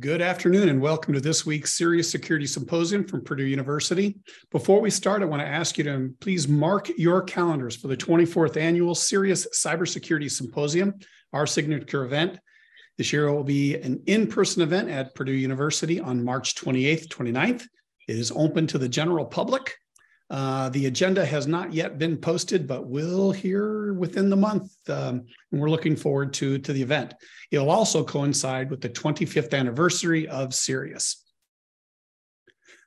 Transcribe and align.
Good 0.00 0.22
afternoon 0.22 0.70
and 0.70 0.80
welcome 0.80 1.12
to 1.12 1.20
this 1.20 1.44
week's 1.44 1.74
CERIAS 1.74 2.10
Security 2.10 2.46
Symposium 2.46 3.06
from 3.06 3.22
Purdue 3.22 3.44
University. 3.44 4.16
Before 4.50 4.80
we 4.80 4.88
start, 4.88 5.20
I 5.20 5.26
want 5.26 5.42
to 5.42 5.46
ask 5.46 5.76
you 5.76 5.84
to 5.84 6.14
please 6.18 6.48
mark 6.48 6.88
your 6.96 7.20
calendars 7.20 7.76
for 7.76 7.88
the 7.88 7.96
24th 7.96 8.56
annual 8.56 8.94
CERIAS 8.94 9.48
Cybersecurity 9.54 10.30
Symposium, 10.30 10.94
our 11.34 11.46
signature 11.46 12.04
event. 12.04 12.38
This 12.96 13.12
year 13.12 13.26
it 13.26 13.34
will 13.34 13.44
be 13.44 13.74
an 13.74 14.02
in-person 14.06 14.62
event 14.62 14.88
at 14.88 15.14
Purdue 15.14 15.32
University 15.32 16.00
on 16.00 16.24
March 16.24 16.54
28th, 16.54 17.08
29th. 17.08 17.64
It 18.08 18.16
is 18.16 18.32
open 18.34 18.66
to 18.68 18.78
the 18.78 18.88
general 18.88 19.26
public. 19.26 19.76
Uh, 20.32 20.70
the 20.70 20.86
agenda 20.86 21.26
has 21.26 21.46
not 21.46 21.74
yet 21.74 21.98
been 21.98 22.16
posted, 22.16 22.66
but 22.66 22.86
will 22.86 23.32
here 23.32 23.92
within 23.92 24.30
the 24.30 24.36
month. 24.36 24.72
Um, 24.88 25.26
and 25.52 25.60
we're 25.60 25.68
looking 25.68 25.94
forward 25.94 26.32
to, 26.34 26.56
to 26.56 26.72
the 26.72 26.80
event. 26.80 27.12
It'll 27.50 27.70
also 27.70 28.02
coincide 28.02 28.70
with 28.70 28.80
the 28.80 28.88
25th 28.88 29.52
anniversary 29.52 30.26
of 30.26 30.54
CERIAS. 30.54 31.16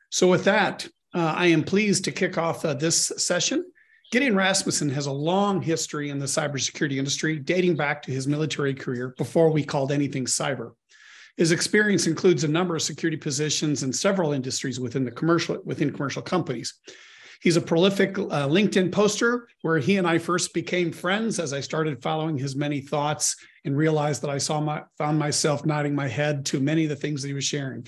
So, 0.10 0.28
with 0.28 0.44
that, 0.46 0.88
uh, 1.14 1.36
I 1.38 1.46
am 1.46 1.64
pleased 1.64 2.06
to 2.06 2.12
kick 2.12 2.40
off 2.40 2.66
uh, 2.66 2.74
this 2.74 3.12
session. 3.18 3.64
Gideon 4.12 4.36
Rasmussen 4.36 4.90
has 4.90 5.06
a 5.06 5.12
long 5.12 5.62
history 5.62 6.10
in 6.10 6.18
the 6.18 6.26
cybersecurity 6.26 6.98
industry, 6.98 7.38
dating 7.38 7.76
back 7.76 8.02
to 8.04 8.12
his 8.12 8.28
military 8.28 8.74
career 8.74 9.14
before 9.20 9.52
we 9.52 9.64
called 9.64 9.92
anything 9.92 10.26
cyber. 10.26 10.72
His 11.38 11.52
experience 11.52 12.08
includes 12.08 12.44
a 12.44 12.48
number 12.48 12.76
of 12.76 12.82
security 12.82 13.18
positions 13.18 13.84
in 13.84 13.94
several 13.94 14.34
industries 14.34 14.80
within 14.80 15.06
the 15.06 15.12
commercial 15.12 15.62
within 15.64 15.92
commercial 15.92 16.24
companies. 16.24 16.74
He's 17.46 17.58
a 17.58 17.62
prolific 17.62 18.18
uh, 18.18 18.48
LinkedIn 18.48 18.92
poster 18.92 19.48
where 19.62 19.78
he 19.78 19.98
and 19.98 20.08
I 20.08 20.18
first 20.18 20.52
became 20.52 20.92
friends 20.92 21.40
as 21.40 21.54
I 21.54 21.60
started 21.60 22.02
following 22.02 22.40
his 22.40 22.56
many 22.56 22.82
thoughts 22.82 23.36
and 23.66 23.78
realized 23.78 24.24
that 24.24 24.32
I 24.32 24.40
saw 24.40 24.60
my, 24.60 24.82
found 24.98 25.20
myself 25.20 25.64
nodding 25.64 25.94
my 25.94 26.08
head 26.08 26.44
to 26.48 26.60
many 26.60 26.86
of 26.86 26.90
the 26.90 26.96
things 26.96 27.22
that 27.22 27.28
he 27.28 27.36
was 27.36 27.44
sharing. 27.44 27.86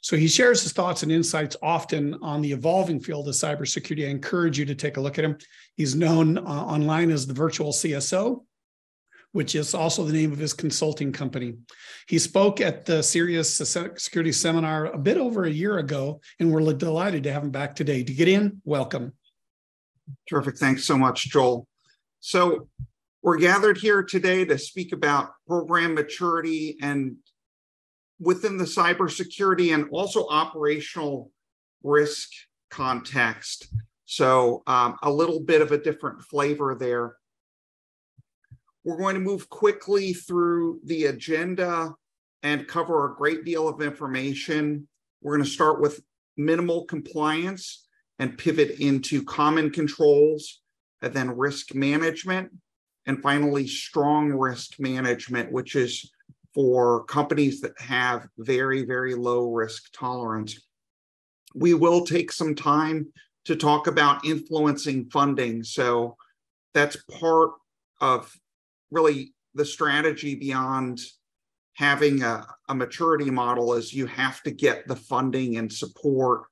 So 0.00 0.16
he 0.16 0.26
shares 0.26 0.62
his 0.62 0.72
thoughts 0.72 1.02
and 1.02 1.12
insights 1.12 1.54
often 1.62 2.14
on 2.22 2.40
the 2.40 2.52
evolving 2.52 2.98
field 2.98 3.28
of 3.28 3.34
cybersecurity. 3.34 4.06
I 4.06 4.10
encourage 4.10 4.58
you 4.58 4.64
to 4.64 4.74
take 4.74 4.96
a 4.96 5.02
look 5.02 5.18
at 5.18 5.24
him. 5.26 5.36
He's 5.76 5.94
known 5.94 6.38
uh, 6.38 6.40
online 6.40 7.10
as 7.10 7.26
the 7.26 7.34
virtual 7.34 7.72
CSO 7.72 8.42
which 9.34 9.56
is 9.56 9.74
also 9.74 10.04
the 10.04 10.12
name 10.12 10.32
of 10.32 10.38
his 10.38 10.52
consulting 10.52 11.10
company. 11.10 11.56
He 12.06 12.20
spoke 12.20 12.60
at 12.60 12.86
the 12.86 13.02
CERIAS 13.02 13.56
Security 13.98 14.30
Seminar 14.30 14.86
a 14.86 14.96
bit 14.96 15.16
over 15.16 15.42
a 15.42 15.50
year 15.50 15.78
ago, 15.78 16.20
and 16.38 16.52
we're 16.52 16.72
delighted 16.72 17.24
to 17.24 17.32
have 17.32 17.42
him 17.42 17.50
back 17.50 17.74
today. 17.74 18.04
Gideon, 18.04 18.62
welcome. 18.64 19.12
Terrific. 20.30 20.56
Thanks 20.56 20.84
so 20.84 20.96
much, 20.96 21.30
Joel. 21.30 21.66
So, 22.20 22.68
we're 23.22 23.38
gathered 23.38 23.78
here 23.78 24.04
today 24.04 24.44
to 24.44 24.56
speak 24.56 24.92
about 24.92 25.32
program 25.48 25.94
maturity 25.94 26.76
and 26.80 27.16
within 28.20 28.56
the 28.56 28.64
cybersecurity 28.64 29.74
and 29.74 29.88
also 29.90 30.28
operational 30.28 31.32
risk 31.82 32.28
context. 32.70 33.66
So, 34.04 34.62
um, 34.68 34.96
a 35.02 35.10
little 35.10 35.40
bit 35.40 35.60
of 35.60 35.72
a 35.72 35.78
different 35.78 36.22
flavor 36.22 36.76
there. 36.78 37.16
We're 38.84 38.98
going 38.98 39.14
to 39.14 39.20
move 39.20 39.48
quickly 39.48 40.12
through 40.12 40.80
the 40.84 41.06
agenda 41.06 41.94
and 42.42 42.68
cover 42.68 43.06
a 43.06 43.16
great 43.16 43.44
deal 43.44 43.66
of 43.66 43.80
information. 43.80 44.86
We're 45.22 45.36
going 45.36 45.44
to 45.44 45.50
start 45.50 45.80
with 45.80 46.02
minimal 46.36 46.84
compliance 46.84 47.86
and 48.18 48.36
pivot 48.36 48.78
into 48.80 49.24
common 49.24 49.70
controls, 49.70 50.60
and 51.02 51.12
then 51.12 51.36
risk 51.36 51.74
management, 51.74 52.50
and 53.06 53.20
finally, 53.22 53.66
strong 53.66 54.30
risk 54.32 54.78
management, 54.78 55.50
which 55.50 55.74
is 55.74 56.10
for 56.54 57.04
companies 57.04 57.60
that 57.60 57.78
have 57.80 58.28
very, 58.38 58.84
very 58.84 59.14
low 59.14 59.50
risk 59.50 59.92
tolerance. 59.92 60.60
We 61.54 61.74
will 61.74 62.04
take 62.04 62.30
some 62.30 62.54
time 62.54 63.12
to 63.46 63.56
talk 63.56 63.86
about 63.86 64.24
influencing 64.24 65.10
funding. 65.10 65.64
So 65.64 66.16
that's 66.72 66.96
part 67.18 67.50
of 68.00 68.32
really 68.94 69.34
the 69.54 69.64
strategy 69.64 70.34
beyond 70.34 71.00
having 71.74 72.22
a, 72.22 72.46
a 72.68 72.74
maturity 72.74 73.30
model 73.30 73.74
is 73.74 73.92
you 73.92 74.06
have 74.06 74.42
to 74.42 74.50
get 74.50 74.86
the 74.86 74.96
funding 74.96 75.56
and 75.56 75.72
support 75.72 76.42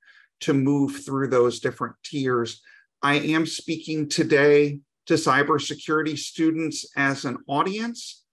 to 0.41 0.53
move 0.53 1.05
through 1.05 1.29
those 1.29 1.61
different 1.61 1.95
tiers. 2.05 2.61
I 3.01 3.15
am 3.15 3.47
speaking 3.47 4.09
today 4.09 4.81
to 5.07 5.15
cybersecurity 5.15 6.19
students 6.19 6.87
as 6.97 7.25
an 7.25 7.39
audience, 7.49 8.25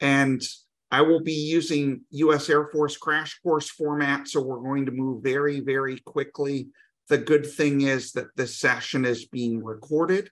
and 0.00 0.42
I 0.90 1.02
will 1.02 1.22
be 1.22 1.32
using 1.32 2.02
US 2.10 2.48
Air 2.48 2.68
Force 2.68 2.96
crash 2.96 3.38
course 3.42 3.70
format. 3.70 4.26
So 4.26 4.42
we're 4.42 4.60
going 4.60 4.86
to 4.86 4.92
move 4.92 5.22
very, 5.22 5.60
very 5.60 5.98
quickly. 5.98 6.68
The 7.08 7.18
good 7.18 7.46
thing 7.46 7.82
is 7.82 8.12
that 8.12 8.34
this 8.36 8.58
session 8.58 9.04
is 9.04 9.26
being 9.26 9.62
recorded. 9.62 10.30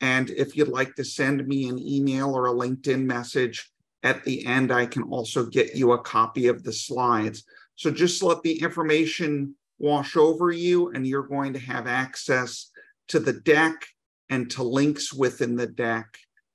And 0.00 0.30
if 0.30 0.56
you'd 0.56 0.68
like 0.68 0.94
to 0.96 1.04
send 1.04 1.46
me 1.46 1.68
an 1.68 1.78
email 1.78 2.34
or 2.34 2.46
a 2.46 2.52
LinkedIn 2.52 3.04
message 3.04 3.70
at 4.02 4.24
the 4.24 4.46
end, 4.46 4.70
I 4.70 4.86
can 4.86 5.04
also 5.04 5.46
get 5.46 5.74
you 5.74 5.92
a 5.92 6.02
copy 6.02 6.48
of 6.48 6.62
the 6.62 6.72
slides. 6.72 7.44
So 7.76 7.90
just 7.90 8.22
let 8.22 8.42
the 8.42 8.60
information 8.60 9.54
wash 9.78 10.16
over 10.16 10.50
you, 10.50 10.90
and 10.90 11.06
you're 11.06 11.26
going 11.26 11.52
to 11.52 11.58
have 11.58 11.86
access 11.86 12.70
to 13.08 13.20
the 13.20 13.32
deck 13.32 13.86
and 14.30 14.50
to 14.50 14.62
links 14.62 15.12
within 15.12 15.56
the 15.56 15.66
deck 15.66 16.06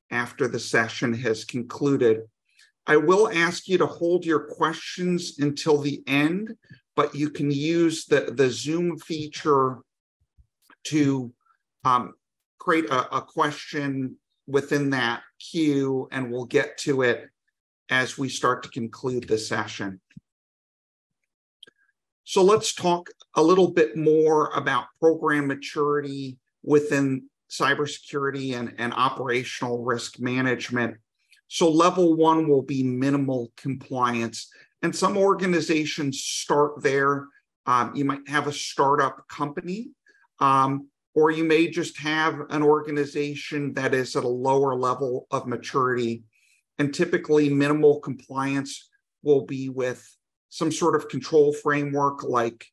after 0.09 0.47
the 0.47 0.59
session 0.59 1.13
has 1.13 1.45
concluded. 1.45 2.21
I 2.87 2.97
will 2.97 3.29
ask 3.31 3.67
you 3.67 3.77
to 3.77 3.85
hold 3.85 4.25
your 4.25 4.47
questions 4.55 5.37
until 5.39 5.77
the 5.77 6.03
end, 6.07 6.55
but 6.95 7.15
you 7.15 7.29
can 7.29 7.51
use 7.51 8.05
the, 8.05 8.31
the 8.33 8.49
Zoom 8.49 8.97
feature 8.97 9.77
to 10.85 11.31
um, 11.85 12.13
create 12.61 12.85
a, 12.91 13.17
a 13.17 13.21
question 13.21 14.15
within 14.45 14.91
that 14.91 15.23
queue 15.39 16.07
and 16.11 16.31
we'll 16.31 16.45
get 16.45 16.77
to 16.77 17.01
it 17.01 17.27
as 17.89 18.19
we 18.19 18.29
start 18.29 18.61
to 18.61 18.69
conclude 18.69 19.27
the 19.27 19.37
session. 19.37 19.99
So 22.23 22.43
let's 22.43 22.75
talk 22.75 23.09
a 23.35 23.41
little 23.41 23.71
bit 23.71 23.97
more 23.97 24.51
about 24.53 24.85
program 24.99 25.47
maturity 25.47 26.37
within 26.61 27.23
cybersecurity 27.49 28.53
and, 28.53 28.75
and 28.77 28.93
operational 28.93 29.83
risk 29.83 30.19
management. 30.19 30.97
So 31.47 31.67
level 31.67 32.15
one 32.15 32.47
will 32.47 32.61
be 32.61 32.83
minimal 32.83 33.51
compliance. 33.57 34.49
And 34.83 34.95
some 34.95 35.17
organizations 35.17 36.21
start 36.21 36.83
there. 36.83 37.25
Um, 37.65 37.95
you 37.95 38.05
might 38.05 38.29
have 38.29 38.45
a 38.45 38.53
startup 38.53 39.27
company 39.27 39.89
um, 40.39 40.90
or 41.13 41.31
you 41.31 41.43
may 41.43 41.67
just 41.67 41.97
have 41.97 42.39
an 42.49 42.63
organization 42.63 43.73
that 43.73 43.93
is 43.93 44.15
at 44.15 44.23
a 44.23 44.27
lower 44.27 44.75
level 44.75 45.27
of 45.31 45.47
maturity. 45.47 46.23
And 46.79 46.93
typically, 46.93 47.49
minimal 47.49 47.99
compliance 47.99 48.89
will 49.23 49.45
be 49.45 49.69
with 49.69 50.05
some 50.49 50.71
sort 50.71 50.95
of 50.95 51.09
control 51.09 51.53
framework 51.53 52.23
like 52.23 52.65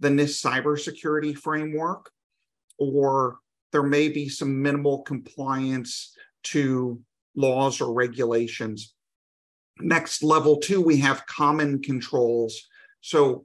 the 0.00 0.08
NIST 0.08 0.44
cybersecurity 0.44 1.36
framework, 1.36 2.10
or 2.78 3.38
there 3.72 3.82
may 3.82 4.08
be 4.08 4.28
some 4.28 4.60
minimal 4.60 5.02
compliance 5.02 6.14
to 6.44 7.00
laws 7.36 7.80
or 7.80 7.92
regulations. 7.92 8.94
Next, 9.80 10.22
level 10.22 10.58
two, 10.58 10.80
we 10.80 10.98
have 10.98 11.26
common 11.26 11.82
controls. 11.82 12.68
So 13.00 13.44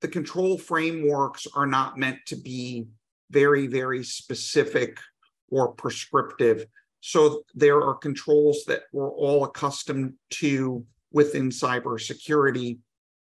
the 0.00 0.08
control 0.08 0.58
frameworks 0.58 1.46
are 1.54 1.66
not 1.66 1.98
meant 1.98 2.18
to 2.26 2.36
be 2.36 2.86
very, 3.30 3.66
very 3.66 4.04
specific 4.04 4.98
or 5.50 5.72
prescriptive. 5.72 6.66
So 7.00 7.42
there 7.54 7.80
are 7.82 7.94
controls 7.94 8.64
that 8.66 8.82
we're 8.92 9.10
all 9.10 9.44
accustomed 9.44 10.14
to 10.30 10.84
within 11.12 11.50
cybersecurity, 11.50 12.78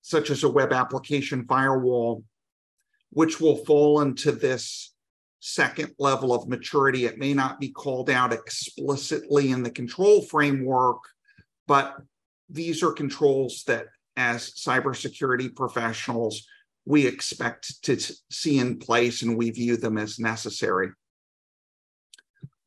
such 0.02 0.30
as 0.30 0.44
a 0.44 0.48
web 0.48 0.72
application 0.72 1.46
firewall, 1.46 2.24
which 3.10 3.40
will 3.40 3.64
fall 3.64 4.00
into 4.00 4.32
this 4.32 4.94
second 5.40 5.92
level 5.98 6.32
of 6.32 6.48
maturity. 6.48 7.04
It 7.06 7.18
may 7.18 7.34
not 7.34 7.58
be 7.58 7.70
called 7.70 8.10
out 8.10 8.32
explicitly 8.32 9.50
in 9.50 9.62
the 9.62 9.70
control 9.70 10.22
framework, 10.22 10.98
but 11.66 11.96
these 12.48 12.82
are 12.82 12.92
controls 12.92 13.64
that 13.66 13.86
as 14.16 14.52
cybersecurity 14.52 15.54
professionals, 15.54 16.46
we 16.84 17.06
expect 17.06 17.82
to 17.84 17.98
see 18.30 18.58
in 18.58 18.78
place 18.78 19.22
and 19.22 19.36
we 19.36 19.50
view 19.50 19.76
them 19.76 19.98
as 19.98 20.18
necessary. 20.18 20.90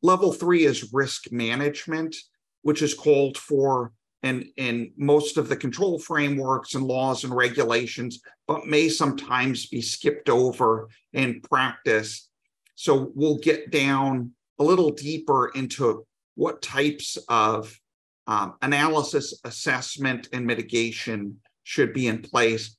Level 0.02 0.32
three 0.32 0.64
is 0.64 0.92
risk 0.92 1.32
management, 1.32 2.16
which 2.62 2.82
is 2.82 2.94
called 2.94 3.36
for 3.36 3.92
in, 4.22 4.50
in 4.56 4.92
most 4.96 5.36
of 5.36 5.48
the 5.48 5.56
control 5.56 5.98
frameworks 5.98 6.74
and 6.74 6.84
laws 6.84 7.24
and 7.24 7.34
regulations, 7.34 8.20
but 8.46 8.66
may 8.66 8.88
sometimes 8.88 9.66
be 9.66 9.80
skipped 9.80 10.28
over 10.28 10.88
in 11.12 11.40
practice. 11.42 12.28
So 12.74 13.12
we'll 13.14 13.38
get 13.38 13.70
down 13.70 14.32
a 14.58 14.64
little 14.64 14.90
deeper 14.90 15.48
into 15.54 16.06
what 16.34 16.62
types 16.62 17.18
of 17.28 17.78
um, 18.26 18.54
analysis, 18.62 19.40
assessment, 19.44 20.28
and 20.32 20.46
mitigation 20.46 21.40
should 21.62 21.92
be 21.92 22.06
in 22.08 22.22
place. 22.22 22.76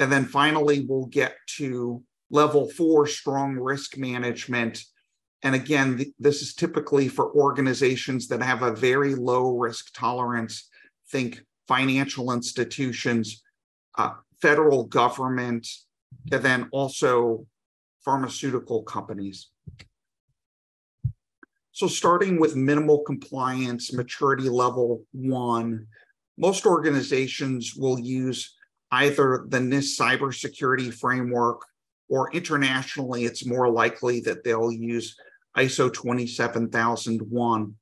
And 0.00 0.10
then 0.10 0.24
finally, 0.24 0.86
we'll 0.88 1.06
get 1.06 1.36
to 1.58 2.02
level 2.30 2.70
four 2.70 3.06
strong 3.06 3.54
risk 3.54 3.98
management. 3.98 4.82
And 5.42 5.54
again, 5.54 5.98
th- 5.98 6.08
this 6.18 6.40
is 6.40 6.54
typically 6.54 7.06
for 7.06 7.30
organizations 7.34 8.26
that 8.28 8.42
have 8.42 8.62
a 8.62 8.72
very 8.72 9.14
low 9.14 9.58
risk 9.58 9.92
tolerance. 9.94 10.68
Think 11.10 11.42
financial 11.68 12.32
institutions, 12.32 13.42
uh, 13.98 14.12
federal 14.40 14.84
government, 14.84 15.68
and 16.32 16.42
then 16.42 16.68
also 16.72 17.46
pharmaceutical 18.02 18.82
companies. 18.82 19.50
So, 21.72 21.86
starting 21.86 22.40
with 22.40 22.56
minimal 22.56 23.00
compliance, 23.00 23.92
maturity 23.92 24.48
level 24.48 25.04
one, 25.12 25.86
most 26.38 26.64
organizations 26.64 27.74
will 27.76 27.98
use 27.98 28.56
either 28.92 29.44
the 29.48 29.58
NIST 29.58 29.98
cybersecurity 29.98 30.92
framework 30.92 31.62
or 32.08 32.30
internationally, 32.32 33.24
it's 33.24 33.46
more 33.46 33.68
likely 33.70 34.20
that 34.20 34.42
they'll 34.44 34.72
use 34.72 35.16
ISO 35.56 35.92
27001. 35.92 37.74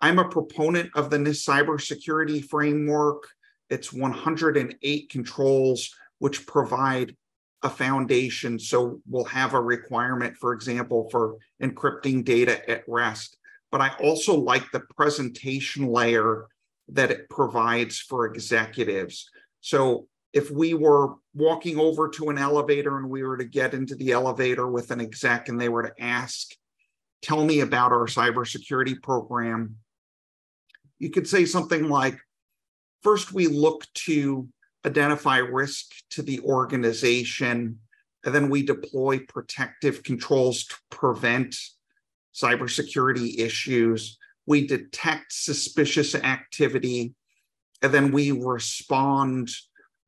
I'm 0.00 0.18
a 0.18 0.28
proponent 0.28 0.90
of 0.94 1.10
the 1.10 1.16
NIST 1.16 1.48
cybersecurity 1.48 2.44
framework. 2.44 3.26
It's 3.70 3.92
108 3.92 5.10
controls 5.10 5.94
which 6.18 6.46
provide 6.46 7.16
a 7.62 7.70
foundation. 7.70 8.58
So 8.58 9.00
we'll 9.08 9.24
have 9.24 9.54
a 9.54 9.60
requirement, 9.60 10.36
for 10.36 10.52
example, 10.52 11.08
for 11.10 11.36
encrypting 11.62 12.24
data 12.24 12.68
at 12.70 12.84
rest. 12.86 13.38
But 13.72 13.80
I 13.80 13.92
also 14.00 14.36
like 14.36 14.70
the 14.70 14.80
presentation 14.96 15.86
layer 15.86 16.46
that 16.88 17.10
it 17.10 17.28
provides 17.30 17.98
for 17.98 18.26
executives. 18.26 19.28
So 19.60 20.06
if 20.34 20.50
we 20.50 20.74
were 20.74 21.14
walking 21.32 21.78
over 21.78 22.08
to 22.08 22.28
an 22.28 22.38
elevator 22.38 22.98
and 22.98 23.08
we 23.08 23.22
were 23.22 23.36
to 23.36 23.44
get 23.44 23.72
into 23.72 23.94
the 23.94 24.10
elevator 24.10 24.68
with 24.68 24.90
an 24.90 25.00
exec 25.00 25.48
and 25.48 25.60
they 25.60 25.68
were 25.68 25.84
to 25.84 26.02
ask, 26.02 26.52
tell 27.22 27.44
me 27.44 27.60
about 27.60 27.92
our 27.92 28.06
cybersecurity 28.06 29.00
program, 29.00 29.76
you 30.98 31.10
could 31.10 31.28
say 31.28 31.44
something 31.44 31.88
like, 31.88 32.18
first 33.02 33.32
we 33.32 33.46
look 33.46 33.86
to 33.94 34.48
identify 34.84 35.38
risk 35.38 35.92
to 36.10 36.20
the 36.20 36.40
organization, 36.40 37.78
and 38.24 38.34
then 38.34 38.50
we 38.50 38.62
deploy 38.62 39.20
protective 39.20 40.02
controls 40.02 40.64
to 40.64 40.74
prevent 40.90 41.54
cybersecurity 42.34 43.38
issues. 43.38 44.18
We 44.46 44.66
detect 44.66 45.32
suspicious 45.32 46.14
activity, 46.16 47.14
and 47.82 47.92
then 47.92 48.10
we 48.10 48.32
respond 48.32 49.50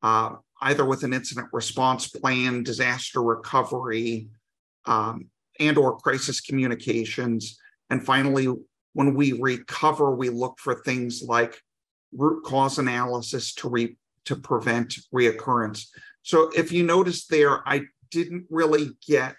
uh, 0.01 0.35
either 0.61 0.85
with 0.85 1.03
an 1.03 1.13
incident 1.13 1.47
response 1.53 2.07
plan, 2.07 2.63
disaster 2.63 3.21
recovery, 3.21 4.27
um, 4.85 5.27
and 5.59 5.77
or 5.77 5.97
crisis 5.97 6.41
communications. 6.41 7.59
And 7.89 8.05
finally, 8.05 8.47
when 8.93 9.13
we 9.13 9.33
recover, 9.33 10.15
we 10.15 10.29
look 10.29 10.59
for 10.59 10.75
things 10.75 11.23
like 11.23 11.61
root 12.15 12.43
cause 12.43 12.79
analysis 12.79 13.53
to 13.55 13.69
re- 13.69 13.97
to 14.25 14.35
prevent 14.35 14.97
reoccurrence. 15.13 15.87
So 16.23 16.51
if 16.55 16.71
you 16.71 16.83
notice 16.83 17.27
there, 17.27 17.67
I 17.67 17.83
didn't 18.11 18.45
really 18.49 18.91
get 19.07 19.35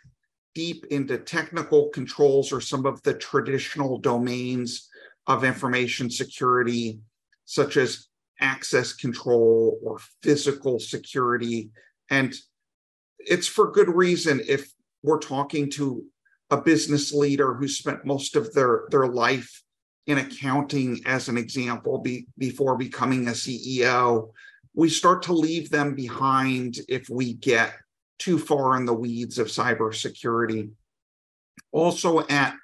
deep 0.54 0.86
into 0.90 1.18
technical 1.18 1.88
controls 1.90 2.52
or 2.52 2.60
some 2.60 2.86
of 2.86 3.02
the 3.02 3.14
traditional 3.14 3.98
domains 3.98 4.88
of 5.26 5.44
information 5.44 6.10
security, 6.10 7.00
such 7.44 7.76
as 7.76 8.07
access 8.40 8.92
control 8.92 9.78
or 9.82 9.98
physical 10.22 10.78
security. 10.78 11.70
And 12.10 12.34
it's 13.18 13.46
for 13.46 13.70
good 13.70 13.88
reason 13.88 14.40
if 14.46 14.72
we're 15.02 15.18
talking 15.18 15.70
to 15.72 16.04
a 16.50 16.60
business 16.60 17.12
leader 17.12 17.54
who 17.54 17.68
spent 17.68 18.06
most 18.06 18.36
of 18.36 18.52
their, 18.54 18.84
their 18.90 19.06
life 19.06 19.62
in 20.06 20.18
accounting, 20.18 21.00
as 21.04 21.28
an 21.28 21.36
example, 21.36 21.98
be, 21.98 22.26
before 22.38 22.76
becoming 22.76 23.28
a 23.28 23.32
CEO 23.32 24.30
we 24.78 24.88
start 24.88 25.22
to 25.22 25.32
leave 25.32 25.70
them 25.70 25.96
behind 25.96 26.78
if 26.88 27.10
we 27.10 27.34
get 27.34 27.74
too 28.20 28.38
far 28.38 28.76
in 28.76 28.84
the 28.84 28.94
weeds 28.94 29.40
of 29.40 29.48
cybersecurity. 29.48 30.70
Also, 31.72 32.24
at 32.28 32.54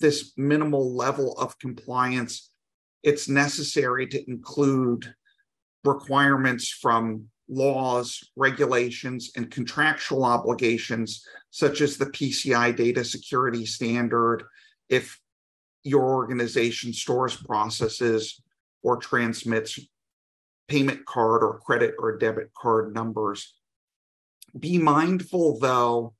this 0.00 0.32
minimal 0.36 0.92
level 0.96 1.38
of 1.38 1.56
compliance, 1.60 2.50
it's 3.02 3.28
necessary 3.28 4.06
to 4.06 4.30
include 4.30 5.12
requirements 5.84 6.68
from 6.70 7.26
laws, 7.48 8.30
regulations, 8.36 9.32
and 9.36 9.50
contractual 9.50 10.24
obligations, 10.24 11.26
such 11.50 11.80
as 11.80 11.96
the 11.96 12.06
PCI 12.06 12.74
data 12.74 13.04
security 13.04 13.66
standard, 13.66 14.44
if 14.88 15.18
your 15.84 16.14
organization 16.14 16.92
stores, 16.92 17.36
processes, 17.36 18.40
or 18.82 18.96
transmits 18.96 19.78
payment 20.68 21.04
card 21.04 21.42
or 21.42 21.58
credit 21.58 21.94
or 21.98 22.16
debit 22.16 22.50
card 22.56 22.94
numbers. 22.94 23.54
Be 24.58 24.78
mindful, 24.78 25.58
though, 25.58 26.14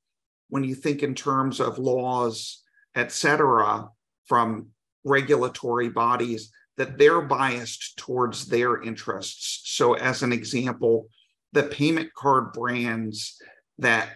when 0.48 0.64
you 0.64 0.74
think 0.74 1.02
in 1.02 1.14
terms 1.14 1.60
of 1.60 1.78
laws, 1.78 2.62
et 2.94 3.12
cetera, 3.12 3.88
from 4.26 4.68
regulatory 5.04 5.88
bodies, 5.88 6.52
that 6.82 6.98
they're 6.98 7.20
biased 7.20 7.96
towards 7.96 8.46
their 8.46 8.82
interests. 8.82 9.60
So, 9.66 9.92
as 9.92 10.24
an 10.24 10.32
example, 10.32 11.06
the 11.52 11.62
payment 11.62 12.12
card 12.12 12.52
brands 12.52 13.40
that 13.78 14.08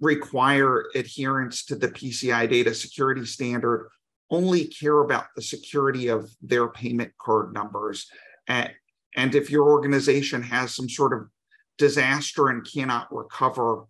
require 0.00 0.84
adherence 0.94 1.64
to 1.64 1.76
the 1.76 1.88
PCI 1.88 2.46
data 2.50 2.74
security 2.74 3.24
standard 3.24 3.88
only 4.28 4.66
care 4.66 5.00
about 5.00 5.28
the 5.34 5.40
security 5.40 6.08
of 6.08 6.30
their 6.42 6.68
payment 6.68 7.12
card 7.18 7.54
numbers. 7.54 8.06
And, 8.46 8.70
and 9.16 9.34
if 9.34 9.50
your 9.50 9.70
organization 9.70 10.42
has 10.42 10.76
some 10.76 10.90
sort 10.90 11.14
of 11.14 11.26
disaster 11.78 12.50
and 12.50 12.70
cannot 12.70 13.08
recover, 13.10 13.84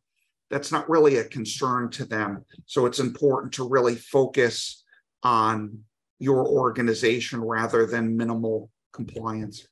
that's 0.51 0.71
not 0.71 0.89
really 0.89 1.17
a 1.17 1.25
concern 1.25 1.91
to 1.91 2.05
them. 2.05 2.45
So 2.67 2.87
it's 2.87 3.01
important 3.01 3.55
to 3.55 3.69
really 3.69 3.97
focus 3.97 4.85
on 5.25 5.83
your 6.21 6.47
organization 6.47 7.41
rather 7.41 7.87
than 7.87 8.17
minimal 8.17 8.71
compliance. 8.93 9.67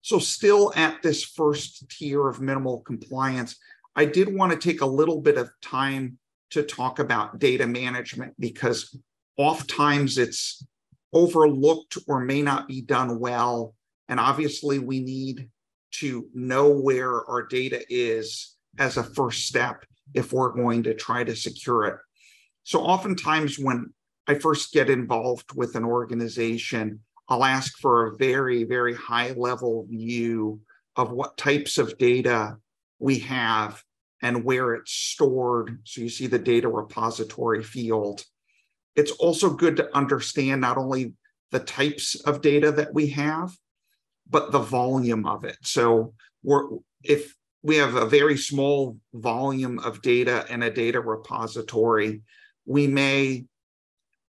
So, 0.00 0.18
still 0.18 0.72
at 0.74 1.02
this 1.02 1.22
first 1.22 1.90
tier 1.90 2.26
of 2.28 2.40
minimal 2.40 2.80
compliance, 2.80 3.56
I 3.94 4.06
did 4.06 4.34
want 4.34 4.52
to 4.52 4.58
take 4.58 4.80
a 4.80 4.86
little 4.86 5.20
bit 5.20 5.36
of 5.36 5.50
time 5.60 6.18
to 6.50 6.62
talk 6.62 6.98
about 6.98 7.38
data 7.40 7.66
management 7.66 8.32
because 8.38 8.96
oftentimes 9.36 10.16
it's 10.16 10.64
overlooked 11.12 11.98
or 12.06 12.20
may 12.20 12.40
not 12.40 12.68
be 12.68 12.80
done 12.80 13.18
well. 13.18 13.74
And 14.08 14.18
obviously, 14.18 14.78
we 14.78 15.00
need 15.00 15.50
to 15.96 16.28
know 16.32 16.70
where 16.70 17.28
our 17.28 17.42
data 17.42 17.84
is 17.90 18.56
as 18.78 18.96
a 18.96 19.02
first 19.02 19.46
step 19.46 19.84
if 20.14 20.32
we're 20.32 20.52
going 20.52 20.84
to 20.84 20.94
try 20.94 21.24
to 21.24 21.34
secure 21.34 21.86
it. 21.86 21.96
So, 22.62 22.80
oftentimes, 22.80 23.58
when 23.58 23.92
I 24.28 24.34
first 24.34 24.72
get 24.72 24.90
involved 24.90 25.52
with 25.54 25.74
an 25.74 25.84
organization, 25.84 27.00
I'll 27.28 27.44
ask 27.44 27.78
for 27.78 28.06
a 28.06 28.16
very, 28.16 28.64
very 28.64 28.94
high 28.94 29.32
level 29.32 29.86
view 29.88 30.60
of 30.96 31.10
what 31.10 31.36
types 31.36 31.78
of 31.78 31.98
data 31.98 32.56
we 32.98 33.18
have 33.20 33.82
and 34.22 34.44
where 34.44 34.74
it's 34.74 34.92
stored. 34.92 35.80
So 35.84 36.02
you 36.02 36.08
see 36.08 36.26
the 36.26 36.38
data 36.38 36.68
repository 36.68 37.62
field 37.62 38.24
it's 38.98 39.12
also 39.12 39.48
good 39.48 39.76
to 39.76 39.96
understand 39.96 40.60
not 40.60 40.76
only 40.76 41.12
the 41.52 41.60
types 41.60 42.16
of 42.22 42.40
data 42.40 42.72
that 42.72 42.92
we 42.92 43.06
have, 43.10 43.56
but 44.28 44.50
the 44.50 44.58
volume 44.58 45.24
of 45.24 45.44
it. 45.44 45.56
So 45.62 46.14
we're 46.42 46.64
if 47.04 47.32
we 47.62 47.76
have 47.76 47.94
a 47.94 48.06
very 48.06 48.36
small 48.36 48.98
volume 49.14 49.78
of 49.78 50.02
data 50.02 50.44
in 50.50 50.64
a 50.64 50.70
data 50.70 51.00
repository, 51.00 52.22
we 52.66 52.88
may 52.88 53.44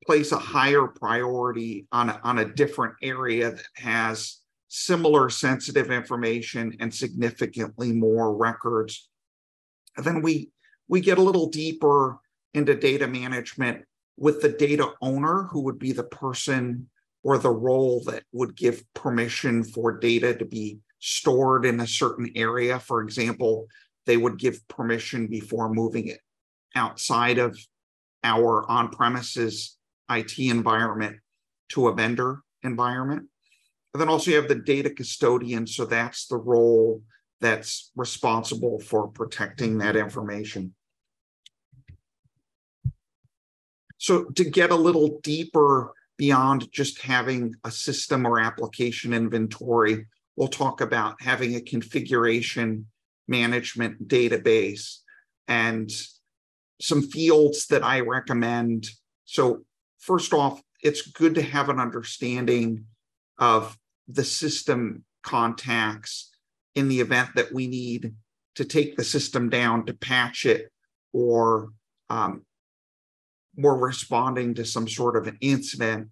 place 0.07 0.33
a 0.33 0.39
higher 0.39 0.87
priority 0.87 1.87
on 1.93 2.11
a, 2.11 2.21
on 2.23 2.39
a 2.39 2.55
different 2.55 2.95
area 3.03 3.51
that 3.51 3.67
has 3.77 4.41
similar 4.69 5.31
sensitive 5.31 5.91
information 5.91 6.77
and 6.81 6.93
significantly 6.93 7.93
more 7.93 8.37
records. 8.37 9.09
And 9.97 10.05
then 10.05 10.23
we 10.23 10.51
we 10.89 11.01
get 11.01 11.19
a 11.19 11.23
little 11.23 11.49
deeper 11.49 12.19
into 12.53 12.75
data 12.75 13.07
management 13.07 13.85
with 14.17 14.43
the 14.43 14.49
data 14.49 14.93
owner, 15.01 15.49
who 15.51 15.63
would 15.63 15.79
be 15.79 15.93
the 15.93 16.05
person 16.05 16.89
or 17.23 17.39
the 17.39 17.51
role 17.51 18.03
that 18.05 18.23
would 18.33 18.57
give 18.57 18.85
permission 18.95 19.65
for 19.65 19.99
data 19.99 20.35
to 20.35 20.45
be 20.45 20.79
stored 20.99 21.65
in 21.65 21.81
a 21.81 21.87
certain 21.87 22.31
area. 22.37 22.79
For 22.79 23.03
example, 23.03 23.67
they 24.07 24.17
would 24.17 24.39
give 24.39 24.67
permission 24.69 25.27
before 25.27 25.73
moving 25.73 26.09
it 26.09 26.21
outside 26.75 27.39
of 27.39 27.59
our 28.23 28.69
on 28.71 28.91
premises 28.91 29.77
IT 30.11 30.39
environment 30.39 31.17
to 31.71 31.89
a 31.89 31.95
vendor 31.95 32.41
environment. 32.63 33.29
And 33.93 34.01
then 34.01 34.09
also 34.09 34.31
you 34.31 34.37
have 34.37 34.49
the 34.49 34.57
data 34.57 34.91
custodian. 34.91 35.67
So 35.67 35.85
that's 35.85 36.27
the 36.27 36.37
role 36.37 37.03
that's 37.41 37.91
responsible 37.97 38.81
for 38.81 39.09
protecting 39.09 39.79
that 39.79 39.97
information. 39.97 40.75
So 43.99 44.25
to 44.25 44.45
get 44.45 44.71
a 44.71 44.77
little 44.77 45.21
deeper 45.23 45.95
beyond 46.19 46.71
just 46.73 47.01
having 47.01 47.55
a 47.65 47.71
system 47.71 48.27
or 48.27 48.39
application 48.41 49.15
inventory, 49.15 50.07
we'll 50.37 50.49
talk 50.49 50.81
about 50.81 51.21
having 51.21 51.55
a 51.55 51.61
configuration 51.61 52.87
management 53.29 54.09
database 54.09 54.99
and 55.49 55.91
some 56.81 57.03
fields 57.03 57.67
that 57.69 57.85
I 57.85 58.01
recommend. 58.01 58.89
So 59.25 59.65
first 60.05 60.35
off, 60.35 60.63
it's 60.83 61.03
good 61.03 61.35
to 61.35 61.43
have 61.43 61.71
an 61.71 61.81
understanding 61.81 62.85
of 63.39 63.77
the 64.07 64.25
system 64.25 65.03
contacts 65.23 66.31
in 66.75 66.89
the 66.89 67.01
event 67.01 67.31
that 67.35 67.53
we 67.53 67.67
need 67.67 68.15
to 68.55 68.65
take 68.67 68.97
the 68.97 69.05
system 69.05 69.49
down 69.49 69.87
to 69.87 69.95
patch 69.95 70.45
it 70.45 70.71
or 71.15 71.71
um, 72.11 72.45
we're 73.57 73.79
responding 73.79 74.53
to 74.55 74.65
some 74.65 74.87
sort 74.87 75.17
of 75.17 75.27
an 75.27 75.39
incident. 75.41 76.09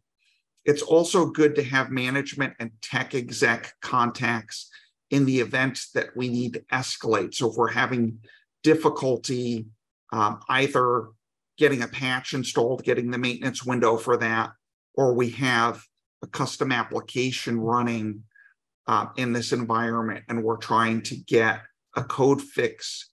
It's 0.65 0.83
also 0.83 1.27
good 1.27 1.55
to 1.57 1.63
have 1.63 1.91
management 1.91 2.55
and 2.59 2.71
tech 2.81 3.15
exec 3.15 3.75
contacts 3.83 4.71
in 5.11 5.27
the 5.27 5.41
event 5.41 5.79
that 5.95 6.17
we 6.17 6.29
need 6.29 6.55
to 6.55 6.61
escalate. 6.73 7.35
So 7.35 7.51
if 7.51 7.57
we're 7.57 7.69
having 7.69 8.21
difficulty 8.63 9.67
um, 10.13 10.41
either 10.49 11.09
getting 11.59 11.83
a 11.83 11.89
patch 11.89 12.35
installed, 12.35 12.85
getting 12.85 13.11
the 13.11 13.19
maintenance 13.19 13.65
window 13.65 13.97
for 13.97 14.17
that, 14.17 14.51
or 14.95 15.15
we 15.15 15.31
have 15.31 15.83
a 16.23 16.27
custom 16.27 16.73
application 16.73 17.61
running 17.61 18.23
uh, 18.87 19.07
in 19.17 19.33
this 19.33 19.53
environment 19.53 20.25
and 20.29 20.43
we're 20.43 20.57
trying 20.57 21.03
to 21.03 21.17
get 21.17 21.61
a 21.97 22.03
code 22.03 22.41
fix 22.41 23.11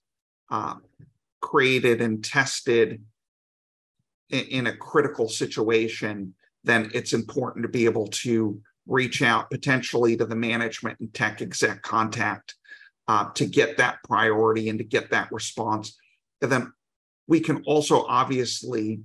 uh, 0.50 0.74
created 1.40 2.00
and 2.00 2.24
tested 2.24 3.02
in, 4.30 4.44
in 4.46 4.66
a 4.66 4.76
critical 4.76 5.28
situation, 5.28 6.34
then 6.64 6.90
it's 6.94 7.12
important 7.12 7.62
to 7.62 7.68
be 7.68 7.84
able 7.84 8.08
to 8.08 8.60
reach 8.86 9.22
out 9.22 9.50
potentially 9.50 10.16
to 10.16 10.26
the 10.26 10.36
management 10.36 10.98
and 11.00 11.12
tech 11.14 11.40
exec 11.40 11.82
contact 11.82 12.54
uh, 13.08 13.30
to 13.34 13.46
get 13.46 13.76
that 13.76 13.98
priority 14.04 14.68
and 14.68 14.78
to 14.78 14.84
get 14.84 15.10
that 15.10 15.30
response. 15.32 15.96
And 16.42 16.50
then 16.50 16.72
we 17.30 17.38
can 17.38 17.62
also 17.64 18.04
obviously 18.06 19.00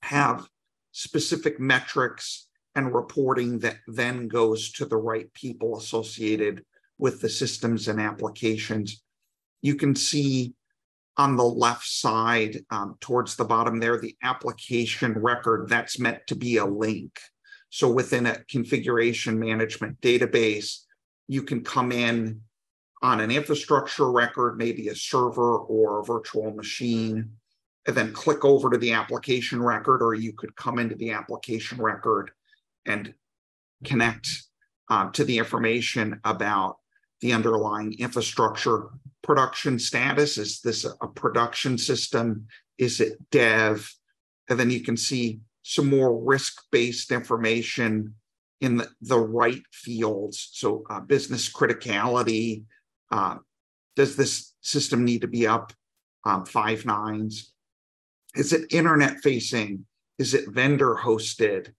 have 0.00 0.46
specific 0.92 1.58
metrics 1.58 2.46
and 2.76 2.94
reporting 2.94 3.58
that 3.58 3.78
then 3.88 4.28
goes 4.28 4.70
to 4.70 4.86
the 4.86 4.96
right 4.96 5.30
people 5.34 5.76
associated 5.76 6.64
with 6.98 7.20
the 7.20 7.28
systems 7.28 7.88
and 7.88 8.00
applications. 8.00 9.02
You 9.60 9.74
can 9.74 9.96
see 9.96 10.54
on 11.16 11.36
the 11.36 11.44
left 11.44 11.84
side 11.84 12.60
um, 12.70 12.94
towards 13.00 13.34
the 13.34 13.44
bottom 13.44 13.80
there, 13.80 13.98
the 13.98 14.16
application 14.22 15.12
record 15.14 15.68
that's 15.68 15.98
meant 15.98 16.24
to 16.28 16.36
be 16.36 16.58
a 16.58 16.64
link. 16.64 17.18
So 17.70 17.90
within 17.90 18.26
a 18.26 18.44
configuration 18.44 19.36
management 19.36 20.00
database, 20.00 20.82
you 21.26 21.42
can 21.42 21.64
come 21.64 21.90
in 21.90 22.42
on 23.02 23.20
an 23.20 23.30
infrastructure 23.30 24.10
record, 24.10 24.56
maybe 24.56 24.88
a 24.88 24.94
server 24.94 25.58
or 25.58 26.00
a 26.00 26.04
virtual 26.04 26.52
machine, 26.52 27.30
and 27.86 27.96
then 27.96 28.12
click 28.12 28.44
over 28.44 28.70
to 28.70 28.78
the 28.78 28.92
application 28.92 29.60
record, 29.60 30.02
or 30.02 30.14
you 30.14 30.32
could 30.32 30.54
come 30.54 30.78
into 30.78 30.94
the 30.94 31.10
application 31.10 31.80
record 31.80 32.30
and 32.86 33.12
connect 33.84 34.28
uh, 34.88 35.10
to 35.10 35.24
the 35.24 35.38
information 35.38 36.20
about 36.24 36.76
the 37.20 37.32
underlying 37.32 37.94
infrastructure 37.98 38.88
production 39.22 39.78
status. 39.78 40.38
Is 40.38 40.60
this 40.60 40.84
a 40.84 41.08
production 41.08 41.78
system? 41.78 42.46
Is 42.78 43.00
it 43.00 43.18
dev? 43.30 43.92
And 44.48 44.58
then 44.58 44.70
you 44.70 44.80
can 44.80 44.96
see 44.96 45.40
some 45.62 45.88
more 45.88 46.20
risk-based 46.22 47.10
information 47.12 48.14
in 48.60 48.76
the, 48.76 48.88
the 49.00 49.18
right 49.18 49.62
fields. 49.72 50.50
So 50.52 50.84
uh, 50.90 51.00
business 51.00 51.52
criticality, 51.52 52.64
uh, 53.12 53.36
does 53.94 54.16
this 54.16 54.54
system 54.62 55.04
need 55.04 55.20
to 55.20 55.28
be 55.28 55.46
up 55.46 55.72
um, 56.24 56.44
five 56.46 56.84
nines? 56.86 57.52
Is 58.34 58.52
it 58.52 58.72
internet 58.72 59.20
facing? 59.20 59.84
Is 60.18 60.34
it 60.34 60.50
vendor 60.50 60.96
hosted? 60.96 61.72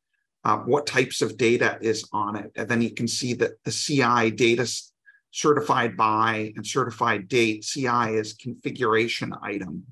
Uh, 0.46 0.58
what 0.58 0.86
types 0.86 1.22
of 1.22 1.38
data 1.38 1.78
is 1.82 2.08
on 2.14 2.36
it? 2.36 2.52
And 2.56 2.70
then 2.70 2.82
you 2.82 2.92
can 2.92 3.08
see 3.08 3.34
that 3.36 3.64
the 3.64 3.72
CI 3.72 4.30
data 4.30 4.70
certified 5.32 5.98
by 5.98 6.54
and 6.56 6.66
certified 6.66 7.28
date, 7.28 7.64
CI 7.64 8.14
is 8.14 8.34
configuration 8.34 9.34
item. 9.42 9.84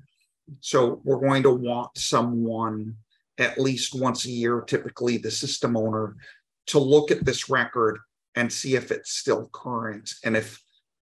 So 0.60 1.00
we're 1.04 1.20
going 1.20 1.42
to 1.42 1.50
want 1.50 1.96
someone 1.96 2.96
at 3.38 3.58
least 3.58 3.98
once 3.98 4.24
a 4.26 4.30
year, 4.30 4.60
typically 4.60 5.16
the 5.16 5.30
system 5.30 5.76
owner, 5.76 6.16
to 6.66 6.78
look 6.78 7.10
at 7.10 7.24
this 7.24 7.48
record 7.48 7.98
and 8.36 8.52
see 8.52 8.76
if 8.76 8.92
it's 8.92 9.10
still 9.10 9.48
current. 9.52 10.12
And 10.24 10.36
if 10.36 10.62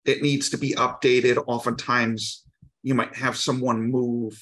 it 0.05 0.23
needs 0.23 0.51
to 0.51 0.59
be 0.59 0.75
updated, 0.75 1.43
oftentimes 1.47 2.45
you 2.83 2.95
might 2.95 3.15
have 3.15 3.37
someone 3.37 3.91
move 3.91 4.39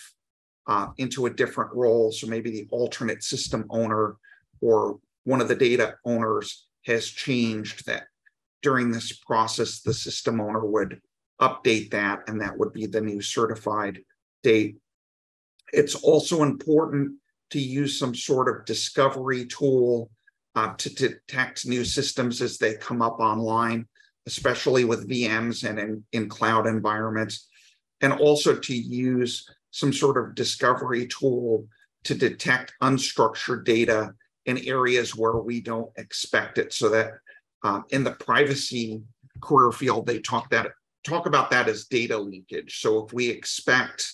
uh, 0.66 0.88
into 0.96 1.26
a 1.26 1.30
different 1.30 1.72
role. 1.74 2.12
So 2.12 2.26
maybe 2.26 2.50
the 2.50 2.68
alternate 2.70 3.22
system 3.22 3.66
owner 3.70 4.16
or 4.60 4.98
one 5.24 5.40
of 5.40 5.48
the 5.48 5.54
data 5.54 5.96
owners 6.04 6.66
has 6.86 7.06
changed 7.06 7.86
that 7.86 8.04
during 8.62 8.90
this 8.90 9.12
process, 9.12 9.80
the 9.80 9.94
system 9.94 10.40
owner 10.40 10.64
would 10.64 11.00
update 11.40 11.90
that, 11.90 12.20
and 12.26 12.40
that 12.40 12.56
would 12.58 12.72
be 12.72 12.86
the 12.86 13.00
new 13.00 13.20
certified 13.20 14.00
date. 14.42 14.76
It's 15.72 15.94
also 15.94 16.42
important 16.42 17.12
to 17.50 17.60
use 17.60 17.98
some 17.98 18.14
sort 18.14 18.48
of 18.48 18.64
discovery 18.64 19.46
tool 19.46 20.10
uh, 20.54 20.74
to 20.74 20.94
detect 20.94 21.66
new 21.66 21.84
systems 21.84 22.42
as 22.42 22.58
they 22.58 22.74
come 22.74 23.02
up 23.02 23.18
online, 23.20 23.86
especially 24.26 24.84
with 24.84 25.08
VMs 25.08 25.68
and 25.68 25.78
in, 25.78 26.04
in 26.12 26.28
cloud 26.28 26.66
environments, 26.66 27.48
and 28.00 28.12
also 28.12 28.56
to 28.56 28.74
use 28.74 29.48
some 29.70 29.92
sort 29.92 30.16
of 30.16 30.34
discovery 30.34 31.06
tool 31.06 31.66
to 32.04 32.14
detect 32.14 32.72
unstructured 32.82 33.64
data 33.64 34.12
in 34.46 34.58
areas 34.66 35.14
where 35.14 35.36
we 35.36 35.60
don't 35.60 35.90
expect 35.96 36.58
it 36.58 36.72
so 36.72 36.88
that 36.88 37.12
um, 37.62 37.84
in 37.90 38.02
the 38.02 38.12
privacy 38.12 39.02
career 39.40 39.70
field, 39.70 40.06
they 40.06 40.18
talk 40.18 40.50
that 40.50 40.68
talk 41.04 41.26
about 41.26 41.50
that 41.50 41.68
as 41.68 41.86
data 41.86 42.18
leakage. 42.18 42.80
So 42.80 43.04
if 43.04 43.12
we 43.12 43.28
expect 43.28 44.12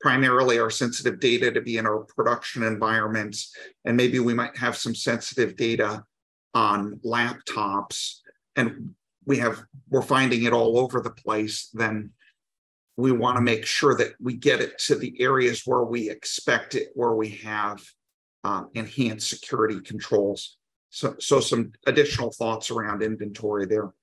primarily 0.00 0.58
our 0.58 0.70
sensitive 0.70 1.20
data 1.20 1.50
to 1.52 1.60
be 1.60 1.78
in 1.78 1.86
our 1.86 2.04
production 2.16 2.62
environments, 2.62 3.54
and 3.84 3.96
maybe 3.96 4.18
we 4.18 4.34
might 4.34 4.56
have 4.56 4.76
some 4.76 4.94
sensitive 4.94 5.56
data 5.56 6.04
on 6.54 7.00
laptops, 7.04 8.18
and 8.56 8.94
we 9.26 9.38
have 9.38 9.62
we're 9.88 10.02
finding 10.02 10.44
it 10.44 10.52
all 10.52 10.78
over 10.78 11.00
the 11.00 11.10
place, 11.10 11.68
then 11.72 12.10
we 12.96 13.12
want 13.12 13.36
to 13.36 13.42
make 13.42 13.64
sure 13.64 13.96
that 13.96 14.14
we 14.20 14.34
get 14.34 14.60
it 14.60 14.78
to 14.78 14.94
the 14.94 15.20
areas 15.20 15.62
where 15.64 15.84
we 15.84 16.10
expect 16.10 16.74
it, 16.74 16.88
where 16.94 17.14
we 17.14 17.30
have 17.30 17.82
um, 18.44 18.68
enhanced 18.74 19.28
security 19.28 19.80
controls. 19.80 20.58
So, 20.90 21.16
so 21.18 21.40
some 21.40 21.72
additional 21.86 22.32
thoughts 22.32 22.70
around 22.70 23.02
inventory 23.02 23.66
there. 23.66 23.94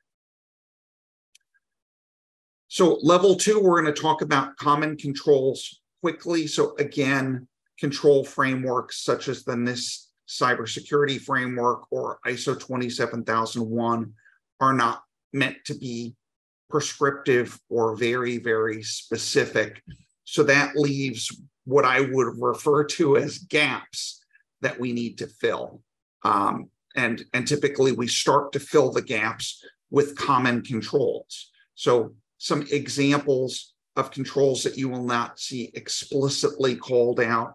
So 2.68 3.00
level 3.02 3.36
two, 3.36 3.60
we're 3.60 3.82
going 3.82 3.94
to 3.94 4.02
talk 4.02 4.22
about 4.22 4.56
common 4.58 4.96
controls 4.96 5.82
quickly. 6.02 6.48
So 6.48 6.76
again, 6.78 7.48
control 7.80 8.24
frameworks 8.24 9.04
such 9.04 9.28
as 9.28 9.44
the 9.44 9.54
NIST 9.54 10.08
cybersecurity 10.28 11.20
framework 11.20 11.92
or 11.92 12.20
ISO 12.26 12.60
27001 12.60 14.14
are 14.60 14.74
not 14.74 15.04
meant 15.34 15.58
to 15.66 15.76
be 15.76 16.16
prescriptive 16.70 17.60
or 17.70 17.96
very, 17.96 18.38
very 18.38 18.84
specific. 18.84 19.82
So 20.24 20.44
that 20.44 20.76
leaves 20.76 21.42
what 21.66 21.86
I 21.86 22.02
would 22.02 22.38
refer 22.40 22.84
to 22.86 23.18
as 23.18 23.40
gaps 23.40 24.24
that 24.62 24.80
we 24.80 24.94
need 24.94 25.18
to 25.20 25.28
fill. 25.28 25.82
Um, 26.24 26.70
and, 26.96 27.24
and 27.34 27.48
typically 27.48 27.92
we 27.92 28.08
start 28.08 28.52
to 28.54 28.60
fill 28.60 28.92
the 28.92 29.02
gaps 29.02 29.64
with 29.90 30.18
common 30.18 30.62
controls. 30.62 31.50
So 31.76 32.14
some 32.38 32.66
examples 32.72 33.74
of 33.96 34.12
controls 34.12 34.64
that 34.64 34.78
you 34.78 34.90
will 34.90 35.04
not 35.04 35.40
see 35.40 35.72
explicitly 35.74 36.76
called 36.76 37.20
out 37.20 37.54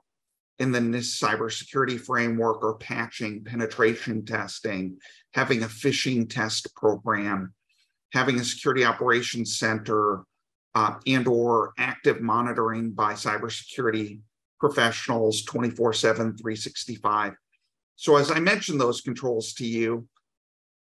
in 0.58 0.70
the 0.70 0.78
NIST 0.78 1.22
cybersecurity 1.22 2.00
framework 2.00 2.62
or 2.62 2.76
patching, 2.78 3.44
penetration 3.44 4.24
testing, 4.24 4.98
having 5.32 5.62
a 5.62 5.66
phishing 5.66 6.28
test 6.28 6.74
program, 6.76 7.52
having 8.14 8.40
a 8.40 8.44
security 8.44 8.84
operations 8.84 9.58
center, 9.58 10.24
uh, 10.74 10.94
and 11.06 11.28
or 11.28 11.72
active 11.78 12.20
monitoring 12.20 12.90
by 12.90 13.12
cybersecurity 13.12 14.20
professionals 14.58 15.42
24 15.42 15.92
7 15.92 16.36
365 16.36 17.34
so 17.96 18.16
as 18.16 18.30
I 18.30 18.40
mentioned 18.40 18.80
those 18.80 19.00
controls 19.00 19.54
to 19.54 19.66
you, 19.66 20.06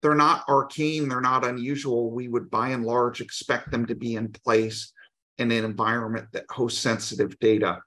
they're 0.01 0.15
not 0.15 0.43
arcane, 0.47 1.09
they're 1.09 1.21
not 1.21 1.45
unusual. 1.45 2.11
We 2.11 2.27
would 2.27 2.49
by 2.51 2.69
and 2.69 2.85
large 2.85 3.21
expect 3.21 3.71
them 3.71 3.85
to 3.87 3.95
be 3.95 4.15
in 4.15 4.31
place 4.31 4.91
in 5.37 5.51
an 5.51 5.63
environment 5.63 6.27
that 6.33 6.45
hosts 6.49 6.79
sensitive 6.79 7.37
data. 7.39 7.79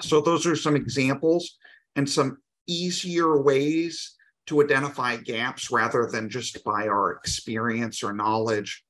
So 0.00 0.20
those 0.20 0.46
are 0.46 0.56
some 0.56 0.76
examples 0.76 1.56
and 1.96 2.08
some 2.08 2.38
easier 2.66 3.40
ways 3.40 4.14
to 4.46 4.62
identify 4.62 5.16
gaps 5.16 5.70
rather 5.70 6.06
than 6.06 6.30
just 6.30 6.62
by 6.64 6.86
our 6.88 7.12
experience 7.12 8.02
or 8.02 8.12
knowledge 8.12 8.84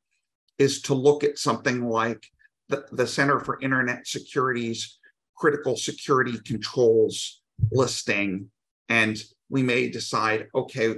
is 0.58 0.82
to 0.82 0.94
look 0.94 1.24
at 1.24 1.38
something 1.38 1.88
like 1.88 2.26
the, 2.68 2.84
the 2.92 3.06
Center 3.06 3.40
for 3.40 3.60
Internet 3.60 4.06
Security's 4.06 4.98
critical 5.36 5.76
security 5.76 6.38
controls 6.44 7.42
listing. 7.70 8.50
And 8.88 9.22
we 9.48 9.62
may 9.62 9.88
decide, 9.88 10.46
okay, 10.54 10.96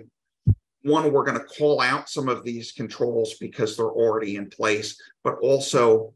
one, 0.82 1.12
we're 1.12 1.24
going 1.24 1.38
to 1.38 1.44
call 1.44 1.80
out 1.80 2.08
some 2.08 2.28
of 2.28 2.44
these 2.44 2.72
controls 2.72 3.34
because 3.40 3.76
they're 3.76 3.86
already 3.86 4.36
in 4.36 4.48
place, 4.48 5.00
but 5.24 5.36
also 5.42 6.14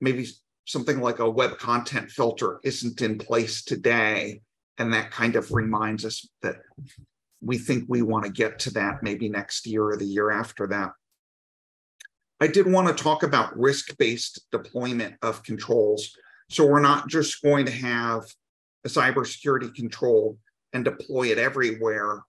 maybe 0.00 0.26
something 0.64 1.00
like 1.00 1.18
a 1.20 1.30
web 1.30 1.58
content 1.58 2.10
filter 2.10 2.60
isn't 2.64 3.00
in 3.00 3.18
place 3.18 3.64
today. 3.64 4.40
And 4.78 4.92
that 4.92 5.10
kind 5.10 5.36
of 5.36 5.52
reminds 5.52 6.04
us 6.04 6.28
that 6.42 6.56
we 7.42 7.58
think 7.58 7.84
we 7.88 8.02
want 8.02 8.24
to 8.24 8.30
get 8.30 8.58
to 8.60 8.70
that 8.74 9.02
maybe 9.02 9.28
next 9.28 9.66
year 9.66 9.84
or 9.84 9.96
the 9.96 10.06
year 10.06 10.30
after 10.30 10.66
that. 10.68 10.90
I 12.40 12.46
did 12.46 12.70
want 12.70 12.88
to 12.88 13.04
talk 13.04 13.22
about 13.22 13.58
risk 13.58 13.96
based 13.98 14.46
deployment 14.50 15.16
of 15.22 15.42
controls. 15.42 16.16
So 16.50 16.66
we're 16.66 16.80
not 16.80 17.08
just 17.08 17.42
going 17.42 17.66
to 17.66 17.72
have 17.72 18.24
a 18.84 18.88
cybersecurity 18.88 19.74
control 19.74 20.38
and 20.72 20.84
deploy 20.84 21.28
it 21.28 21.38
everywhere. 21.38 22.22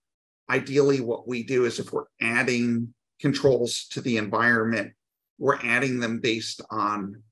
Ideally, 0.50 1.02
what 1.02 1.28
we 1.28 1.44
do 1.44 1.66
is 1.66 1.80
if 1.80 1.92
we're 1.92 2.06
adding 2.22 2.94
controls 3.20 3.88
to 3.92 4.02
the 4.02 4.18
environment, 4.18 4.94
we're 5.40 5.60
adding 5.64 6.00
them 6.00 6.20
based 6.20 6.62
on 6.70 7.24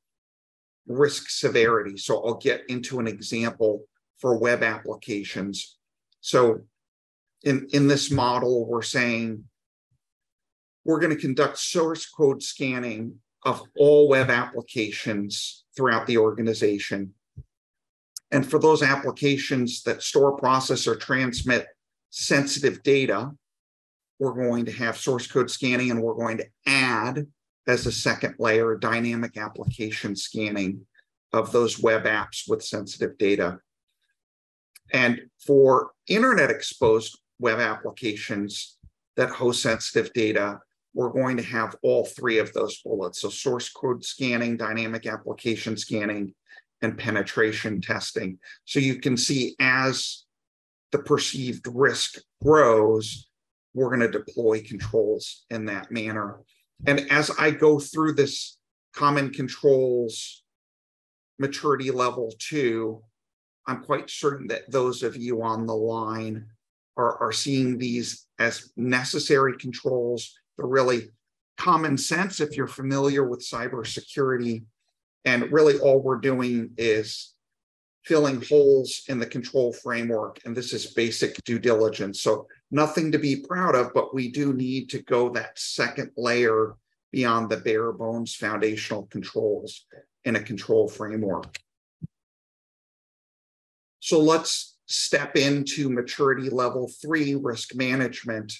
risk 0.88 1.30
severity. 1.30 1.98
So 1.98 2.24
I'll 2.24 2.36
get 2.36 2.64
into 2.70 3.00
an 3.00 3.08
example 3.08 3.86
for 4.20 4.38
web 4.38 4.64
applications. 4.64 5.78
So 6.22 6.62
in, 7.44 7.68
in 7.72 7.88
this 7.88 8.12
model, 8.12 8.68
we're 8.68 8.82
saying 8.82 9.44
we're 10.86 11.00
going 11.00 11.16
to 11.16 11.22
conduct 11.22 11.58
source 11.58 12.06
code 12.06 12.42
scanning 12.42 13.20
of 13.44 13.64
all 13.78 14.08
web 14.08 14.30
applications 14.30 15.64
throughout 15.76 16.08
the 16.08 16.18
organization. 16.18 17.14
And 18.32 18.50
for 18.50 18.60
those 18.60 18.82
applications 18.82 19.84
that 19.84 20.02
store, 20.02 20.38
process, 20.38 20.88
or 20.88 20.96
transmit 20.96 21.68
sensitive 22.12 22.82
data, 22.84 23.32
we're 24.20 24.34
going 24.34 24.66
to 24.66 24.72
have 24.72 24.98
source 24.98 25.28
code 25.28 25.50
scanning 25.50 25.92
and 25.92 26.02
we're 26.02 26.14
going 26.14 26.38
to 26.38 26.48
add 26.66 27.26
as 27.68 27.86
a 27.86 27.92
second 27.92 28.36
layer 28.40 28.76
dynamic 28.76 29.38
application 29.38 30.16
scanning 30.16 30.86
of 31.34 31.52
those 31.52 31.80
web 31.80 32.04
apps 32.04 32.48
with 32.48 32.64
sensitive 32.64 33.18
data. 33.18 33.60
And 34.94 35.22
for 35.46 35.92
internet 36.08 36.50
exposed 36.50 37.18
web 37.42 37.60
applications 37.60 38.78
that 39.18 39.30
host 39.30 39.62
sensitive 39.62 40.14
data, 40.14 40.60
we're 40.94 41.10
going 41.10 41.38
to 41.38 41.44
have 41.44 41.76
all 41.84 42.06
three 42.06 42.38
of 42.38 42.54
those 42.54 42.82
bullets. 42.82 43.22
So 43.22 43.30
source 43.30 43.70
code 43.70 44.06
scanning, 44.06 44.58
dynamic 44.58 45.06
application 45.06 45.76
scanning, 45.76 46.34
and 46.82 46.98
penetration 46.98 47.82
testing. 47.82 48.40
So 48.66 48.80
you 48.80 48.96
can 49.00 49.18
see 49.18 49.56
as 49.60 50.26
the 50.92 51.00
perceived 51.00 51.68
risk 51.68 52.20
grows, 52.44 53.30
we're 53.74 53.96
going 53.96 54.12
to 54.12 54.12
deploy 54.12 54.62
controls 54.62 55.46
in 55.50 55.66
that 55.66 55.92
manner. 55.92 56.40
And 56.86 57.12
as 57.12 57.32
I 57.40 57.52
go 57.52 57.80
through 57.80 58.14
this 58.14 58.58
common 58.94 59.32
controls 59.32 60.44
maturity 61.40 61.92
level 61.92 62.34
two, 62.40 63.02
I'm 63.68 63.84
quite 63.84 64.10
certain 64.10 64.48
that 64.48 64.70
those 64.70 65.04
of 65.04 65.16
you 65.16 65.44
on 65.44 65.66
the 65.66 65.76
line 65.76 66.48
are, 67.02 67.18
are 67.22 67.32
seeing 67.32 67.78
these 67.78 68.28
as 68.40 68.72
necessary 68.78 69.58
controls. 69.58 70.38
They're 70.58 70.68
really 70.68 71.10
common 71.58 71.98
sense 71.98 72.40
if 72.40 72.56
you're 72.56 72.68
familiar 72.68 73.28
with 73.28 73.42
cybersecurity. 73.42 74.64
And 75.26 75.52
really, 75.52 75.78
all 75.80 76.02
we're 76.02 76.20
doing 76.20 76.72
is 76.78 77.34
filling 78.04 78.42
holes 78.42 79.04
in 79.08 79.20
the 79.20 79.26
control 79.26 79.72
framework. 79.72 80.40
And 80.46 80.56
this 80.56 80.74
is 80.74 80.94
basic 80.94 81.36
due 81.44 81.60
diligence. 81.60 82.22
So, 82.22 82.48
nothing 82.72 83.12
to 83.12 83.20
be 83.20 83.46
proud 83.48 83.76
of, 83.76 83.94
but 83.94 84.14
we 84.14 84.32
do 84.32 84.54
need 84.54 84.90
to 84.90 85.04
go 85.04 85.30
that 85.30 85.60
second 85.60 86.12
layer 86.18 86.76
beyond 87.12 87.50
the 87.50 87.58
bare 87.58 87.92
bones 87.92 88.34
foundational 88.36 89.04
controls 89.08 89.86
in 90.26 90.36
a 90.36 90.44
control 90.44 90.88
framework. 90.88 91.58
So, 94.00 94.20
let's 94.20 94.78
step 94.92 95.36
into 95.36 95.90
maturity 95.90 96.50
level 96.50 96.90
three 97.02 97.36
risk 97.36 97.76
management. 97.76 98.54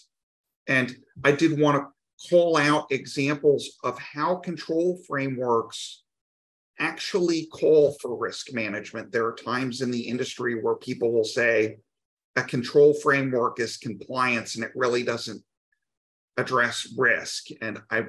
And 0.68 0.96
I 1.24 1.32
did 1.32 1.60
want 1.60 1.78
to 1.78 2.30
call 2.30 2.58
out 2.58 2.92
examples 2.92 3.78
of 3.84 3.98
how 4.00 4.36
control 4.36 5.00
frameworks 5.08 6.04
actually 6.80 7.48
call 7.48 7.96
for 8.02 8.16
risk 8.18 8.54
management. 8.54 9.12
There 9.12 9.26
are 9.26 9.36
times 9.36 9.82
in 9.82 9.92
the 9.92 10.02
industry 10.02 10.62
where 10.62 10.76
people 10.76 11.12
will 11.12 11.24
say 11.24 11.78
a 12.36 12.44
control 12.44 12.94
framework 12.94 13.60
is 13.60 13.78
compliance 13.78 14.56
and 14.56 14.64
it 14.64 14.72
really 14.74 15.04
doesn't 15.04 15.44
address 16.38 16.88
risk. 16.98 17.48
And 17.62 17.82
I 17.90 18.06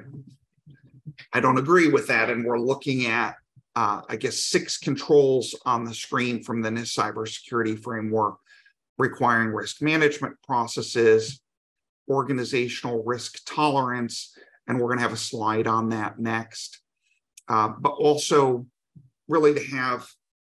I 1.33 1.39
don't 1.39 1.57
agree 1.57 1.89
with 1.89 2.07
that. 2.07 2.29
And 2.29 2.45
we're 2.45 2.59
looking 2.59 3.05
at 3.05 3.35
uh, 3.75 4.01
I 4.07 4.15
guess, 4.15 4.37
six 4.37 4.77
controls 4.77 5.55
on 5.65 5.83
the 5.83 5.93
screen 5.93 6.43
from 6.43 6.61
the 6.61 6.69
NIST 6.69 6.97
cybersecurity 6.97 7.81
framework 7.81 8.37
requiring 8.97 9.49
risk 9.49 9.81
management 9.81 10.35
processes, 10.45 11.41
organizational 12.07 13.03
risk 13.03 13.39
tolerance, 13.45 14.37
and 14.67 14.79
we're 14.79 14.87
going 14.87 14.99
to 14.99 15.03
have 15.03 15.13
a 15.13 15.17
slide 15.17 15.67
on 15.67 15.89
that 15.89 16.19
next. 16.19 16.81
Uh, 17.47 17.69
but 17.79 17.93
also, 17.93 18.65
really, 19.27 19.53
to 19.53 19.63
have 19.75 20.07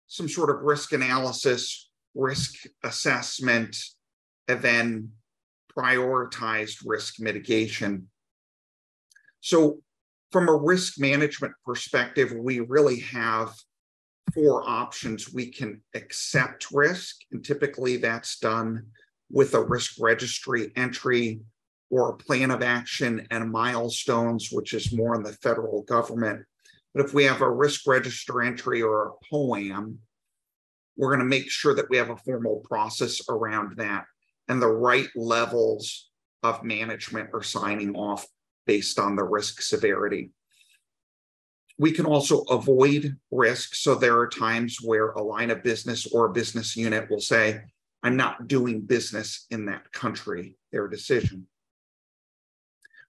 some 0.08 0.28
sort 0.28 0.49
of 0.49 0.63
risk 0.63 0.91
analysis, 0.91 1.89
risk 2.15 2.65
assessment, 2.84 3.78
and 4.47 4.62
then 4.62 5.12
prioritized 5.78 6.82
risk 6.86 7.19
mitigation. 7.19 8.10
So, 9.41 9.83
from 10.34 10.50
a 10.50 10.56
risk 10.56 11.00
management 11.00 11.54
perspective, 11.65 12.34
we 12.34 12.60
really 12.60 13.00
have 13.00 13.54
four 14.34 14.67
options. 14.67 15.32
We 15.32 15.52
can 15.52 15.82
accept 15.93 16.72
risk, 16.72 17.17
and 17.32 17.46
typically 17.46 17.98
that's 17.98 18.39
done 18.39 18.88
with 19.30 19.54
a 19.54 19.63
risk 19.63 19.96
registry 20.00 20.72
entry 20.76 21.39
or 21.89 22.10
a 22.10 22.17
plan 22.17 22.50
of 22.50 22.63
action 22.63 23.28
and 23.30 23.52
milestones, 23.52 24.50
which 24.52 24.74
is 24.74 24.91
more 24.91 25.15
in 25.15 25.24
the 25.24 25.34
federal 25.34 25.84
government. 25.84 26.43
But 26.93 27.06
if 27.06 27.13
we 27.13 27.24
have 27.26 27.41
a 27.41 27.50
risk 27.50 27.88
register 27.88 28.41
entry 28.41 28.82
or 28.82 29.08
a 29.08 29.12
POAM, 29.32 29.98
we're 30.98 31.10
going 31.10 31.19
to 31.19 31.26
make 31.26 31.50
sure 31.50 31.76
that 31.76 31.89
we 31.89 31.98
have 31.98 32.10
a 32.10 32.17
formal 32.17 32.63
process 32.67 33.22
around 33.30 33.78
that 33.78 34.06
and 34.48 34.62
the 34.62 34.67
right 34.67 35.10
levels 35.15 36.10
of 36.43 36.63
management 36.63 37.30
are 37.34 37.43
signing 37.43 37.96
off 37.96 38.28
based 38.65 38.99
on 38.99 39.15
the 39.15 39.23
risk 39.23 39.62
severity. 39.62 40.32
We 41.78 41.91
can 41.91 42.06
also 42.06 42.41
avoid 42.43 43.17
risk. 43.32 43.76
So 43.76 43.95
there 43.95 44.17
are 44.17 44.28
times 44.28 44.78
where 44.82 45.10
a 45.12 45.23
line 45.23 45.49
of 45.49 45.63
business 45.63 46.06
or 46.06 46.26
a 46.26 46.34
business 46.34 46.76
unit 46.76 47.10
will 47.10 47.19
say, 47.19 47.62
I'm 48.04 48.15
not 48.17 48.47
doing 48.47 48.82
business 48.82 49.45
in 49.49 49.65
that 49.65 49.91
country, 49.91 50.58
their 50.71 50.88
decision. 50.88 51.47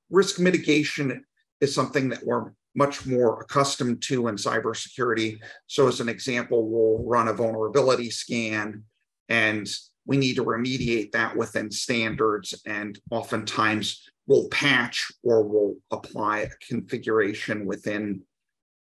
Risk 0.09 0.39
mitigation 0.39 1.25
is 1.61 1.75
something 1.75 2.09
that 2.11 2.25
we're 2.25 2.53
much 2.75 3.07
more 3.07 3.41
accustomed 3.41 4.03
to 4.03 4.29
in 4.29 4.37
cybersecurity. 4.37 5.39
So, 5.67 5.89
as 5.89 6.01
an 6.01 6.09
example, 6.09 6.69
we'll 6.69 7.05
run 7.05 7.29
a 7.29 7.33
vulnerability 7.33 8.11
scan 8.11 8.85
and 9.29 9.69
we 10.07 10.17
need 10.17 10.37
to 10.37 10.45
remediate 10.45 11.13
that 11.13 11.37
within 11.37 11.71
standards. 11.71 12.55
And 12.67 12.99
oftentimes, 13.11 14.09
we'll 14.27 14.49
patch 14.49 15.13
or 15.23 15.43
we'll 15.43 15.77
apply 15.91 16.41
a 16.41 16.51
configuration 16.67 17.67
within 17.67 18.23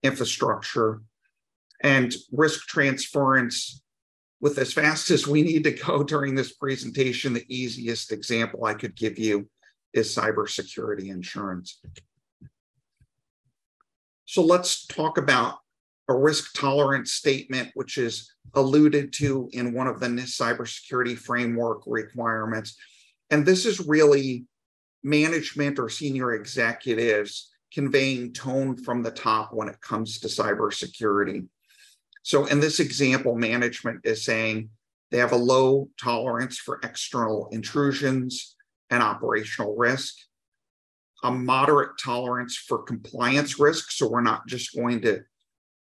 infrastructure 0.02 1.02
and 1.82 2.14
risk 2.32 2.66
transference 2.66 3.82
with 4.40 4.58
as 4.58 4.72
fast 4.72 5.10
as 5.10 5.26
we 5.26 5.42
need 5.42 5.64
to 5.64 5.72
go 5.72 6.02
during 6.04 6.34
this 6.34 6.52
presentation, 6.52 7.32
the 7.32 7.44
easiest 7.48 8.12
example 8.12 8.64
I 8.64 8.74
could 8.74 8.96
give 8.96 9.18
you 9.18 9.48
is 9.92 10.14
cybersecurity 10.14 11.10
insurance. 11.10 11.80
So 14.24 14.42
let's 14.42 14.86
talk 14.86 15.18
about 15.18 15.58
a 16.08 16.16
risk 16.16 16.54
tolerance 16.58 17.12
statement, 17.12 17.70
which 17.74 17.98
is 17.98 18.32
alluded 18.54 19.12
to 19.14 19.48
in 19.52 19.74
one 19.74 19.86
of 19.86 20.00
the 20.00 20.06
NIST 20.06 20.40
cybersecurity 20.40 21.16
framework 21.16 21.82
requirements. 21.86 22.76
And 23.30 23.44
this 23.44 23.66
is 23.66 23.86
really 23.86 24.46
management 25.02 25.78
or 25.78 25.88
senior 25.88 26.34
executives 26.34 27.50
conveying 27.72 28.32
tone 28.32 28.76
from 28.76 29.02
the 29.02 29.10
top 29.10 29.52
when 29.52 29.68
it 29.68 29.80
comes 29.80 30.18
to 30.20 30.28
cybersecurity. 30.28 31.46
So, 32.22 32.46
in 32.46 32.60
this 32.60 32.80
example, 32.80 33.34
management 33.34 34.00
is 34.04 34.24
saying 34.24 34.70
they 35.10 35.18
have 35.18 35.32
a 35.32 35.36
low 35.36 35.88
tolerance 35.98 36.58
for 36.58 36.80
external 36.82 37.48
intrusions 37.50 38.56
and 38.90 39.02
operational 39.02 39.74
risk, 39.76 40.14
a 41.22 41.30
moderate 41.30 41.98
tolerance 41.98 42.56
for 42.56 42.82
compliance 42.82 43.58
risk. 43.58 43.90
So, 43.92 44.08
we're 44.08 44.20
not 44.20 44.46
just 44.46 44.74
going 44.74 45.00
to 45.02 45.22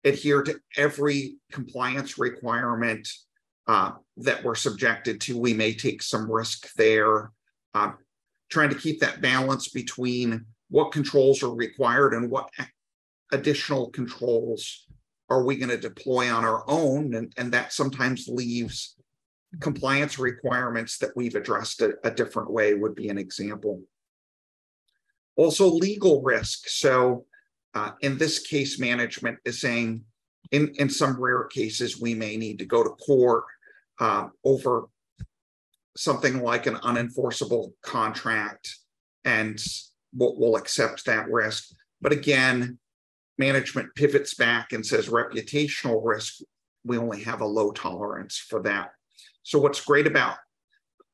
adhere 0.05 0.43
to 0.43 0.61
every 0.77 1.37
compliance 1.51 2.19
requirement 2.19 3.09
uh, 3.67 3.93
that 4.19 4.43
we're 4.45 4.55
subjected 4.55 5.21
to. 5.23 5.39
We 5.39 5.55
may 5.55 5.75
take 5.75 6.03
some 6.03 6.31
risk 6.31 6.73
there. 6.75 7.33
Uh, 7.75 7.93
trying 8.51 8.71
to 8.71 8.75
keep 8.75 9.01
that 9.01 9.21
balance 9.21 9.69
between 9.69 10.45
what 10.71 10.93
controls 10.93 11.43
are 11.43 11.55
required 11.55 12.15
and 12.15 12.31
what 12.31 12.51
additional 13.33 13.91
controls 13.91 14.87
are 15.31 15.45
we 15.45 15.57
going 15.57 15.69
to 15.69 15.77
deploy 15.77 16.33
on 16.33 16.45
our 16.45 16.65
own. 16.69 17.15
And, 17.15 17.33
and 17.37 17.53
that 17.53 17.73
sometimes 17.73 18.29
leaves 18.29 18.97
compliance 19.61 20.19
requirements 20.19 20.99
that 20.99 21.17
we've 21.17 21.35
addressed 21.35 21.81
a, 21.83 21.95
a 22.05 22.11
different 22.11 22.51
way 22.51 22.75
would 22.75 22.95
be 22.95 23.09
an 23.09 23.19
example. 23.19 23.83
Also 25.37 25.69
legal 25.69 26.23
risk. 26.23 26.69
So 26.69 27.27
uh, 27.75 27.93
in 28.01 28.19
this 28.19 28.41
case 28.41 28.79
management 28.79 29.39
is 29.45 29.61
saying 29.61 30.05
in, 30.51 30.73
in 30.79 30.89
some 30.89 31.21
rare 31.21 31.45
cases 31.45 32.01
we 32.01 32.15
may 32.15 32.37
need 32.37 32.59
to 32.59 32.65
go 32.65 32.83
to 32.83 32.91
court 32.91 33.45
uh, 34.01 34.29
over 34.45 34.89
something 35.99 36.45
like 36.45 36.67
an 36.67 36.77
unenforceable 36.77 37.73
contract 37.83 38.73
and 39.25 39.61
we'll, 40.15 40.39
we'll 40.39 40.55
accept 40.55 41.05
that 41.05 41.29
risk. 41.29 41.71
But 42.01 42.13
again, 42.13 42.79
management 43.37 43.93
pivots 43.97 44.35
back 44.35 44.73
and 44.73 44.87
says 44.87 45.09
reputational 45.09 46.01
risk, 46.05 46.35
we 46.85 46.99
only 46.99 47.25
have 47.25 47.41
a 47.41 47.47
low 47.47 47.73
tolerance 47.73 48.39
for 48.39 48.63
that. 48.63 48.91
So, 49.43 49.59
what's 49.59 49.85
great 49.85 50.07
about 50.07 50.37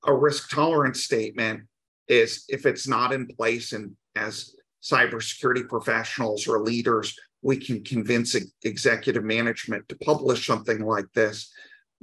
a 0.05 0.13
risk 0.13 0.51
tolerance 0.51 1.03
statement 1.03 1.63
is 2.07 2.45
if 2.51 2.67
it's 2.67 2.87
not 2.87 3.15
in 3.15 3.27
place, 3.27 3.73
and 3.73 3.97
as 4.17 4.55
cybersecurity 4.83 5.67
professionals 5.67 6.47
or 6.47 6.61
leaders, 6.61 7.19
we 7.41 7.57
can 7.57 7.83
convince 7.83 8.37
executive 8.63 9.25
management 9.25 9.89
to 9.89 9.97
publish 10.05 10.47
something 10.47 10.85
like 10.85 11.11
this. 11.15 11.51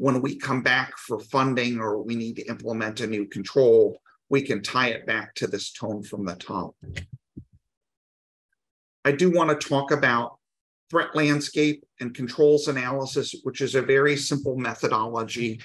When 0.01 0.19
we 0.23 0.35
come 0.35 0.63
back 0.63 0.97
for 0.97 1.19
funding 1.19 1.79
or 1.79 2.01
we 2.01 2.15
need 2.15 2.37
to 2.37 2.47
implement 2.47 3.01
a 3.01 3.05
new 3.05 3.27
control, 3.27 4.01
we 4.29 4.41
can 4.41 4.63
tie 4.63 4.87
it 4.87 5.05
back 5.05 5.35
to 5.35 5.45
this 5.45 5.71
tone 5.71 6.01
from 6.01 6.25
the 6.25 6.33
top. 6.33 6.75
I 9.05 9.11
do 9.11 9.29
want 9.29 9.51
to 9.51 9.67
talk 9.67 9.91
about 9.91 10.39
threat 10.89 11.15
landscape 11.15 11.83
and 11.99 12.15
controls 12.15 12.67
analysis, 12.67 13.35
which 13.43 13.61
is 13.61 13.75
a 13.75 13.81
very 13.83 14.17
simple 14.17 14.57
methodology 14.57 15.61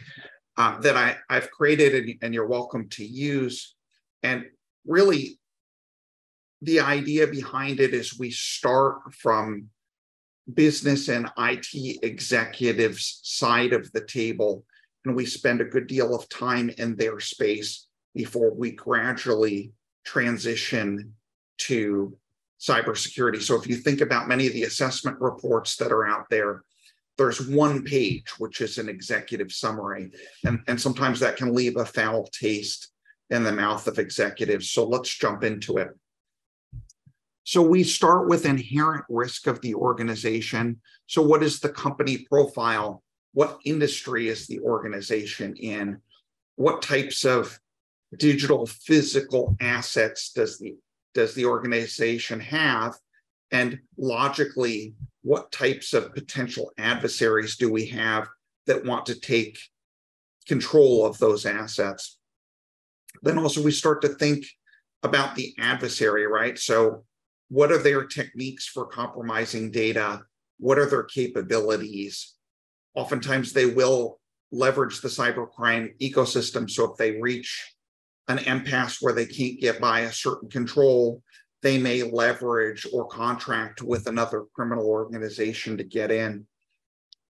uh, 0.58 0.78
that 0.80 0.98
I, 0.98 1.16
I've 1.30 1.50
created 1.50 1.94
and, 1.94 2.14
and 2.20 2.34
you're 2.34 2.46
welcome 2.46 2.90
to 2.90 3.06
use. 3.06 3.74
And 4.22 4.44
really, 4.86 5.38
the 6.60 6.80
idea 6.80 7.26
behind 7.26 7.80
it 7.80 7.94
is 7.94 8.18
we 8.18 8.32
start 8.32 9.14
from 9.14 9.70
business 10.52 11.08
and 11.08 11.30
IT 11.38 11.98
executives 12.02 13.20
side 13.22 13.72
of 13.72 13.90
the 13.92 14.04
table, 14.04 14.64
and 15.04 15.16
we 15.16 15.26
spend 15.26 15.60
a 15.60 15.64
good 15.64 15.86
deal 15.86 16.14
of 16.14 16.28
time 16.28 16.70
in 16.78 16.96
their 16.96 17.20
space 17.20 17.88
before 18.14 18.54
we 18.54 18.70
gradually 18.70 19.72
transition 20.04 21.14
to 21.58 22.16
cybersecurity. 22.60 23.42
So 23.42 23.56
if 23.56 23.66
you 23.66 23.76
think 23.76 24.00
about 24.00 24.28
many 24.28 24.46
of 24.46 24.52
the 24.52 24.64
assessment 24.64 25.20
reports 25.20 25.76
that 25.76 25.92
are 25.92 26.06
out 26.06 26.26
there, 26.30 26.62
there's 27.18 27.46
one 27.46 27.82
page, 27.82 28.28
which 28.38 28.60
is 28.60 28.78
an 28.78 28.88
executive 28.88 29.52
summary. 29.52 30.10
And, 30.44 30.60
and 30.66 30.80
sometimes 30.80 31.20
that 31.20 31.36
can 31.36 31.54
leave 31.54 31.76
a 31.76 31.84
foul 31.84 32.28
taste 32.28 32.92
in 33.30 33.42
the 33.42 33.52
mouth 33.52 33.86
of 33.86 33.98
executives. 33.98 34.70
So 34.70 34.86
let's 34.86 35.10
jump 35.10 35.42
into 35.44 35.78
it. 35.78 35.88
So 37.46 37.62
we 37.62 37.84
start 37.84 38.26
with 38.28 38.44
inherent 38.44 39.04
risk 39.08 39.46
of 39.46 39.60
the 39.60 39.76
organization. 39.76 40.80
So 41.06 41.22
what 41.22 41.44
is 41.44 41.60
the 41.60 41.68
company 41.68 42.26
profile? 42.28 43.04
What 43.34 43.60
industry 43.64 44.26
is 44.26 44.48
the 44.48 44.58
organization 44.58 45.54
in? 45.54 46.00
What 46.56 46.82
types 46.82 47.24
of 47.24 47.56
digital 48.18 48.66
physical 48.66 49.56
assets 49.60 50.32
does 50.32 50.58
the 50.58 50.74
does 51.14 51.34
the 51.34 51.44
organization 51.44 52.40
have 52.40 52.96
and 53.52 53.78
logically 53.96 54.94
what 55.22 55.52
types 55.52 55.94
of 55.94 56.14
potential 56.14 56.72
adversaries 56.78 57.56
do 57.56 57.70
we 57.70 57.86
have 57.86 58.26
that 58.66 58.84
want 58.84 59.06
to 59.06 59.18
take 59.18 59.56
control 60.46 61.06
of 61.06 61.18
those 61.18 61.46
assets 61.46 62.18
then 63.22 63.38
also 63.38 63.62
we 63.62 63.70
start 63.70 64.02
to 64.02 64.08
think 64.08 64.44
about 65.02 65.34
the 65.34 65.54
adversary 65.58 66.26
right 66.26 66.58
so 66.58 67.02
what 67.48 67.70
are 67.70 67.78
their 67.78 68.04
techniques 68.04 68.66
for 68.66 68.86
compromising 68.86 69.70
data? 69.70 70.22
What 70.58 70.78
are 70.78 70.86
their 70.86 71.04
capabilities? 71.04 72.34
Oftentimes 72.94 73.52
they 73.52 73.66
will 73.66 74.20
leverage 74.50 75.00
the 75.00 75.08
cybercrime 75.08 75.98
ecosystem. 76.00 76.68
So 76.68 76.90
if 76.90 76.96
they 76.96 77.20
reach 77.20 77.74
an 78.28 78.38
impasse 78.38 78.98
where 79.00 79.12
they 79.12 79.26
can't 79.26 79.60
get 79.60 79.80
by 79.80 80.00
a 80.00 80.12
certain 80.12 80.48
control, 80.48 81.22
they 81.62 81.78
may 81.78 82.02
leverage 82.02 82.86
or 82.92 83.06
contract 83.06 83.82
with 83.82 84.06
another 84.06 84.44
criminal 84.54 84.86
organization 84.86 85.76
to 85.76 85.84
get 85.84 86.10
in. 86.10 86.46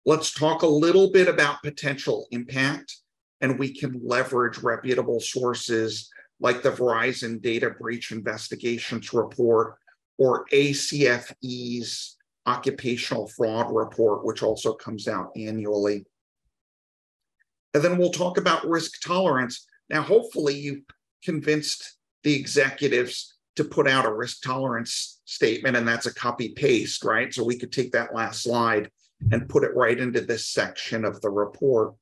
Let's 0.05 0.33
talk 0.33 0.61
a 0.61 0.67
little 0.67 1.11
bit 1.11 1.27
about 1.27 1.61
potential 1.63 2.27
impact, 2.31 2.95
and 3.41 3.59
we 3.59 3.73
can 3.73 3.99
leverage 4.03 4.59
reputable 4.59 5.19
sources 5.19 6.09
like 6.39 6.63
the 6.63 6.71
Verizon 6.71 7.41
Data 7.41 7.71
Breach 7.71 8.11
Investigations 8.11 9.13
Report 9.13 9.75
or 10.17 10.45
ACFE's 10.51 12.17
Occupational 12.45 13.27
Fraud 13.27 13.73
Report, 13.73 14.25
which 14.25 14.41
also 14.41 14.73
comes 14.73 15.07
out 15.07 15.31
annually. 15.35 16.05
And 17.73 17.83
then 17.83 17.97
we'll 17.97 18.11
talk 18.11 18.37
about 18.37 18.67
risk 18.67 19.01
tolerance. 19.01 19.67
Now, 19.89 20.01
hopefully, 20.01 20.55
you 20.55 20.83
convinced 21.23 21.97
the 22.23 22.33
executives 22.33 23.35
to 23.57 23.63
put 23.63 23.87
out 23.87 24.05
a 24.05 24.13
risk 24.13 24.41
tolerance 24.41 25.19
statement, 25.25 25.75
and 25.75 25.87
that's 25.87 26.05
a 26.05 26.13
copy 26.13 26.49
paste, 26.49 27.03
right? 27.03 27.33
So 27.33 27.43
we 27.43 27.57
could 27.57 27.71
take 27.71 27.91
that 27.91 28.15
last 28.15 28.43
slide 28.43 28.89
and 29.31 29.49
put 29.49 29.63
it 29.63 29.75
right 29.75 29.99
into 29.99 30.21
this 30.21 30.47
section 30.47 31.03
of 31.03 31.19
the 31.21 31.29
report. 31.29 31.93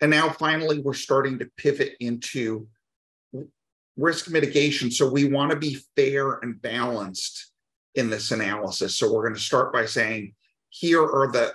And 0.00 0.10
now 0.10 0.28
finally, 0.28 0.78
we're 0.78 0.94
starting 0.94 1.38
to 1.40 1.50
pivot 1.56 1.94
into 2.00 2.68
risk 3.98 4.30
mitigation. 4.30 4.90
So 4.90 5.10
we 5.10 5.26
want 5.26 5.50
to 5.50 5.58
be 5.58 5.78
fair 5.96 6.38
and 6.42 6.60
balanced 6.62 7.52
in 7.94 8.08
this 8.08 8.30
analysis. 8.30 8.96
So 8.96 9.12
we're 9.12 9.24
going 9.24 9.34
to 9.34 9.40
start 9.40 9.72
by 9.72 9.84
saying, 9.84 10.34
here 10.70 11.02
are 11.02 11.30
the, 11.30 11.52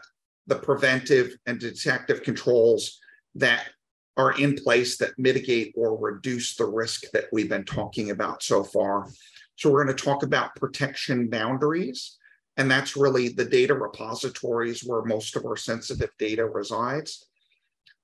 the 0.47 0.56
preventive 0.56 1.36
and 1.45 1.60
detective 1.60 2.21
controls 2.21 2.99
that 3.36 3.69
are 4.17 4.34
in 4.39 4.56
place 4.56 4.97
that 4.97 5.17
mitigate 5.17 5.73
or 5.75 5.97
reduce 5.97 6.56
the 6.56 6.65
risk 6.65 7.03
that 7.13 7.25
we've 7.32 7.49
been 7.49 7.65
talking 7.65 8.12
about 8.12 8.43
so 8.43 8.63
far. 8.63 9.08
So, 9.56 9.69
we're 9.69 9.86
going 9.86 9.95
to 9.95 10.03
talk 10.03 10.23
about 10.23 10.56
protection 10.56 11.29
boundaries, 11.29 12.17
and 12.58 12.69
that's 12.69 12.97
really 12.97 13.29
the 13.29 13.45
data 13.45 13.73
repositories 13.73 14.84
where 14.84 15.03
most 15.03 15.36
of 15.36 15.45
our 15.45 15.56
sensitive 15.56 16.12
data 16.19 16.45
resides. 16.45 17.27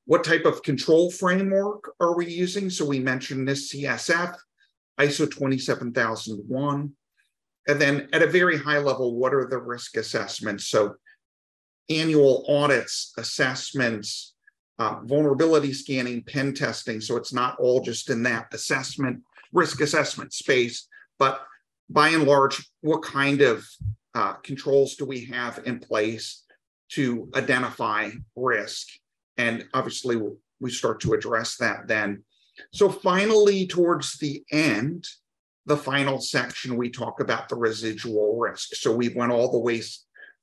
What 0.10 0.24
type 0.24 0.45
of 0.45 0.63
control 0.63 1.12
framework 1.12 1.91
are 2.00 2.17
we 2.17 2.26
using? 2.26 2.72
So, 2.72 2.84
we 2.84 3.00
mentioned 3.00 3.48
NIST 3.48 3.76
CSF, 3.76 4.36
ISO 5.00 5.30
27001. 5.30 6.91
And 7.67 7.80
then 7.80 8.10
at 8.12 8.24
a 8.24 8.28
very 8.28 8.58
high 8.58 8.80
level, 8.80 9.19
what 9.19 9.36
are 9.36 9.48
the 9.48 9.60
risk 9.60 9.98
assessments? 9.98 10.65
So, 10.65 10.95
annual 11.91 12.43
audits, 12.50 13.13
assessments, 13.19 14.34
uh, 14.80 14.95
vulnerability 15.04 15.74
scanning, 15.74 16.24
pen 16.24 16.56
testing. 16.56 17.02
So 17.02 17.15
it's 17.15 17.32
not 17.32 17.60
all 17.60 17.80
just 17.82 18.10
in 18.10 18.24
that 18.24 18.48
assessment, 18.52 19.22
risk 19.54 19.80
assessment 19.80 20.34
space, 20.34 20.88
but 21.19 21.39
by 21.88 22.10
and 22.10 22.24
large, 22.24 22.67
what 22.82 23.04
kind 23.04 23.41
of 23.41 23.63
uh, 24.15 24.34
controls 24.41 24.95
do 24.95 25.06
we 25.06 25.26
have 25.26 25.62
in 25.67 25.80
place 25.80 26.45
to 26.93 27.30
identify 27.36 28.10
risk? 28.36 28.88
And 29.39 29.65
obviously, 29.73 30.21
we 30.60 30.69
start 30.69 30.99
to 31.02 31.13
address 31.13 31.58
that 31.58 31.88
then. 31.88 32.23
So, 32.71 32.89
finally, 32.89 33.65
towards 33.65 34.19
the 34.19 34.43
end, 34.52 35.08
the 35.65 35.78
final 35.78 36.19
section, 36.19 36.75
we 36.75 36.91
talk 36.91 37.21
about 37.21 37.49
the 37.49 37.56
residual 37.56 38.38
risk. 38.38 38.75
So, 38.75 38.91
we 38.95 39.10
went 39.10 39.32
all 39.32 39.52
the 39.52 39.60
way 39.60 39.82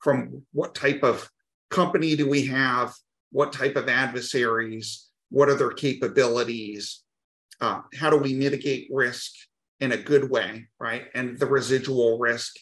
from 0.03 0.43
what 0.53 0.75
type 0.75 1.05
of 1.05 1.31
company 1.71 2.17
do 2.17 2.29
we 2.29 2.47
have 2.47 2.95
what 3.33 3.53
type 3.53 3.77
of 3.77 3.89
adversaries, 3.89 5.09
what 5.31 5.49
are 5.49 5.57
their 5.57 5.73
capabilities, 5.73 7.03
uh, 7.61 7.83
how 7.99 8.09
do 8.09 8.17
we 8.17 8.33
mitigate 8.33 8.89
risk, 8.91 9.33
in 9.81 9.93
a 9.93 9.97
good 9.97 10.31
way, 10.31 10.67
right? 10.81 11.05
And 11.15 11.39
the 11.39 11.47
residual 11.47 12.19
risk 12.19 12.57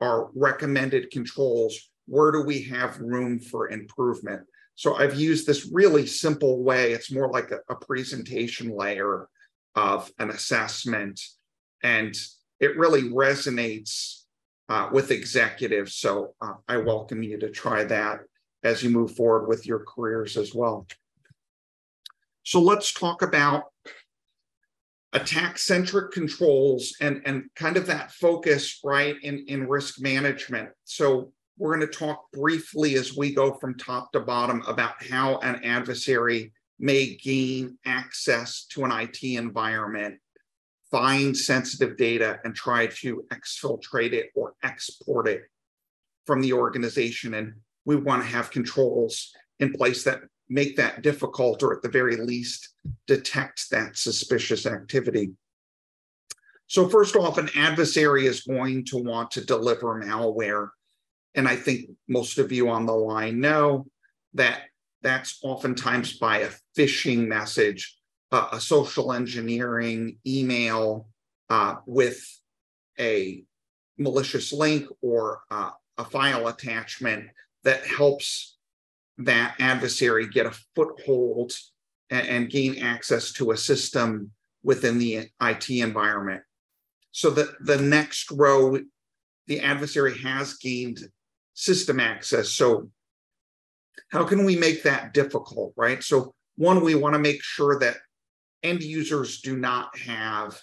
are 0.00 0.28
recommended 0.34 1.10
controls. 1.10 1.90
Where 2.06 2.30
do 2.30 2.42
we 2.42 2.62
have 2.64 3.00
room 3.00 3.38
for 3.38 3.70
improvement? 3.70 4.42
So 4.78 4.94
I've 4.94 5.18
used 5.18 5.44
this 5.44 5.68
really 5.72 6.06
simple 6.06 6.62
way. 6.62 6.92
It's 6.92 7.10
more 7.10 7.28
like 7.28 7.50
a, 7.50 7.58
a 7.68 7.74
presentation 7.74 8.70
layer 8.70 9.28
of 9.74 10.08
an 10.20 10.30
assessment, 10.30 11.20
and 11.82 12.16
it 12.60 12.78
really 12.78 13.02
resonates 13.02 14.22
uh, 14.68 14.88
with 14.92 15.10
executives. 15.10 15.96
So 15.96 16.36
uh, 16.40 16.52
I 16.68 16.76
welcome 16.76 17.24
you 17.24 17.40
to 17.40 17.50
try 17.50 17.82
that 17.86 18.20
as 18.62 18.80
you 18.80 18.90
move 18.90 19.16
forward 19.16 19.48
with 19.48 19.66
your 19.66 19.84
careers 19.84 20.36
as 20.36 20.54
well. 20.54 20.86
So 22.44 22.62
let's 22.62 22.92
talk 22.92 23.22
about 23.22 23.64
attack 25.12 25.58
centric 25.58 26.12
controls 26.12 26.94
and, 27.00 27.20
and 27.26 27.50
kind 27.56 27.76
of 27.76 27.86
that 27.88 28.12
focus, 28.12 28.78
right, 28.84 29.16
in, 29.24 29.44
in 29.48 29.66
risk 29.66 30.00
management. 30.00 30.68
So 30.84 31.32
we're 31.58 31.76
going 31.76 31.88
to 31.88 31.98
talk 31.98 32.30
briefly 32.32 32.94
as 32.94 33.16
we 33.16 33.34
go 33.34 33.52
from 33.52 33.76
top 33.76 34.12
to 34.12 34.20
bottom 34.20 34.62
about 34.66 35.02
how 35.02 35.38
an 35.38 35.64
adversary 35.64 36.52
may 36.78 37.16
gain 37.16 37.76
access 37.84 38.64
to 38.70 38.84
an 38.84 38.92
IT 38.92 39.22
environment, 39.22 40.18
find 40.90 41.36
sensitive 41.36 41.96
data, 41.96 42.38
and 42.44 42.54
try 42.54 42.86
to 42.86 43.24
exfiltrate 43.32 44.12
it 44.12 44.30
or 44.34 44.54
export 44.62 45.26
it 45.26 45.42
from 46.26 46.40
the 46.40 46.52
organization. 46.52 47.34
And 47.34 47.54
we 47.84 47.96
want 47.96 48.22
to 48.22 48.28
have 48.28 48.50
controls 48.50 49.32
in 49.58 49.72
place 49.72 50.04
that 50.04 50.20
make 50.48 50.76
that 50.76 51.02
difficult 51.02 51.62
or 51.62 51.74
at 51.74 51.82
the 51.82 51.88
very 51.88 52.16
least 52.16 52.74
detect 53.06 53.70
that 53.70 53.96
suspicious 53.96 54.64
activity. 54.66 55.30
So 56.68 56.88
first 56.88 57.16
off, 57.16 57.38
an 57.38 57.48
adversary 57.56 58.26
is 58.26 58.42
going 58.42 58.84
to 58.86 58.98
want 58.98 59.30
to 59.32 59.44
deliver 59.44 60.00
malware. 60.02 60.68
And 61.34 61.46
I 61.46 61.56
think 61.56 61.90
most 62.08 62.38
of 62.38 62.52
you 62.52 62.68
on 62.68 62.86
the 62.86 62.94
line 62.94 63.40
know 63.40 63.86
that 64.34 64.62
that's 65.02 65.38
oftentimes 65.42 66.18
by 66.18 66.38
a 66.38 66.50
phishing 66.76 67.26
message, 67.26 67.96
uh, 68.32 68.48
a 68.52 68.60
social 68.60 69.12
engineering 69.12 70.18
email 70.26 71.08
uh, 71.50 71.76
with 71.86 72.20
a 72.98 73.44
malicious 73.96 74.52
link 74.52 74.86
or 75.02 75.42
uh, 75.50 75.70
a 75.98 76.04
file 76.04 76.48
attachment 76.48 77.26
that 77.64 77.84
helps 77.84 78.56
that 79.18 79.54
adversary 79.58 80.28
get 80.28 80.46
a 80.46 80.58
foothold 80.74 81.52
and, 82.10 82.26
and 82.26 82.50
gain 82.50 82.78
access 82.78 83.32
to 83.32 83.50
a 83.50 83.56
system 83.56 84.30
within 84.62 84.98
the 84.98 85.28
IT 85.40 85.70
environment. 85.70 86.42
So 87.12 87.30
that 87.30 87.48
the 87.60 87.78
next 87.78 88.30
row, 88.30 88.78
the 89.46 89.60
adversary 89.60 90.18
has 90.18 90.54
gained 90.54 91.00
system 91.58 91.98
access. 91.98 92.50
So 92.50 92.88
how 94.12 94.22
can 94.22 94.44
we 94.44 94.54
make 94.54 94.84
that 94.84 95.12
difficult, 95.12 95.72
right? 95.76 96.00
So 96.04 96.32
one, 96.56 96.84
we 96.84 96.94
want 96.94 97.14
to 97.14 97.18
make 97.18 97.42
sure 97.42 97.80
that 97.80 97.96
end 98.62 98.80
users 98.84 99.40
do 99.40 99.56
not 99.56 99.98
have 99.98 100.56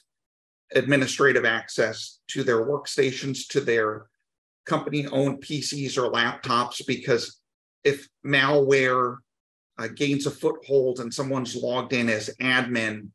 administrative 0.73 1.43
access 1.43 2.19
to 2.29 2.45
their 2.45 2.65
workstations, 2.65 3.45
to 3.49 3.59
their 3.59 4.05
company 4.65 5.05
owned 5.07 5.41
PCs 5.41 5.97
or 5.97 6.09
laptops, 6.09 6.81
because 6.87 7.41
if 7.83 8.07
malware 8.25 9.17
uh, 9.77 9.89
gains 9.89 10.25
a 10.25 10.31
foothold 10.31 11.01
and 11.01 11.13
someone's 11.13 11.57
logged 11.57 11.91
in 11.91 12.07
as 12.07 12.29
admin, 12.41 13.09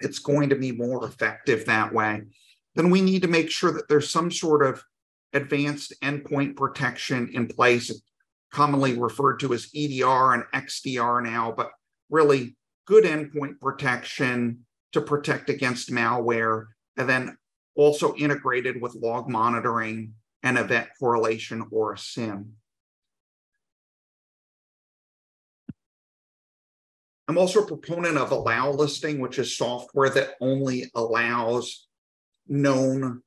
it's 0.00 0.18
going 0.18 0.50
to 0.50 0.56
be 0.56 0.72
more 0.72 1.06
effective 1.06 1.64
that 1.64 1.94
way. 1.94 2.20
Then 2.74 2.90
we 2.90 3.00
need 3.00 3.22
to 3.22 3.28
make 3.28 3.50
sure 3.50 3.72
that 3.72 3.88
there's 3.88 4.10
some 4.10 4.30
sort 4.30 4.62
of 4.66 4.84
advanced 5.32 5.94
endpoint 6.02 6.56
protection 6.56 7.30
in 7.32 7.46
place, 7.46 7.92
commonly 8.52 8.98
referred 8.98 9.40
to 9.40 9.54
as 9.54 9.70
EDR 9.74 10.34
and 10.34 10.44
XDR 10.54 11.22
now, 11.22 11.52
but 11.56 11.70
really 12.10 12.56
good 12.86 13.04
endpoint 13.04 13.60
protection 13.60 14.66
to 14.92 15.00
protect 15.00 15.48
against 15.48 15.90
malware, 15.90 16.66
and 16.96 17.08
then 17.08 17.36
also 17.74 18.14
integrated 18.16 18.80
with 18.80 18.94
log 18.94 19.28
monitoring 19.28 20.12
and 20.42 20.58
event 20.58 20.88
correlation 20.98 21.64
or 21.70 21.94
a 21.94 21.98
SIEM. 21.98 22.52
I'm 27.28 27.38
also 27.38 27.62
a 27.62 27.66
proponent 27.66 28.18
of 28.18 28.30
allow 28.30 28.72
listing, 28.72 29.18
which 29.18 29.38
is 29.38 29.56
software 29.56 30.10
that 30.10 30.34
only 30.40 30.90
allows 30.94 31.86
known 32.46 33.22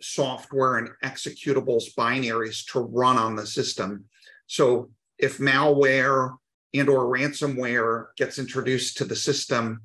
software 0.00 0.76
and 0.78 0.90
executables 1.04 1.94
binaries 1.96 2.64
to 2.72 2.80
run 2.80 3.16
on 3.16 3.36
the 3.36 3.46
system. 3.46 4.04
So 4.46 4.90
if 5.18 5.38
malware 5.38 6.36
and 6.74 6.88
or 6.88 7.04
ransomware 7.06 8.06
gets 8.16 8.38
introduced 8.38 8.98
to 8.98 9.04
the 9.04 9.16
system, 9.16 9.80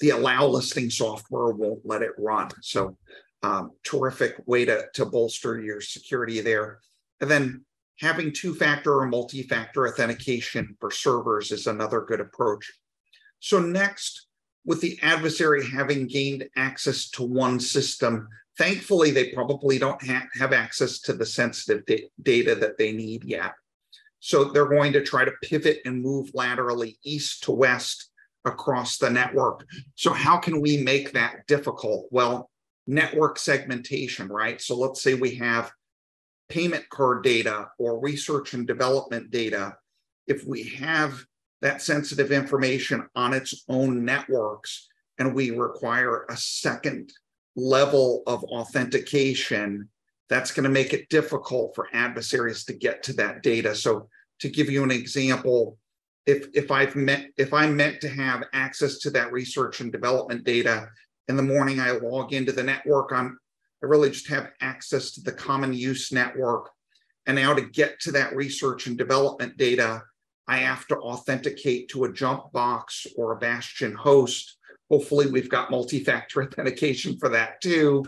the 0.00 0.10
allow 0.10 0.46
listing 0.46 0.90
software 0.90 1.48
won't 1.48 1.80
let 1.84 2.02
it 2.02 2.12
run. 2.18 2.48
So 2.62 2.96
um, 3.42 3.72
terrific 3.84 4.36
way 4.46 4.64
to, 4.64 4.86
to 4.94 5.06
bolster 5.06 5.60
your 5.60 5.80
security 5.80 6.40
there. 6.40 6.80
And 7.20 7.30
then 7.30 7.64
having 8.00 8.32
two-factor 8.32 8.98
or 9.00 9.06
multi-factor 9.06 9.86
authentication 9.86 10.76
for 10.80 10.90
servers 10.90 11.52
is 11.52 11.66
another 11.66 12.00
good 12.00 12.20
approach. 12.20 12.70
So 13.40 13.60
next, 13.60 14.26
with 14.64 14.80
the 14.80 14.98
adversary 15.02 15.66
having 15.66 16.06
gained 16.06 16.48
access 16.56 17.08
to 17.10 17.22
one 17.22 17.60
system, 17.60 18.28
thankfully 18.58 19.10
they 19.10 19.30
probably 19.30 19.78
don't 19.78 20.02
ha 20.04 20.26
have 20.34 20.52
access 20.52 21.00
to 21.00 21.12
the 21.12 21.26
sensitive 21.26 21.84
da 21.86 22.10
data 22.22 22.54
that 22.54 22.78
they 22.78 22.92
need 22.92 23.24
yet. 23.24 23.52
So 24.20 24.44
they're 24.44 24.66
going 24.66 24.92
to 24.92 25.02
try 25.02 25.24
to 25.24 25.32
pivot 25.42 25.80
and 25.84 26.02
move 26.02 26.30
laterally 26.34 26.98
east 27.04 27.44
to 27.44 27.52
west 27.52 28.10
across 28.44 28.98
the 28.98 29.10
network. 29.10 29.66
So 29.94 30.12
how 30.12 30.36
can 30.38 30.60
we 30.60 30.78
make 30.78 31.12
that 31.12 31.46
difficult? 31.46 32.06
Well, 32.10 32.50
network 32.86 33.38
segmentation, 33.38 34.28
right? 34.28 34.60
So 34.60 34.76
let's 34.76 35.02
say 35.02 35.14
we 35.14 35.36
have 35.36 35.72
payment 36.50 36.86
card 36.90 37.22
data 37.22 37.68
or 37.78 37.98
research 38.00 38.52
and 38.52 38.66
development 38.66 39.30
data, 39.30 39.76
if 40.26 40.44
we 40.44 40.64
have 40.64 41.24
that 41.62 41.80
sensitive 41.80 42.32
information 42.32 43.06
on 43.14 43.32
its 43.32 43.64
own 43.68 44.04
networks 44.04 44.88
and 45.18 45.34
we 45.34 45.50
require 45.50 46.26
a 46.28 46.36
second 46.36 47.12
level 47.56 48.22
of 48.26 48.44
authentication, 48.44 49.88
that's 50.28 50.52
going 50.52 50.64
to 50.64 50.70
make 50.70 50.92
it 50.92 51.08
difficult 51.08 51.74
for 51.74 51.88
adversaries 51.92 52.64
to 52.64 52.72
get 52.72 53.02
to 53.02 53.12
that 53.14 53.42
data. 53.42 53.74
So 53.74 54.08
to 54.40 54.48
give 54.48 54.70
you 54.70 54.82
an 54.84 54.90
example, 54.90 55.76
if 56.26 56.46
if 56.54 56.70
I've 56.70 56.94
met 56.94 57.26
if 57.36 57.52
I'm 57.52 57.76
meant 57.76 58.00
to 58.02 58.08
have 58.08 58.44
access 58.52 58.98
to 58.98 59.10
that 59.10 59.32
research 59.32 59.80
and 59.80 59.90
development 59.90 60.44
data 60.44 60.88
in 61.28 61.36
the 61.36 61.42
morning, 61.42 61.80
I 61.80 61.90
log 61.92 62.32
into 62.32 62.52
the 62.52 62.62
network. 62.62 63.12
I'm 63.12 63.38
I 63.82 63.86
really 63.86 64.10
just 64.10 64.28
have 64.28 64.50
access 64.60 65.12
to 65.12 65.22
the 65.22 65.32
common 65.32 65.72
use 65.72 66.12
network. 66.12 66.70
And 67.26 67.36
now 67.36 67.54
to 67.54 67.62
get 67.62 68.00
to 68.00 68.12
that 68.12 68.34
research 68.34 68.86
and 68.86 68.96
development 68.96 69.56
data, 69.56 70.02
I 70.46 70.58
have 70.58 70.86
to 70.88 70.96
authenticate 70.96 71.88
to 71.90 72.04
a 72.04 72.12
jump 72.12 72.52
box 72.52 73.06
or 73.16 73.32
a 73.32 73.38
bastion 73.38 73.94
host. 73.94 74.58
Hopefully 74.90 75.30
we've 75.30 75.48
got 75.48 75.70
multi-factor 75.70 76.42
authentication 76.42 77.16
for 77.18 77.28
that 77.28 77.60
too. 77.60 78.04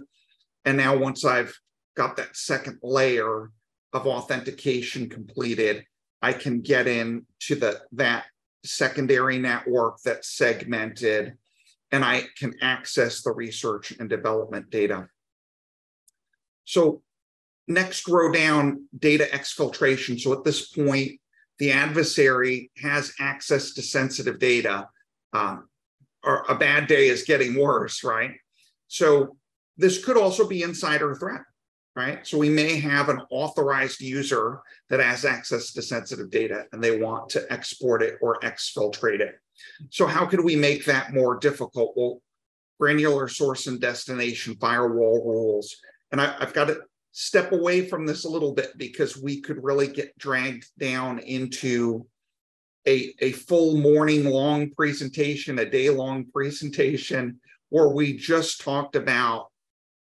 And 0.64 0.76
now 0.76 0.96
once 0.96 1.24
I've 1.24 1.56
got 1.96 2.16
that 2.16 2.36
second 2.36 2.78
layer 2.82 3.50
of 3.92 4.06
authentication 4.06 5.08
completed, 5.08 5.84
I 6.20 6.32
can 6.32 6.60
get 6.60 6.86
in 6.86 7.26
to 7.40 7.54
the 7.54 7.80
that 7.92 8.24
secondary 8.64 9.38
network 9.38 9.98
that's 10.04 10.36
segmented 10.36 11.34
and 11.90 12.04
I 12.04 12.24
can 12.38 12.54
access 12.62 13.22
the 13.22 13.32
research 13.32 13.92
and 13.98 14.08
development 14.08 14.70
data. 14.70 15.08
So 16.64 17.02
next 17.68 18.08
row 18.08 18.32
down, 18.32 18.88
data 18.98 19.28
exfiltration. 19.32 20.18
So 20.18 20.32
at 20.32 20.44
this 20.44 20.68
point, 20.68 21.20
the 21.58 21.72
adversary 21.72 22.70
has 22.78 23.12
access 23.20 23.74
to 23.74 23.82
sensitive 23.82 24.38
data. 24.38 24.88
Um, 25.32 25.68
or 26.24 26.44
a 26.48 26.54
bad 26.54 26.86
day 26.86 27.08
is 27.08 27.24
getting 27.24 27.60
worse, 27.60 28.04
right? 28.04 28.32
So 28.88 29.36
this 29.76 30.04
could 30.04 30.16
also 30.16 30.46
be 30.46 30.62
insider 30.62 31.14
threat, 31.14 31.40
right? 31.96 32.26
So 32.26 32.38
we 32.38 32.48
may 32.48 32.78
have 32.78 33.08
an 33.08 33.22
authorized 33.30 34.00
user 34.00 34.60
that 34.90 35.00
has 35.00 35.24
access 35.24 35.72
to 35.72 35.82
sensitive 35.82 36.30
data 36.30 36.64
and 36.72 36.82
they 36.82 37.00
want 37.00 37.28
to 37.30 37.52
export 37.52 38.02
it 38.02 38.18
or 38.20 38.38
exfiltrate 38.40 39.20
it. 39.20 39.34
So 39.90 40.06
how 40.06 40.26
could 40.26 40.44
we 40.44 40.56
make 40.56 40.84
that 40.84 41.12
more 41.12 41.38
difficult? 41.38 41.94
Well, 41.96 42.20
granular 42.78 43.28
source 43.28 43.66
and 43.66 43.80
destination 43.80 44.56
firewall 44.60 45.24
rules 45.24 45.76
and 46.12 46.20
I, 46.20 46.36
have 46.38 46.52
got 46.52 46.66
to 46.66 46.82
step 47.12 47.52
away 47.52 47.86
from 47.88 48.06
this 48.06 48.24
a 48.24 48.28
little 48.28 48.52
bit 48.52 48.76
because 48.76 49.16
we 49.16 49.40
could 49.40 49.62
really 49.62 49.88
get 49.88 50.16
dragged 50.18 50.66
down 50.78 51.18
into 51.18 52.06
a, 52.86 53.14
a 53.20 53.32
full 53.32 53.76
morning 53.76 54.24
long 54.24 54.70
presentation, 54.70 55.58
a 55.58 55.68
day 55.68 55.90
long 55.90 56.26
presentation 56.32 57.40
where 57.68 57.88
we 57.88 58.16
just 58.16 58.60
talked 58.60 58.96
about 58.96 59.48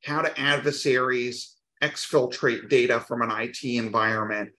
how 0.03 0.21
do 0.21 0.29
adversaries 0.37 1.55
exfiltrate 1.81 2.69
data 2.69 2.99
from 2.99 3.21
an 3.21 3.31
IT 3.31 3.63
environment 3.63 4.51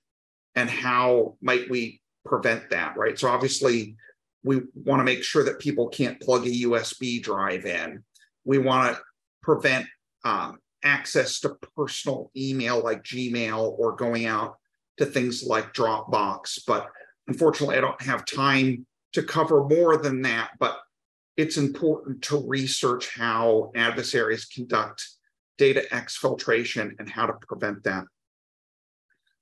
and 0.55 0.69
how 0.69 1.37
might 1.41 1.71
we 1.71 2.01
prevent 2.25 2.71
that, 2.71 2.97
right? 2.97 3.19
So 3.19 3.29
obviously, 3.29 3.97
we 4.43 4.63
want 4.75 5.01
to 5.01 5.05
make 5.05 5.23
sure 5.23 5.45
that 5.45 5.59
people 5.59 5.89
can't 5.89 6.21
plug 6.21 6.47
a 6.47 6.51
USB 6.51 7.23
drive 7.23 7.67
in. 7.67 8.03
We 8.45 8.59
want 8.59 8.97
to 8.97 9.03
prevent 9.43 9.87
um, 10.25 10.59
access 10.85 11.41
to 11.41 11.57
personal 11.77 12.31
email 12.37 12.83
like 12.83 13.03
Gmail 13.05 13.79
or 13.79 13.97
going 13.97 14.27
out 14.27 14.57
to 14.99 15.07
things 15.07 15.45
like 15.45 15.75
Dropbox. 15.75 16.61
But 16.67 16.89
unfortunately, 17.29 17.77
I 17.77 17.81
don't 17.81 18.03
have 18.03 18.25
time 18.25 18.87
to 19.13 19.23
cover 19.23 19.65
more 19.65 19.97
than 19.97 20.23
that. 20.23 20.51
But 20.59 20.79
it's 21.37 21.57
important 21.57 22.23
to 22.23 22.45
research 22.47 23.15
how 23.15 23.71
adversaries 23.77 24.47
conduct 24.47 25.07
data 25.57 25.85
exfiltration 25.93 26.93
and 26.99 27.09
how 27.09 27.27
to 27.27 27.35
prevent 27.35 27.85
that. 27.85 28.05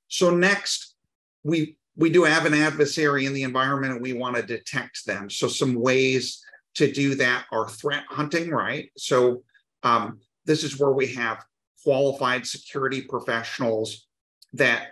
So 0.09 0.31
next, 0.31 0.94
we 1.42 1.79
we 1.96 2.11
do 2.11 2.25
have 2.25 2.44
an 2.44 2.53
adversary 2.53 3.25
in 3.25 3.33
the 3.33 3.44
environment 3.44 3.94
and 3.94 4.03
we 4.03 4.12
want 4.12 4.37
to 4.37 4.42
detect 4.42 5.07
them. 5.07 5.31
So 5.31 5.49
some 5.49 5.75
ways 5.75 6.44
to 6.75 6.92
do 6.92 7.14
that 7.14 7.46
are 7.51 7.70
threat 7.70 8.05
hunting, 8.09 8.51
right? 8.51 8.90
So 8.99 9.42
um, 9.83 10.20
this 10.44 10.62
is 10.62 10.79
where 10.79 10.90
we 10.90 11.07
have 11.14 11.42
qualified 11.83 12.46
security 12.46 13.01
professionals 13.01 14.07
that 14.53 14.88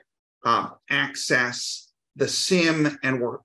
um, 0.46 0.72
access 0.88 1.83
the 2.16 2.28
SIEM 2.28 2.98
and 3.02 3.20
we're, 3.20 3.38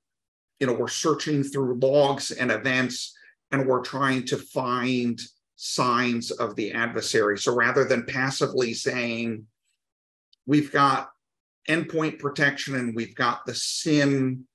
you 0.59 0.67
know, 0.67 0.73
we're 0.73 0.87
searching 0.87 1.43
through 1.43 1.79
logs 1.79 2.31
and 2.31 2.51
events 2.51 3.15
and 3.51 3.67
we're 3.67 3.81
trying 3.81 4.25
to 4.25 4.37
find 4.37 5.19
signs 5.55 6.31
of 6.31 6.55
the 6.55 6.71
adversary. 6.71 7.37
So 7.37 7.55
rather 7.55 7.83
than 7.83 8.05
passively 8.05 8.73
saying, 8.73 9.45
we've 10.45 10.71
got 10.71 11.09
endpoint 11.67 12.19
protection 12.19 12.75
and 12.75 12.95
we've 12.95 13.15
got 13.15 13.45
the 13.45 13.55
SIEM 13.55 14.47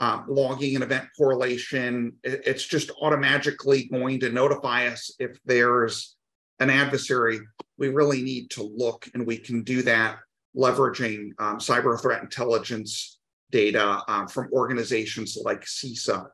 uh, 0.00 0.22
logging 0.26 0.74
and 0.74 0.84
event 0.84 1.06
correlation, 1.16 2.12
it's 2.24 2.66
just 2.66 2.90
automatically 3.00 3.84
going 3.84 4.20
to 4.20 4.30
notify 4.30 4.86
us 4.86 5.14
if 5.18 5.38
there's 5.44 6.16
an 6.58 6.70
adversary. 6.70 7.40
We 7.78 7.88
really 7.88 8.22
need 8.22 8.50
to 8.50 8.62
look, 8.62 9.08
and 9.14 9.26
we 9.26 9.38
can 9.38 9.62
do 9.62 9.82
that 9.82 10.18
leveraging 10.56 11.30
um, 11.38 11.58
cyber 11.58 12.00
threat 12.00 12.22
intelligence 12.22 13.18
data 13.52 14.02
um, 14.08 14.26
from 14.26 14.50
organizations 14.52 15.38
like 15.44 15.62
CISA. 15.62 16.26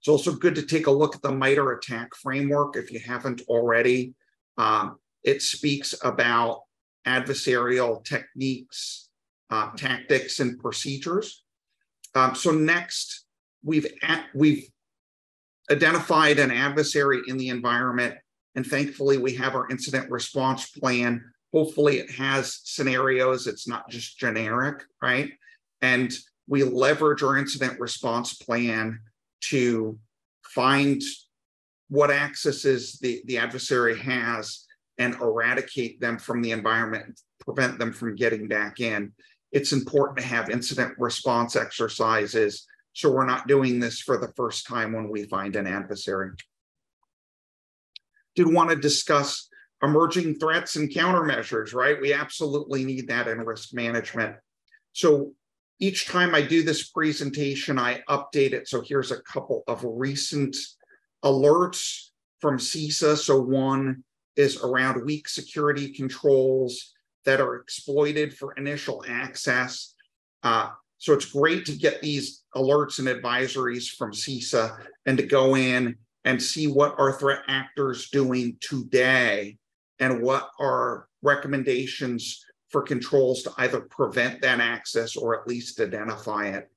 It's 0.00 0.08
also 0.08 0.32
good 0.32 0.54
to 0.56 0.62
take 0.62 0.86
a 0.86 0.90
look 0.90 1.16
at 1.16 1.22
the 1.22 1.32
MITRE 1.32 1.72
ATT&CK 1.72 2.14
framework 2.16 2.76
if 2.76 2.92
you 2.92 3.00
haven't 3.00 3.40
already. 3.48 4.14
Um, 4.58 4.98
it 5.24 5.42
speaks 5.42 5.94
about 6.04 6.62
adversarial 7.06 8.04
techniques, 8.04 9.08
uh, 9.50 9.70
tactics, 9.76 10.40
and 10.40 10.58
procedures. 10.58 11.42
Um, 12.14 12.34
so 12.34 12.50
next, 12.50 13.24
we've 13.64 13.86
at, 14.02 14.26
we've 14.34 14.68
identified 15.70 16.38
an 16.38 16.50
adversary 16.50 17.22
in 17.26 17.36
the 17.36 17.48
environment, 17.48 18.14
and 18.54 18.66
thankfully 18.66 19.18
we 19.18 19.34
have 19.34 19.54
our 19.54 19.68
incident 19.70 20.10
response 20.10 20.70
plan. 20.70 21.24
Hopefully, 21.52 21.98
it 21.98 22.10
has 22.10 22.60
scenarios. 22.64 23.46
It's 23.46 23.66
not 23.66 23.88
just 23.88 24.18
generic, 24.18 24.82
right? 25.02 25.32
And 25.82 26.12
we 26.48 26.62
leverage 26.62 27.22
our 27.22 27.36
incident 27.36 27.80
response 27.80 28.34
plan 28.34 29.00
to 29.48 29.98
find 30.44 31.02
what 31.88 32.10
accesses 32.10 32.98
the, 33.00 33.22
the 33.26 33.38
adversary 33.38 33.98
has 33.98 34.64
and 34.98 35.14
eradicate 35.16 36.00
them 36.00 36.18
from 36.18 36.42
the 36.42 36.52
environment, 36.52 37.20
prevent 37.40 37.78
them 37.78 37.92
from 37.92 38.16
getting 38.16 38.48
back 38.48 38.80
in. 38.80 39.12
It's 39.52 39.72
important 39.72 40.18
to 40.18 40.24
have 40.24 40.50
incident 40.50 40.94
response 40.98 41.54
exercises 41.54 42.66
so 42.96 43.12
we're 43.12 43.26
not 43.26 43.46
doing 43.46 43.78
this 43.78 44.00
for 44.00 44.16
the 44.16 44.32
first 44.36 44.66
time 44.66 44.94
when 44.94 45.10
we 45.10 45.24
find 45.24 45.54
an 45.54 45.66
adversary. 45.66 46.30
Did 48.34 48.50
want 48.50 48.70
to 48.70 48.76
discuss 48.76 49.50
emerging 49.82 50.36
threats 50.36 50.76
and 50.76 50.90
countermeasures, 50.90 51.74
right? 51.74 52.00
We 52.00 52.14
absolutely 52.14 52.86
need 52.86 53.08
that 53.08 53.28
in 53.28 53.40
risk 53.40 53.74
management. 53.74 54.36
So 54.94 55.34
each 55.78 56.06
time 56.06 56.34
I 56.34 56.42
do 56.42 56.62
this 56.62 56.90
presentation, 56.90 57.78
I 57.78 58.02
update 58.08 58.52
it. 58.52 58.68
So 58.68 58.82
here's 58.82 59.10
a 59.10 59.22
couple 59.22 59.62
of 59.66 59.84
recent 59.84 60.56
alerts 61.24 62.08
from 62.40 62.58
CISA. 62.58 63.16
So 63.16 63.40
one 63.40 64.04
is 64.36 64.62
around 64.62 65.04
weak 65.04 65.28
security 65.28 65.92
controls 65.92 66.92
that 67.24 67.40
are 67.40 67.56
exploited 67.56 68.36
for 68.36 68.54
initial 68.54 69.04
access. 69.08 69.94
Uh, 70.42 70.70
so 70.98 71.12
it's 71.12 71.26
great 71.26 71.66
to 71.66 71.72
get 71.72 72.00
these 72.00 72.44
alerts 72.54 72.98
and 72.98 73.08
advisories 73.08 73.88
from 73.88 74.12
CISA 74.12 74.78
and 75.04 75.18
to 75.18 75.26
go 75.26 75.56
in 75.56 75.96
and 76.24 76.42
see 76.42 76.66
what 76.66 76.94
are 76.98 77.12
threat 77.12 77.40
actors 77.48 78.08
doing 78.10 78.56
today 78.60 79.58
and 79.98 80.22
what 80.22 80.50
are 80.58 81.08
recommendations 81.22 82.45
for 82.70 82.82
controls 82.82 83.42
to 83.42 83.52
either 83.58 83.80
prevent 83.80 84.40
that 84.42 84.60
access 84.60 85.16
or 85.16 85.40
at 85.40 85.46
least 85.46 85.80
identify 85.80 86.46
it 86.48 86.70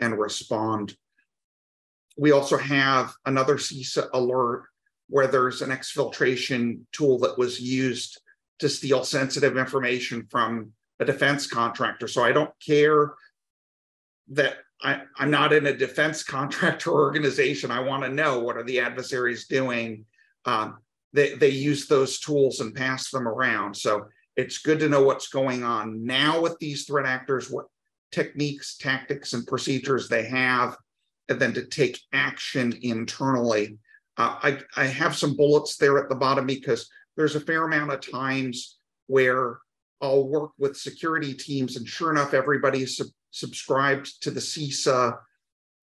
and 0.00 0.18
respond. 0.18 0.96
We 2.16 2.32
also 2.32 2.56
have 2.56 3.12
another 3.26 3.56
CISA 3.56 4.08
alert 4.12 4.64
where 5.08 5.26
there's 5.26 5.62
an 5.62 5.70
exfiltration 5.70 6.80
tool 6.92 7.18
that 7.20 7.36
was 7.36 7.60
used 7.60 8.20
to 8.60 8.68
steal 8.68 9.04
sensitive 9.04 9.58
information 9.58 10.26
from 10.30 10.72
a 11.00 11.04
defense 11.04 11.46
contractor. 11.46 12.08
So 12.08 12.22
I 12.22 12.32
don't 12.32 12.52
care 12.64 13.14
that 14.28 14.56
I, 14.82 15.02
am 15.18 15.30
not 15.30 15.52
in 15.52 15.66
a 15.66 15.76
defense 15.76 16.22
contractor 16.24 16.90
organization. 16.90 17.70
I 17.70 17.80
want 17.80 18.04
to 18.04 18.08
know 18.08 18.40
what 18.40 18.56
are 18.56 18.64
the 18.64 18.80
adversaries 18.80 19.46
doing. 19.46 20.06
Um, 20.44 20.78
they, 21.12 21.34
they 21.34 21.50
use 21.50 21.86
those 21.86 22.18
tools 22.18 22.60
and 22.60 22.74
pass 22.74 23.10
them 23.10 23.28
around. 23.28 23.76
So 23.76 24.06
it's 24.36 24.58
good 24.58 24.80
to 24.80 24.88
know 24.88 25.02
what's 25.02 25.28
going 25.28 25.62
on 25.62 26.04
now 26.04 26.40
with 26.40 26.58
these 26.58 26.84
threat 26.84 27.06
actors, 27.06 27.50
what 27.50 27.66
techniques, 28.12 28.76
tactics, 28.76 29.32
and 29.32 29.46
procedures 29.46 30.08
they 30.08 30.24
have, 30.24 30.76
and 31.28 31.40
then 31.40 31.52
to 31.54 31.66
take 31.66 32.00
action 32.12 32.72
internally. 32.82 33.78
Uh, 34.16 34.36
I, 34.42 34.58
I 34.76 34.86
have 34.86 35.16
some 35.16 35.36
bullets 35.36 35.76
there 35.76 35.98
at 35.98 36.08
the 36.08 36.14
bottom 36.14 36.46
because 36.46 36.88
there's 37.16 37.36
a 37.36 37.40
fair 37.40 37.64
amount 37.64 37.92
of 37.92 38.00
times 38.00 38.78
where 39.06 39.58
I'll 40.00 40.28
work 40.28 40.50
with 40.58 40.76
security 40.76 41.34
teams, 41.34 41.76
and 41.76 41.86
sure 41.86 42.10
enough, 42.10 42.34
everybody's 42.34 42.96
sub- 42.96 43.06
subscribed 43.30 44.22
to 44.22 44.30
the 44.30 44.40
CISA 44.40 45.16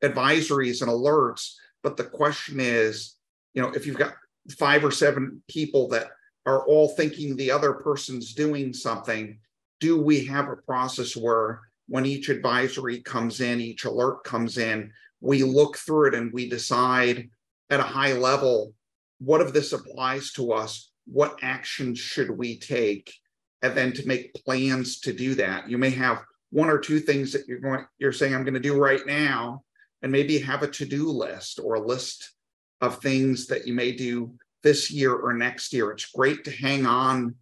advisories 0.03 0.81
and 0.81 0.91
alerts. 0.91 1.55
But 1.83 1.97
the 1.97 2.03
question 2.03 2.59
is, 2.59 3.15
you 3.53 3.61
know, 3.61 3.69
if 3.69 3.85
you've 3.85 3.97
got 3.97 4.13
five 4.57 4.83
or 4.83 4.91
seven 4.91 5.43
people 5.49 5.87
that 5.89 6.11
are 6.45 6.65
all 6.65 6.89
thinking 6.89 7.35
the 7.35 7.51
other 7.51 7.73
person's 7.73 8.33
doing 8.33 8.73
something, 8.73 9.37
do 9.79 10.01
we 10.01 10.25
have 10.25 10.49
a 10.49 10.55
process 10.55 11.15
where 11.15 11.61
when 11.87 12.05
each 12.05 12.29
advisory 12.29 13.01
comes 13.01 13.41
in, 13.41 13.59
each 13.59 13.85
alert 13.85 14.23
comes 14.23 14.57
in, 14.57 14.91
we 15.19 15.43
look 15.43 15.77
through 15.77 16.09
it 16.09 16.15
and 16.15 16.31
we 16.33 16.49
decide 16.49 17.29
at 17.69 17.79
a 17.79 17.83
high 17.83 18.13
level 18.13 18.73
what 19.19 19.41
if 19.41 19.53
this 19.53 19.71
applies 19.71 20.31
to 20.31 20.51
us? 20.51 20.91
What 21.05 21.37
actions 21.43 21.99
should 21.99 22.31
we 22.31 22.57
take? 22.57 23.13
And 23.61 23.77
then 23.77 23.93
to 23.93 24.07
make 24.07 24.33
plans 24.33 24.99
to 25.01 25.13
do 25.13 25.35
that. 25.35 25.69
You 25.69 25.77
may 25.77 25.91
have 25.91 26.23
one 26.49 26.69
or 26.69 26.79
two 26.79 26.99
things 26.99 27.31
that 27.33 27.47
you're 27.47 27.59
going, 27.59 27.85
you're 27.99 28.11
saying, 28.11 28.33
I'm 28.33 28.43
going 28.43 28.55
to 28.55 28.59
do 28.59 28.75
right 28.75 29.05
now, 29.05 29.63
and 30.01 30.11
maybe 30.11 30.39
have 30.39 30.63
a 30.63 30.67
to-do 30.67 31.07
list 31.09 31.59
or 31.63 31.75
a 31.75 31.85
list 31.85 32.33
of 32.81 32.97
things 32.97 33.45
that 33.47 33.67
you 33.67 33.73
may 33.73 33.91
do 33.91 34.33
this 34.63 34.91
year 34.91 35.13
or 35.13 35.33
next 35.33 35.73
year. 35.73 35.91
It's 35.91 36.05
great 36.05 36.43
to 36.45 36.51
hang 36.51 36.85
on 36.85 37.35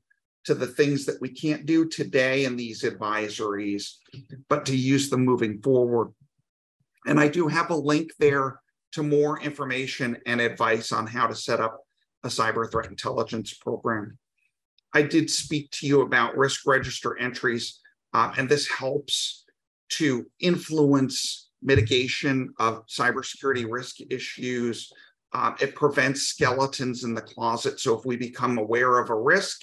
to 0.46 0.56
the 0.56 0.68
things 0.68 1.06
that 1.06 1.20
we 1.22 1.30
can't 1.30 1.66
do 1.66 1.88
today 1.88 2.46
in 2.46 2.56
these 2.56 2.84
advisories, 2.84 3.96
but 4.48 4.66
to 4.66 4.76
use 4.76 5.10
them 5.10 5.26
moving 5.26 5.62
forward. 5.62 6.14
And 7.06 7.20
I 7.20 7.28
do 7.28 7.48
have 7.48 7.70
a 7.70 7.76
link 7.76 8.12
there 8.20 8.60
to 8.94 9.04
more 9.04 9.40
information 9.42 10.18
and 10.26 10.42
advice 10.42 10.92
on 10.92 11.06
how 11.08 11.28
to 11.28 11.36
set 11.36 11.60
up 11.60 11.82
a 12.24 12.28
cyber 12.28 12.70
threat 12.70 12.90
intelligence 12.90 13.54
program. 13.54 14.18
I 14.94 15.04
did 15.04 15.30
speak 15.30 15.70
to 15.72 15.88
you 15.88 16.02
about 16.02 16.38
risk 16.38 16.66
register 16.66 17.18
entries, 17.20 17.80
uh, 18.14 18.34
and 18.38 18.50
this 18.50 18.68
helps 18.68 19.46
to 19.90 20.26
influence 20.40 21.50
mitigation 21.62 22.54
of 22.60 22.86
cybersecurity 22.88 23.66
risk 23.70 23.98
issues, 24.10 24.92
uh, 25.34 25.54
it 25.62 25.76
prevents 25.76 26.24
skeletons 26.24 27.04
in 27.04 27.14
the 27.14 27.22
closet. 27.22 27.80
So 27.80 27.98
if 27.98 28.06
we 28.06 28.18
become 28.18 28.58
aware 28.58 29.00
of 29.00 29.10
a 29.10 29.16
risk, 29.16 29.62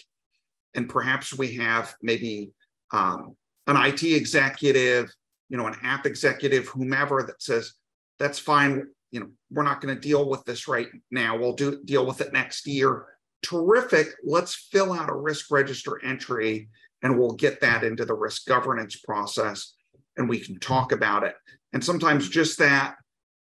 and 0.75 0.89
perhaps 0.89 1.37
we 1.37 1.55
have 1.57 1.95
maybe 2.03 2.53
um, 2.93 3.35
an 3.67 3.77
IT 3.77 4.03
executive, 4.03 5.11
you 5.49 5.57
know, 5.57 5.67
an 5.67 5.77
app 5.83 6.07
executive, 6.07 6.69
whomever 6.69 7.23
that 7.23 7.43
says, 7.43 7.73
that's 8.19 8.39
fine. 8.39 8.87
you 9.11 9.21
know, 9.21 9.29
we're 9.51 9.63
not 9.63 9.81
going 9.81 9.95
to 9.95 10.01
deal 10.01 10.29
with 10.29 10.45
this 10.45 10.69
right 10.69 10.89
now. 11.11 11.37
We'll 11.37 11.55
do 11.55 11.83
deal 11.85 12.07
with 12.07 12.21
it 12.21 12.33
next 12.33 12.67
year. 12.67 13.07
Terrific. 13.43 14.09
Let's 14.25 14.55
fill 14.55 14.93
out 14.93 15.11
a 15.11 15.15
risk 15.15 15.51
register 15.51 16.03
entry 16.05 16.69
and 17.03 17.19
we'll 17.19 17.33
get 17.33 17.61
that 17.61 17.85
into 17.85 18.05
the 18.05 18.15
risk 18.15 18.47
governance 18.47 18.97
process 18.97 19.75
and 20.17 20.29
we 20.29 20.41
can 20.41 20.59
talk 20.59 20.93
about 20.93 21.25
it. 21.25 21.35
And 21.73 21.85
sometimes 21.85 22.29
just 22.29 22.59
that, 22.59 22.97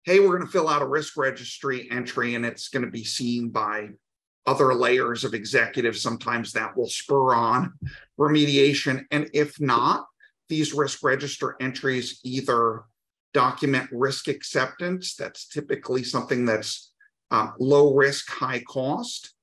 hey, 0.07 0.21
we're 0.21 0.37
going 0.37 0.45
to 0.47 0.51
fill 0.51 0.69
out 0.69 0.81
a 0.81 0.87
risk 0.87 1.17
registry 1.17 1.85
entry 1.91 2.35
and 2.35 2.45
it's 2.45 2.69
going 2.69 2.85
to 2.85 2.89
be 2.89 3.03
seen 3.03 3.49
by 3.49 3.89
other 4.45 4.73
layers 4.73 5.25
of 5.25 5.33
executives. 5.33 6.01
Sometimes 6.01 6.53
that 6.53 6.77
will 6.77 6.87
spur 6.87 7.35
on 7.35 7.73
remediation. 8.17 9.03
And 9.11 9.29
if 9.33 9.59
not, 9.59 10.05
these 10.47 10.73
risk 10.73 11.03
register 11.03 11.57
entries 11.59 12.21
either 12.23 12.85
document 13.33 13.89
risk 13.91 14.29
acceptance, 14.29 15.13
that's 15.13 15.45
typically 15.49 16.03
something 16.03 16.45
that's 16.45 16.93
um, 17.29 17.55
low 17.59 17.93
risk, 17.93 18.29
high 18.29 18.61
cost, 18.61 19.33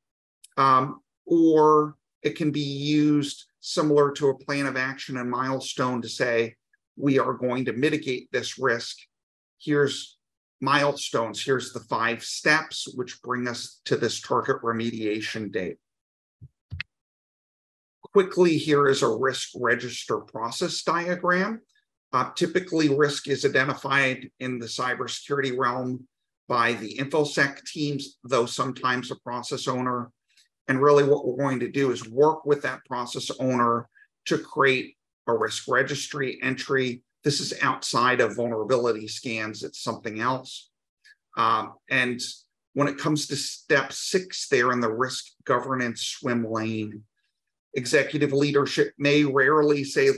um, 0.56 1.00
or 1.26 1.96
it 2.22 2.36
can 2.36 2.50
be 2.50 2.60
used 2.60 3.44
similar 3.60 4.12
to 4.12 4.30
a 4.30 4.38
plan 4.38 4.64
of 4.64 4.78
action 4.78 5.18
and 5.18 5.30
milestone 5.30 6.00
to 6.00 6.08
say, 6.08 6.54
we 6.96 7.18
are 7.18 7.34
going 7.34 7.66
to 7.66 7.74
mitigate 7.74 8.32
this 8.32 8.58
risk. 8.58 8.96
Here's 9.58 10.16
milestones. 10.64 11.44
Here's 11.44 11.72
the 11.72 11.80
five 11.80 12.24
steps, 12.24 12.88
which 12.94 13.22
bring 13.22 13.46
us 13.46 13.80
to 13.84 13.96
this 13.96 14.20
target 14.20 14.62
remediation 14.62 15.52
date. 15.52 15.76
Quickly, 18.12 18.56
here 18.56 18.88
is 18.88 19.02
a 19.02 19.08
risk 19.08 19.50
register 19.56 20.18
process 20.18 20.82
diagram. 20.82 21.60
Uh, 22.12 22.30
typically, 22.34 22.88
risk 22.88 23.28
is 23.28 23.44
identified 23.44 24.30
in 24.40 24.58
the 24.58 24.66
cybersecurity 24.66 25.56
realm 25.56 26.06
by 26.48 26.74
the 26.74 26.96
InfoSec 26.96 27.64
teams, 27.64 28.18
though 28.24 28.46
sometimes 28.46 29.10
a 29.10 29.16
process 29.16 29.66
owner. 29.66 30.10
And 30.68 30.80
really, 30.80 31.04
what 31.04 31.26
we're 31.26 31.36
going 31.36 31.60
to 31.60 31.70
do 31.70 31.90
is 31.90 32.08
work 32.08 32.46
with 32.46 32.62
that 32.62 32.84
process 32.86 33.30
owner 33.38 33.88
to 34.26 34.38
create 34.38 34.96
a 35.26 35.34
risk 35.34 35.64
registry 35.68 36.38
entry. 36.42 37.02
This 37.24 37.40
is 37.40 37.54
outside 37.62 38.20
of 38.20 38.36
vulnerability 38.36 39.08
scans, 39.08 39.62
it's 39.62 39.82
something 39.82 40.20
else. 40.20 40.70
Um, 41.36 41.74
and 41.90 42.20
when 42.74 42.86
it 42.86 42.98
comes 42.98 43.26
to 43.28 43.36
step 43.36 43.92
six, 43.92 44.48
there 44.48 44.72
in 44.72 44.80
the 44.80 44.92
risk 44.92 45.24
governance 45.44 46.02
swim 46.02 46.44
lane, 46.44 47.02
executive 47.74 48.32
leadership 48.32 48.92
may 48.98 49.24
rarely 49.24 49.84
say, 49.84 50.10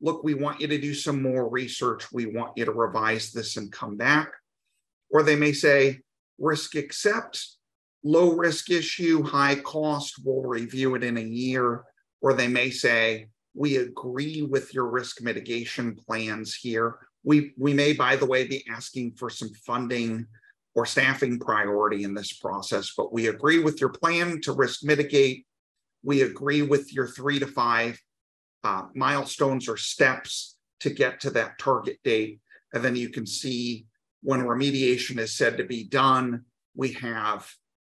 look, 0.00 0.24
we 0.24 0.34
want 0.34 0.60
you 0.60 0.66
to 0.68 0.78
do 0.78 0.94
some 0.94 1.22
more 1.22 1.48
research. 1.48 2.10
We 2.12 2.26
want 2.26 2.52
you 2.56 2.64
to 2.64 2.72
revise 2.72 3.32
this 3.32 3.56
and 3.56 3.70
come 3.70 3.96
back. 3.96 4.32
Or 5.10 5.22
they 5.22 5.36
may 5.36 5.52
say, 5.52 6.00
risk 6.38 6.74
accept, 6.74 7.46
low 8.02 8.32
risk 8.32 8.70
issue, 8.70 9.22
high 9.22 9.56
cost, 9.56 10.14
we'll 10.24 10.42
review 10.42 10.94
it 10.94 11.04
in 11.04 11.16
a 11.16 11.22
year. 11.22 11.84
Or 12.20 12.34
they 12.34 12.48
may 12.48 12.70
say, 12.70 13.28
we 13.56 13.76
agree 13.78 14.42
with 14.42 14.74
your 14.74 14.86
risk 14.86 15.22
mitigation 15.22 15.96
plans 15.96 16.54
here. 16.54 16.98
We, 17.24 17.52
we 17.58 17.74
may, 17.74 17.92
by 17.92 18.16
the 18.16 18.26
way, 18.26 18.46
be 18.46 18.64
asking 18.70 19.14
for 19.16 19.30
some 19.30 19.50
funding 19.66 20.26
or 20.74 20.86
staffing 20.86 21.38
priority 21.38 22.04
in 22.04 22.14
this 22.14 22.34
process, 22.34 22.92
but 22.96 23.12
we 23.12 23.28
agree 23.28 23.60
with 23.60 23.80
your 23.80 23.90
plan 23.90 24.40
to 24.42 24.52
risk 24.52 24.84
mitigate 24.84 25.46
we 26.06 26.22
agree 26.22 26.62
with 26.62 26.94
your 26.94 27.08
three 27.08 27.40
to 27.40 27.48
five 27.48 28.00
uh, 28.62 28.84
milestones 28.94 29.68
or 29.68 29.76
steps 29.76 30.56
to 30.78 30.88
get 30.88 31.20
to 31.20 31.30
that 31.30 31.58
target 31.58 31.98
date. 32.04 32.40
And 32.72 32.84
then 32.84 32.94
you 32.94 33.08
can 33.08 33.26
see 33.26 33.86
when 34.22 34.42
remediation 34.42 35.18
is 35.18 35.36
said 35.36 35.58
to 35.58 35.64
be 35.64 35.82
done, 35.82 36.44
we 36.76 36.92
have 36.92 37.50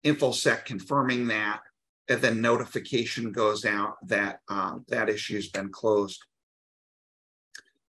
InfoSec 0.05 0.67
confirming 0.67 1.27
that, 1.27 1.61
and 2.09 2.21
then 2.21 2.41
notification 2.41 3.33
goes 3.33 3.65
out 3.65 3.97
that 4.07 4.41
um, 4.49 4.85
that 4.89 5.09
issue's 5.09 5.49
been 5.49 5.71
closed. 5.71 6.23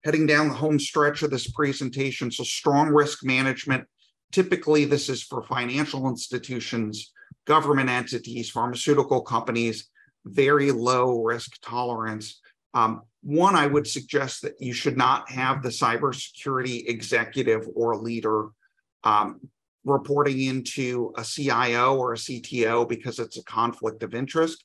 Heading 0.03 0.25
down 0.25 0.47
the 0.47 0.53
home 0.53 0.79
stretch 0.79 1.23
of 1.23 1.31
this 1.31 1.51
presentation, 1.51 2.31
so 2.31 2.43
strong 2.43 2.89
risk 2.89 3.23
management. 3.23 3.85
Typically, 4.31 4.85
this 4.85 5.09
is 5.09 5.23
for 5.23 5.43
financial 5.43 6.07
institutions, 6.07 7.11
government 7.45 7.89
entities, 7.89 8.49
pharmaceutical 8.49 9.21
companies, 9.21 9.89
very 10.25 10.71
low 10.71 11.21
risk 11.23 11.57
tolerance. 11.61 12.39
Um, 12.73 13.01
one, 13.21 13.55
I 13.55 13.67
would 13.67 13.87
suggest 13.87 14.43
that 14.43 14.53
you 14.59 14.73
should 14.73 14.95
not 14.95 15.29
have 15.29 15.61
the 15.61 15.69
cybersecurity 15.69 16.87
executive 16.87 17.67
or 17.75 17.97
leader 17.97 18.49
um, 19.03 19.41
reporting 19.85 20.41
into 20.41 21.13
a 21.17 21.23
CIO 21.23 21.95
or 21.95 22.13
a 22.13 22.17
CTO 22.17 22.87
because 22.87 23.19
it's 23.19 23.37
a 23.37 23.43
conflict 23.43 24.03
of 24.03 24.13
interest. 24.13 24.63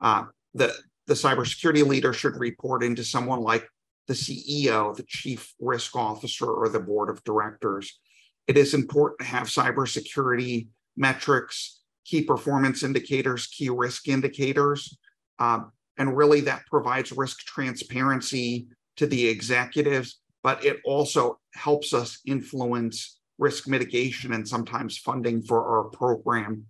Uh, 0.00 0.24
the, 0.54 0.72
the 1.06 1.14
cybersecurity 1.14 1.86
leader 1.86 2.12
should 2.12 2.36
report 2.36 2.82
into 2.82 3.04
someone 3.04 3.40
like 3.40 3.68
the 4.08 4.14
CEO, 4.14 4.96
the 4.96 5.04
chief 5.08 5.54
risk 5.60 5.96
officer, 5.96 6.46
or 6.46 6.68
the 6.68 6.80
board 6.80 7.10
of 7.10 7.22
directors. 7.24 7.98
It 8.46 8.56
is 8.56 8.74
important 8.74 9.20
to 9.20 9.26
have 9.26 9.48
cybersecurity 9.48 10.68
metrics 10.96 11.80
key 12.06 12.22
performance 12.22 12.82
indicators, 12.82 13.48
key 13.48 13.68
risk 13.68 14.08
indicators. 14.08 14.96
Um, 15.38 15.72
and 15.98 16.16
really 16.16 16.40
that 16.42 16.64
provides 16.70 17.12
risk 17.12 17.38
transparency 17.40 18.68
to 18.96 19.06
the 19.06 19.26
executives, 19.28 20.20
but 20.42 20.64
it 20.64 20.78
also 20.84 21.38
helps 21.54 21.92
us 21.92 22.20
influence 22.24 23.15
risk 23.38 23.68
mitigation 23.68 24.32
and 24.32 24.46
sometimes 24.46 24.98
funding 24.98 25.42
for 25.42 25.64
our 25.64 25.84
program. 25.84 26.66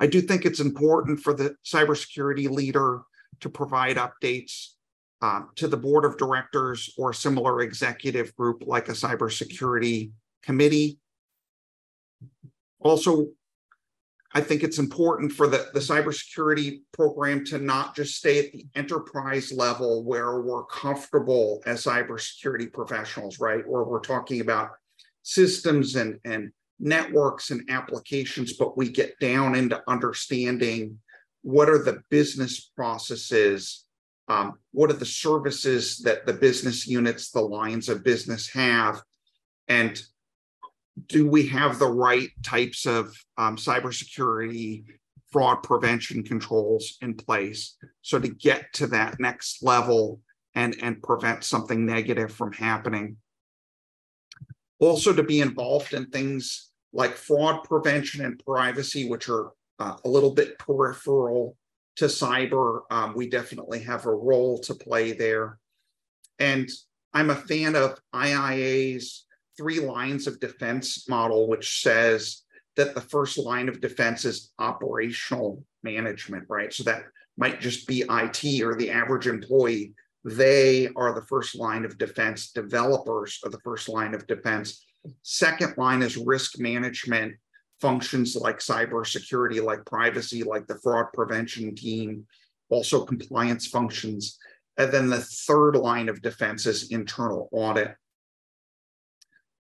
I 0.00 0.06
do 0.06 0.20
think 0.20 0.44
it's 0.44 0.60
important 0.60 1.20
for 1.20 1.34
the 1.34 1.56
cybersecurity 1.64 2.48
leader 2.48 3.02
to 3.40 3.48
provide 3.48 3.96
updates 3.96 4.74
uh, 5.20 5.42
to 5.56 5.66
the 5.66 5.76
board 5.76 6.04
of 6.04 6.16
directors 6.16 6.92
or 6.96 7.12
similar 7.12 7.62
executive 7.62 8.34
group 8.36 8.62
like 8.66 8.88
a 8.88 8.92
cybersecurity 8.92 10.12
committee. 10.42 10.98
Also, 12.80 13.26
I 14.34 14.40
think 14.40 14.62
it's 14.62 14.78
important 14.78 15.32
for 15.32 15.46
the, 15.46 15.68
the 15.72 15.80
cybersecurity 15.80 16.82
program 16.92 17.44
to 17.46 17.58
not 17.58 17.96
just 17.96 18.16
stay 18.16 18.38
at 18.38 18.52
the 18.52 18.66
enterprise 18.76 19.50
level 19.50 20.04
where 20.04 20.40
we're 20.40 20.66
comfortable 20.66 21.62
as 21.66 21.84
cybersecurity 21.84 22.72
professionals, 22.72 23.40
right? 23.40 23.66
Where 23.66 23.84
we're 23.84 24.00
talking 24.00 24.40
about 24.40 24.70
systems 25.28 25.94
and, 25.96 26.18
and 26.24 26.50
networks 26.80 27.50
and 27.50 27.68
applications, 27.68 28.54
but 28.54 28.78
we 28.78 28.88
get 28.88 29.18
down 29.20 29.54
into 29.54 29.82
understanding 29.86 30.98
what 31.42 31.68
are 31.68 31.82
the 31.82 32.00
business 32.08 32.70
processes, 32.74 33.84
um, 34.28 34.54
what 34.72 34.90
are 34.90 34.94
the 34.94 35.04
services 35.04 35.98
that 35.98 36.24
the 36.24 36.32
business 36.32 36.86
units, 36.86 37.30
the 37.30 37.42
lines 37.42 37.90
of 37.90 38.02
business 38.02 38.50
have, 38.54 39.02
and 39.68 40.00
do 41.08 41.28
we 41.28 41.46
have 41.46 41.78
the 41.78 41.86
right 41.86 42.30
types 42.42 42.86
of 42.86 43.14
um, 43.36 43.56
cybersecurity 43.56 44.84
fraud 45.30 45.62
prevention 45.62 46.22
controls 46.22 46.96
in 47.02 47.12
place? 47.12 47.76
So 48.00 48.18
to 48.18 48.28
get 48.28 48.72
to 48.74 48.86
that 48.88 49.20
next 49.20 49.62
level 49.62 50.20
and 50.54 50.74
and 50.80 51.02
prevent 51.02 51.44
something 51.44 51.84
negative 51.84 52.32
from 52.32 52.52
happening 52.52 53.18
also 54.80 55.12
to 55.12 55.22
be 55.22 55.40
involved 55.40 55.94
in 55.94 56.06
things 56.06 56.70
like 56.92 57.16
fraud 57.16 57.64
prevention 57.64 58.24
and 58.24 58.42
privacy 58.44 59.08
which 59.08 59.28
are 59.28 59.50
uh, 59.78 59.96
a 60.04 60.08
little 60.08 60.32
bit 60.32 60.58
peripheral 60.58 61.56
to 61.96 62.06
cyber 62.06 62.80
um, 62.90 63.14
we 63.14 63.28
definitely 63.28 63.80
have 63.80 64.06
a 64.06 64.14
role 64.14 64.58
to 64.58 64.74
play 64.74 65.12
there 65.12 65.58
and 66.38 66.68
i'm 67.12 67.30
a 67.30 67.34
fan 67.34 67.74
of 67.76 67.98
IIA's 68.14 69.26
three 69.58 69.80
lines 69.80 70.26
of 70.26 70.40
defense 70.40 71.06
model, 71.08 71.48
which 71.48 71.82
says 71.82 72.44
that 72.76 72.94
the 72.94 73.00
first 73.00 73.36
line 73.36 73.68
of 73.68 73.80
defense 73.80 74.24
is 74.24 74.52
operational 74.58 75.62
management, 75.82 76.44
right? 76.48 76.72
So 76.72 76.84
that 76.84 77.02
might 77.36 77.60
just 77.60 77.86
be 77.86 78.04
IT 78.08 78.62
or 78.62 78.76
the 78.76 78.90
average 78.90 79.26
employee. 79.26 79.92
They 80.24 80.88
are 80.96 81.14
the 81.14 81.26
first 81.26 81.54
line 81.56 81.84
of 81.84 81.98
defense. 81.98 82.50
Developers 82.52 83.38
are 83.44 83.50
the 83.50 83.60
first 83.60 83.88
line 83.88 84.14
of 84.14 84.26
defense. 84.26 84.84
Second 85.22 85.74
line 85.76 86.02
is 86.02 86.16
risk 86.16 86.58
management 86.58 87.34
functions 87.80 88.34
like 88.34 88.58
cybersecurity, 88.58 89.62
like 89.62 89.84
privacy, 89.86 90.42
like 90.42 90.66
the 90.66 90.78
fraud 90.78 91.06
prevention 91.14 91.74
team, 91.74 92.26
also 92.68 93.04
compliance 93.04 93.66
functions. 93.66 94.38
And 94.76 94.92
then 94.92 95.08
the 95.08 95.20
third 95.20 95.76
line 95.76 96.08
of 96.08 96.22
defense 96.22 96.66
is 96.66 96.90
internal 96.90 97.48
audit. 97.52 97.94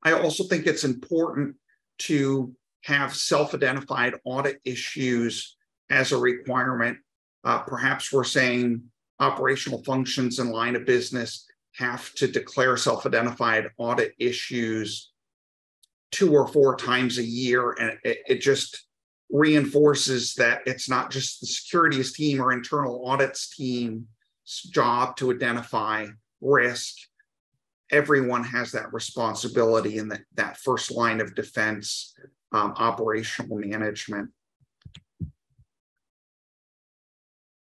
I 0.04 0.14
also 0.14 0.44
think 0.46 0.68
it's 0.68 0.84
important 0.84 1.56
to 2.00 2.54
have 2.84 3.16
self-identified 3.16 4.16
audit 4.26 4.60
issues 4.66 5.56
as 5.90 6.12
a 6.12 6.18
requirement. 6.18 6.98
Uh, 7.44 7.60
perhaps 7.60 8.12
we're 8.12 8.24
saying 8.24 8.84
operational 9.22 9.84
functions 9.84 10.40
and 10.40 10.52
line 10.52 10.76
of 10.76 10.86
business 10.86 11.46
have 11.76 12.14
to 12.16 12.28
declare 12.28 12.76
self-identified 12.76 13.70
audit 13.78 14.14
issues 14.20 15.12
two 16.12 16.34
or 16.34 16.48
four 16.48 16.76
times 16.76 17.18
a 17.18 17.24
year. 17.24 17.72
And 17.80 17.98
it, 18.04 18.18
it 18.28 18.42
just 18.42 18.88
reinforces 19.32 20.34
that 20.34 20.62
it's 20.66 20.90
not 20.90 21.10
just 21.10 21.40
the 21.40 21.48
securities 21.48 22.12
team 22.14 22.42
or 22.42 22.52
internal 22.52 23.08
audits 23.08 23.56
team's 23.56 24.04
job 24.72 25.16
to 25.18 25.32
identify 25.32 26.08
risk. 26.42 26.98
Everyone 27.92 28.44
has 28.44 28.72
that 28.72 28.92
responsibility 28.92 29.98
in 29.98 30.10
that, 30.10 30.22
that 30.36 30.58
first 30.58 30.92
line 30.92 31.22
of 31.22 31.36
defense, 31.36 32.14
um, 32.52 32.74
operational 32.78 33.58
management. 33.58 34.30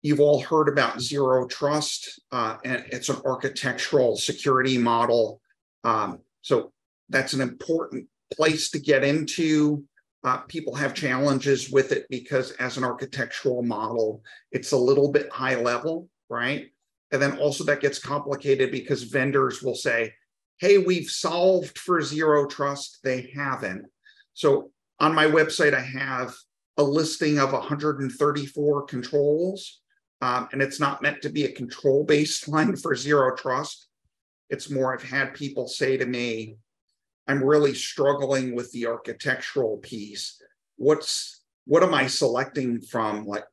You've 0.06 0.20
all 0.20 0.40
heard 0.40 0.70
about 0.70 1.02
zero 1.02 1.48
trust, 1.48 2.22
uh, 2.32 2.58
and 2.64 2.86
it's 2.92 3.10
an 3.10 3.20
architectural 3.26 4.16
security 4.18 4.78
model. 4.78 5.42
Um, 5.84 6.20
so 6.44 6.72
that's 7.10 7.34
an 7.34 7.42
important 7.42 8.06
place 8.32 8.70
to 8.70 8.80
get 8.80 9.04
into. 9.04 9.84
Uh, 10.24 10.38
people 10.42 10.76
have 10.76 10.94
challenges 10.94 11.72
with 11.72 11.92
it 11.92 12.06
because, 12.12 12.52
as 12.52 12.78
an 12.78 12.84
architectural 12.84 13.64
model, 13.64 14.22
it's 14.52 14.74
a 14.74 14.78
little 14.78 15.12
bit 15.12 15.28
high 15.32 15.56
level, 15.56 16.08
right? 16.30 16.68
And 17.12 17.20
then 17.20 17.40
also 17.40 17.64
that 17.64 17.82
gets 17.82 17.98
complicated 17.98 18.70
because 18.70 19.02
vendors 19.02 19.64
will 19.64 19.74
say, 19.74 20.14
hey, 20.60 20.78
we've 20.78 21.10
solved 21.10 21.80
for 21.80 22.00
zero 22.04 22.46
trust. 22.46 23.00
They 23.04 23.32
haven't. 23.36 23.88
So 24.36 24.70
on 25.00 25.16
my 25.16 25.26
website, 25.26 25.74
I 25.74 25.82
have 25.82 26.36
a 26.78 26.84
listing 26.84 27.40
of 27.40 27.54
134 27.54 28.84
controls 28.84 29.82
um, 30.22 30.48
and 30.52 30.62
it's 30.62 30.80
not 30.80 31.02
meant 31.02 31.22
to 31.22 31.30
be 31.30 31.44
a 31.44 31.52
control 31.52 32.06
baseline 32.06 32.80
for 32.82 32.96
zero 32.96 33.36
trust. 33.36 33.88
It's 34.50 34.70
more, 34.70 34.94
I've 34.94 35.04
had 35.04 35.34
people 35.34 35.68
say 35.68 35.98
to 35.98 36.06
me, 36.06 36.58
I'm 37.28 37.44
really 37.44 37.74
struggling 37.74 38.56
with 38.56 38.72
the 38.72 38.86
architectural 38.88 39.78
piece. 39.78 40.40
What's 40.78 41.42
what 41.66 41.82
am 41.82 41.96
I 41.96 42.06
selecting 42.06 42.80
from? 42.80 43.26
Like, 43.26 43.46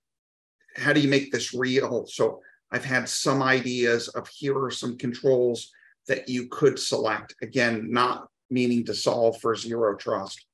how 0.76 0.92
do 0.92 1.00
you 1.00 1.08
make 1.08 1.32
this 1.32 1.54
real? 1.54 2.06
So 2.06 2.42
I've 2.70 2.84
had 2.84 3.08
some 3.08 3.42
ideas 3.42 4.08
of 4.08 4.28
here 4.28 4.58
are 4.62 4.70
some 4.70 4.98
controls 4.98 5.70
that 6.08 6.28
you 6.28 6.48
could 6.48 6.78
select. 6.78 7.34
Again, 7.42 7.90
not 7.90 8.28
meaning 8.50 8.84
to 8.86 8.94
solve 8.94 9.40
for 9.40 9.56
zero 9.56 9.96
trust. 9.96 10.44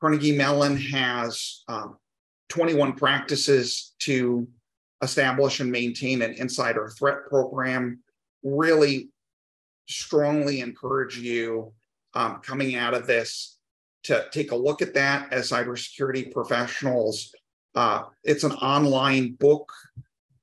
Carnegie 0.00 0.36
Mellon 0.36 0.76
has 0.76 1.64
um, 1.68 1.96
21 2.48 2.94
practices 2.94 3.94
to 4.00 4.48
establish 5.02 5.60
and 5.60 5.70
maintain 5.70 6.22
an 6.22 6.32
insider 6.34 6.88
threat 6.88 7.18
program. 7.28 8.00
Really 8.42 9.10
strongly 9.88 10.60
encourage 10.60 11.18
you 11.18 11.72
um, 12.14 12.40
coming 12.40 12.74
out 12.74 12.94
of 12.94 13.06
this 13.06 13.58
to 14.04 14.26
take 14.30 14.52
a 14.52 14.56
look 14.56 14.82
at 14.82 14.94
that 14.94 15.32
as 15.32 15.50
cybersecurity 15.50 16.32
professionals. 16.32 17.34
Uh, 17.74 18.04
it's 18.24 18.44
an 18.44 18.52
online 18.52 19.34
book 19.34 19.72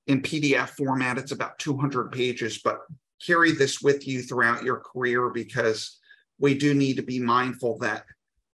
in 0.08 0.22
PDF 0.22 0.70
format. 0.70 1.18
It's 1.18 1.32
about 1.32 1.58
200 1.60 2.12
pages, 2.12 2.60
but 2.64 2.82
carry 3.26 3.52
this 3.52 3.82
with 3.82 4.08
you 4.08 4.22
throughout 4.22 4.64
your 4.64 4.78
career 4.78 5.30
because 5.30 6.00
we 6.38 6.54
do 6.54 6.74
need 6.74 6.98
to 6.98 7.02
be 7.02 7.20
mindful 7.20 7.78
that 7.80 8.06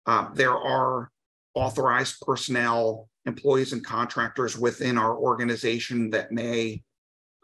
uh, 0.06 0.30
there 0.34 0.56
are 0.56 1.12
authorized 1.56 2.22
personnel 2.22 3.10
employees 3.30 3.72
and 3.74 3.86
contractors 3.86 4.58
within 4.58 4.98
our 4.98 5.16
organization 5.16 6.10
that 6.10 6.32
may 6.32 6.84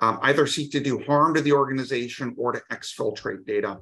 um, 0.01 0.19
either 0.23 0.45
seek 0.45 0.71
to 0.71 0.81
do 0.81 0.99
harm 0.99 1.33
to 1.35 1.41
the 1.41 1.53
organization 1.53 2.35
or 2.37 2.51
to 2.51 2.61
exfiltrate 2.71 3.45
data. 3.45 3.79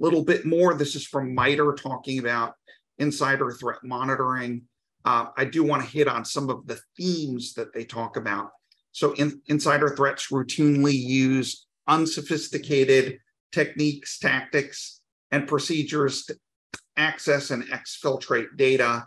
A 0.00 0.04
little 0.04 0.24
bit 0.24 0.44
more, 0.44 0.74
this 0.74 0.94
is 0.94 1.06
from 1.06 1.34
MITRE 1.34 1.74
talking 1.74 2.18
about 2.18 2.54
insider 2.98 3.50
threat 3.52 3.78
monitoring. 3.82 4.62
Uh, 5.04 5.26
I 5.36 5.44
do 5.44 5.64
want 5.64 5.82
to 5.82 5.88
hit 5.88 6.08
on 6.08 6.24
some 6.24 6.50
of 6.50 6.66
the 6.66 6.78
themes 6.96 7.54
that 7.54 7.72
they 7.72 7.84
talk 7.84 8.16
about. 8.16 8.50
So 8.92 9.12
in, 9.12 9.40
insider 9.46 9.88
threats 9.96 10.30
routinely 10.30 10.94
use 10.94 11.66
unsophisticated 11.86 13.18
techniques, 13.52 14.18
tactics, 14.18 15.00
and 15.30 15.48
procedures 15.48 16.24
to 16.26 16.36
access 16.96 17.50
and 17.50 17.64
exfiltrate 17.64 18.56
data 18.56 19.06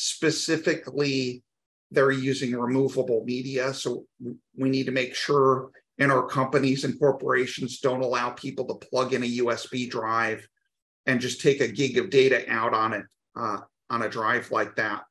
specifically 0.00 1.42
they're 1.90 2.12
using 2.12 2.54
removable 2.54 3.24
media. 3.24 3.74
So 3.74 4.04
we 4.56 4.70
need 4.70 4.86
to 4.86 4.92
make 4.92 5.16
sure 5.16 5.70
in 5.98 6.12
our 6.12 6.24
companies 6.24 6.84
and 6.84 6.96
corporations 7.00 7.80
don't 7.80 8.04
allow 8.04 8.30
people 8.30 8.64
to 8.66 8.86
plug 8.86 9.12
in 9.12 9.24
a 9.24 9.38
USB 9.38 9.90
drive 9.90 10.46
and 11.06 11.20
just 11.20 11.40
take 11.40 11.60
a 11.60 11.66
gig 11.66 11.98
of 11.98 12.10
data 12.10 12.44
out 12.48 12.74
on 12.74 12.92
it 12.92 13.06
uh, 13.34 13.58
on 13.90 14.02
a 14.02 14.08
drive 14.08 14.52
like 14.52 14.76
that. 14.76 15.02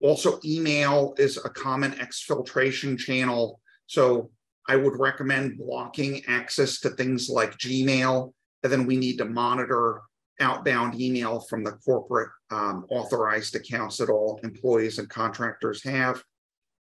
Also, 0.00 0.40
email 0.44 1.14
is 1.16 1.36
a 1.36 1.50
common 1.50 1.92
exfiltration 1.92 2.98
channel. 2.98 3.60
So 3.86 4.32
I 4.68 4.74
would 4.74 4.98
recommend 4.98 5.58
blocking 5.58 6.24
access 6.26 6.80
to 6.80 6.90
things 6.90 7.28
like 7.28 7.56
Gmail. 7.56 8.32
And 8.64 8.72
then 8.72 8.84
we 8.84 8.96
need 8.96 9.18
to 9.18 9.26
monitor 9.26 10.02
outbound 10.42 11.00
email 11.00 11.40
from 11.40 11.64
the 11.64 11.72
corporate 11.72 12.30
um, 12.50 12.84
authorized 12.90 13.54
accounts 13.54 13.96
that 13.96 14.10
all 14.10 14.40
employees 14.42 14.98
and 14.98 15.08
contractors 15.08 15.82
have. 15.84 16.22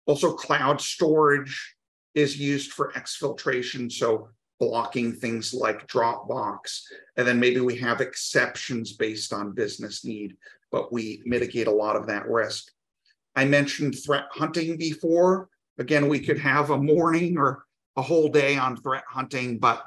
Also, 0.07 0.32
cloud 0.32 0.80
storage 0.80 1.76
is 2.14 2.38
used 2.38 2.72
for 2.72 2.92
exfiltration, 2.92 3.90
so 3.90 4.28
blocking 4.59 5.12
things 5.12 5.53
like 5.55 5.86
Dropbox. 5.86 6.82
And 7.16 7.26
then 7.26 7.40
maybe 7.40 7.61
we 7.61 7.76
have 7.76 8.01
exceptions 8.01 8.92
based 8.92 9.32
on 9.32 9.55
business 9.55 10.05
need, 10.05 10.36
but 10.70 10.92
we 10.92 11.22
mitigate 11.24 11.66
a 11.66 11.72
lot 11.72 11.96
of 11.96 12.07
that 12.07 12.28
risk. 12.28 12.70
I 13.34 13.44
mentioned 13.44 13.96
threat 14.05 14.26
hunting 14.30 14.76
before. 14.76 15.48
Again, 15.78 16.09
we 16.09 16.20
could 16.20 16.38
have 16.38 16.70
a 16.70 16.78
morning 16.78 17.38
or 17.38 17.64
a 17.96 18.03
whole 18.03 18.28
day 18.28 18.57
on 18.57 18.76
threat 18.76 19.05
hunting, 19.09 19.59
but 19.59 19.82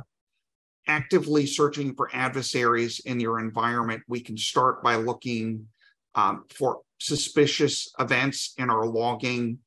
actively 0.87 1.45
searching 1.45 1.95
for 1.95 2.09
adversaries 2.13 2.99
in 3.05 3.19
your 3.19 3.39
environment, 3.39 4.03
we 4.07 4.19
can 4.19 4.37
start 4.37 4.83
by 4.83 4.95
looking 4.95 5.67
um, 6.15 6.45
for 6.49 6.81
suspicious 6.99 7.91
events 7.99 8.53
in 8.57 8.69
our 8.69 8.85
logging, 8.85 9.59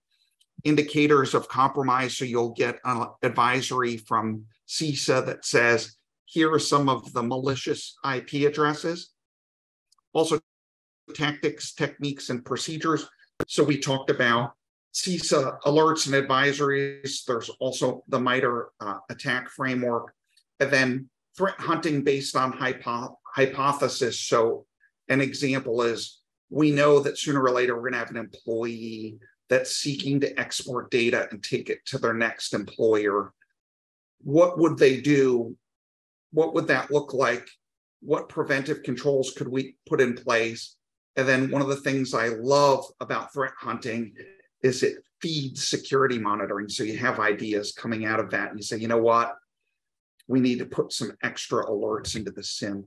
indicators 0.64 1.34
of 1.34 1.48
compromise. 1.48 2.16
So 2.16 2.24
you'll 2.24 2.54
get 2.54 2.78
an 2.84 3.06
advisory 3.22 3.96
from 3.96 4.44
CISA 4.68 5.26
that 5.26 5.44
says, 5.44 5.96
here 6.24 6.52
are 6.52 6.58
some 6.58 6.88
of 6.88 7.12
the 7.12 7.22
malicious 7.22 7.96
IP 8.04 8.46
addresses. 8.46 9.10
Also, 10.12 10.40
tactics, 11.14 11.72
techniques, 11.72 12.30
and 12.30 12.44
procedures. 12.44 13.08
So 13.46 13.62
we 13.62 13.78
talked 13.78 14.10
about 14.10 14.54
CISA 14.94 15.60
alerts 15.66 16.06
and 16.06 16.14
advisories. 16.14 17.24
There's 17.24 17.50
also 17.60 18.02
the 18.08 18.18
MITRE 18.18 18.70
uh, 18.80 18.98
ATT&CK 19.10 19.50
framework 19.50 20.15
and 20.60 20.70
then 20.70 21.08
threat 21.36 21.58
hunting 21.58 22.02
based 22.02 22.36
on 22.36 22.52
hypo- 22.52 23.18
hypothesis. 23.34 24.20
So, 24.20 24.66
an 25.08 25.20
example 25.20 25.82
is 25.82 26.20
we 26.50 26.70
know 26.70 27.00
that 27.00 27.18
sooner 27.18 27.42
or 27.42 27.50
later 27.50 27.74
we're 27.74 27.82
going 27.82 27.92
to 27.92 27.98
have 27.98 28.10
an 28.10 28.16
employee 28.16 29.18
that's 29.48 29.76
seeking 29.76 30.20
to 30.20 30.40
export 30.40 30.90
data 30.90 31.28
and 31.30 31.42
take 31.42 31.70
it 31.70 31.84
to 31.86 31.98
their 31.98 32.14
next 32.14 32.54
employer. 32.54 33.32
What 34.22 34.58
would 34.58 34.78
they 34.78 35.00
do? 35.00 35.56
What 36.32 36.54
would 36.54 36.66
that 36.68 36.90
look 36.90 37.14
like? 37.14 37.48
What 38.00 38.28
preventive 38.28 38.82
controls 38.82 39.32
could 39.32 39.48
we 39.48 39.76
put 39.88 40.00
in 40.00 40.14
place? 40.14 40.76
And 41.16 41.26
then 41.26 41.50
one 41.50 41.62
of 41.62 41.68
the 41.68 41.76
things 41.76 42.12
I 42.12 42.28
love 42.28 42.84
about 43.00 43.32
threat 43.32 43.52
hunting 43.58 44.12
is 44.62 44.82
it 44.82 44.96
feeds 45.22 45.66
security 45.66 46.18
monitoring. 46.18 46.68
So 46.68 46.82
you 46.82 46.98
have 46.98 47.20
ideas 47.20 47.72
coming 47.72 48.04
out 48.04 48.20
of 48.20 48.30
that 48.30 48.50
and 48.50 48.58
you 48.58 48.62
say, 48.62 48.78
you 48.78 48.88
know 48.88 48.98
what? 48.98 49.34
We 50.28 50.40
need 50.40 50.58
to 50.58 50.66
put 50.66 50.92
some 50.92 51.12
extra 51.22 51.64
alerts 51.66 52.16
into 52.16 52.30
the 52.30 52.42
SIEM. 52.42 52.84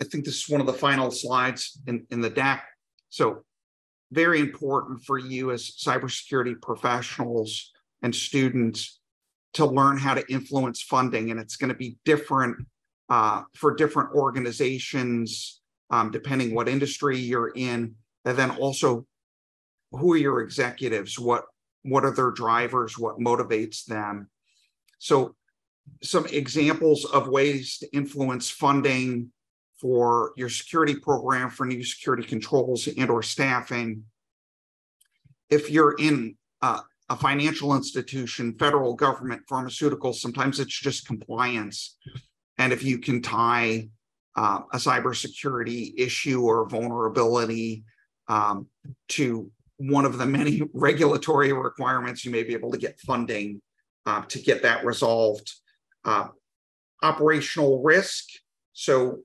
I 0.00 0.04
think 0.04 0.24
this 0.24 0.42
is 0.42 0.48
one 0.48 0.60
of 0.60 0.66
the 0.66 0.72
final 0.72 1.10
slides 1.10 1.80
in, 1.86 2.06
in 2.10 2.20
the 2.20 2.30
deck. 2.30 2.66
So 3.08 3.44
very 4.12 4.40
important 4.40 5.04
for 5.04 5.18
you 5.18 5.50
as 5.50 5.70
cybersecurity 5.70 6.60
professionals 6.60 7.72
and 8.02 8.14
students 8.14 9.00
to 9.54 9.64
learn 9.64 9.96
how 9.98 10.14
to 10.14 10.32
influence 10.32 10.82
funding. 10.82 11.30
And 11.30 11.40
it's 11.40 11.56
going 11.56 11.70
to 11.70 11.76
be 11.76 11.96
different 12.04 12.56
uh, 13.08 13.42
for 13.54 13.74
different 13.74 14.10
organizations, 14.14 15.60
um, 15.90 16.10
depending 16.10 16.54
what 16.54 16.68
industry 16.68 17.18
you're 17.18 17.52
in. 17.54 17.94
And 18.24 18.36
then 18.36 18.50
also 18.50 19.06
who 19.96 20.12
are 20.12 20.18
your 20.18 20.40
executives? 20.40 21.18
What 21.18 21.44
what 21.82 22.04
are 22.04 22.14
their 22.14 22.30
drivers? 22.30 22.98
What 22.98 23.18
motivates 23.18 23.84
them? 23.84 24.28
So 24.98 25.34
some 26.02 26.26
examples 26.26 27.04
of 27.04 27.28
ways 27.28 27.78
to 27.78 27.94
influence 27.94 28.48
funding 28.48 29.30
for 29.78 30.32
your 30.36 30.48
security 30.48 30.94
program 30.94 31.50
for 31.50 31.66
new 31.66 31.84
security 31.84 32.22
controls 32.22 32.86
and 32.86 33.10
or 33.10 33.22
staffing. 33.22 34.04
If 35.50 35.70
you're 35.70 35.94
in 35.98 36.36
a 36.62 37.16
financial 37.16 37.74
institution, 37.76 38.56
federal 38.58 38.94
government, 38.94 39.42
pharmaceuticals, 39.50 40.16
sometimes 40.16 40.58
it's 40.58 40.78
just 40.78 41.06
compliance. 41.06 41.96
And 42.56 42.72
if 42.72 42.82
you 42.82 42.98
can 42.98 43.20
tie 43.20 43.88
uh, 44.36 44.60
a 44.72 44.78
cybersecurity 44.78 45.92
issue 45.98 46.42
or 46.42 46.68
vulnerability 46.68 47.84
um, 48.28 48.68
to 49.08 49.50
one 49.88 50.04
of 50.04 50.18
the 50.18 50.26
many 50.26 50.62
regulatory 50.74 51.52
requirements, 51.52 52.24
you 52.24 52.30
may 52.30 52.42
be 52.42 52.54
able 52.54 52.70
to 52.72 52.78
get 52.78 53.00
funding 53.00 53.60
uh, 54.06 54.22
to 54.22 54.38
get 54.38 54.62
that 54.62 54.84
resolved. 54.84 55.52
Uh, 56.04 56.28
operational 57.02 57.82
risk. 57.82 58.24
So 58.72 59.18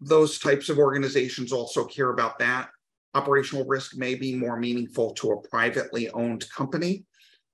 those 0.00 0.38
types 0.38 0.68
of 0.68 0.78
organizations 0.78 1.52
also 1.52 1.84
care 1.84 2.10
about 2.10 2.38
that. 2.38 2.70
Operational 3.14 3.64
risk 3.64 3.96
may 3.96 4.14
be 4.14 4.34
more 4.34 4.58
meaningful 4.58 5.12
to 5.14 5.32
a 5.32 5.48
privately 5.48 6.10
owned 6.10 6.48
company, 6.50 7.04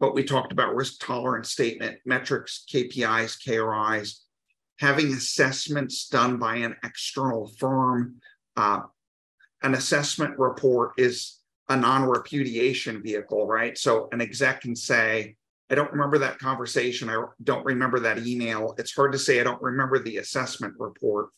but 0.01 0.15
we 0.15 0.25
talked 0.25 0.53
about 0.53 0.75
risk 0.75 1.05
tolerance 1.05 1.51
statement, 1.51 1.99
metrics, 2.05 2.65
KPIs, 2.73 3.39
KRIs, 3.47 4.21
having 4.79 5.13
assessments 5.13 6.09
done 6.09 6.39
by 6.39 6.57
an 6.57 6.77
external 6.85 7.49
firm. 7.59 8.17
Uh, 8.57 8.83
an 9.63 9.75
assessment 9.75 10.39
report 10.39 10.93
is 10.99 11.39
a 11.69 11.77
non-repudiation 11.77 13.03
vehicle, 13.03 13.47
right? 13.47 13.77
So 13.79 14.09
an 14.13 14.21
exec 14.21 14.63
can 14.63 14.77
say, 14.77 15.37
I 15.71 15.75
don't 15.75 15.93
remember 15.93 16.19
that 16.19 16.39
conversation. 16.39 17.09
I 17.09 17.25
don't 17.43 17.65
remember 17.65 17.99
that 18.01 18.27
email. 18.27 18.75
It's 18.77 18.95
hard 18.95 19.13
to 19.13 19.19
say 19.19 19.41
I 19.41 19.45
don't 19.45 19.63
remember 19.63 19.99
the 19.99 20.19
assessment 20.19 20.75
report. 20.79 21.31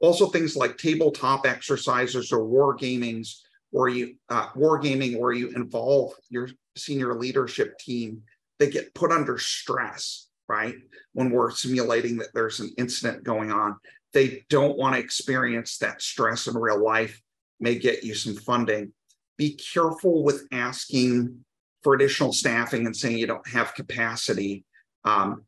Also, 0.00 0.28
things 0.28 0.56
like 0.56 0.78
tabletop 0.78 1.46
exercises 1.46 2.32
or 2.32 2.44
war 2.44 2.76
gamings, 2.76 3.40
where 3.70 3.88
you 3.88 4.16
uh, 4.30 4.48
war 4.56 4.78
gaming 4.78 5.20
where 5.20 5.32
you 5.32 5.50
involve 5.50 6.12
your 6.30 6.48
senior 6.76 7.14
leadership 7.14 7.78
team, 7.78 8.22
they 8.58 8.70
get 8.70 8.94
put 8.94 9.12
under 9.12 9.38
stress, 9.38 10.28
right? 10.48 10.74
When 11.12 11.30
we're 11.30 11.50
simulating 11.50 12.16
that 12.16 12.32
there's 12.32 12.60
an 12.60 12.72
incident 12.78 13.24
going 13.24 13.52
on, 13.52 13.76
they 14.12 14.44
don't 14.48 14.78
want 14.78 14.94
to 14.94 15.00
experience 15.00 15.78
that 15.78 16.02
stress 16.02 16.46
in 16.46 16.56
real 16.56 16.82
life. 16.82 17.20
May 17.60 17.78
get 17.78 18.02
you 18.02 18.14
some 18.14 18.34
funding. 18.34 18.92
Be 19.40 19.54
careful 19.54 20.22
with 20.22 20.46
asking 20.52 21.42
for 21.82 21.94
additional 21.94 22.34
staffing 22.34 22.84
and 22.84 22.94
saying 22.94 23.16
you 23.16 23.26
don't 23.26 23.48
have 23.48 23.72
capacity. 23.72 24.66
Um, 25.06 25.44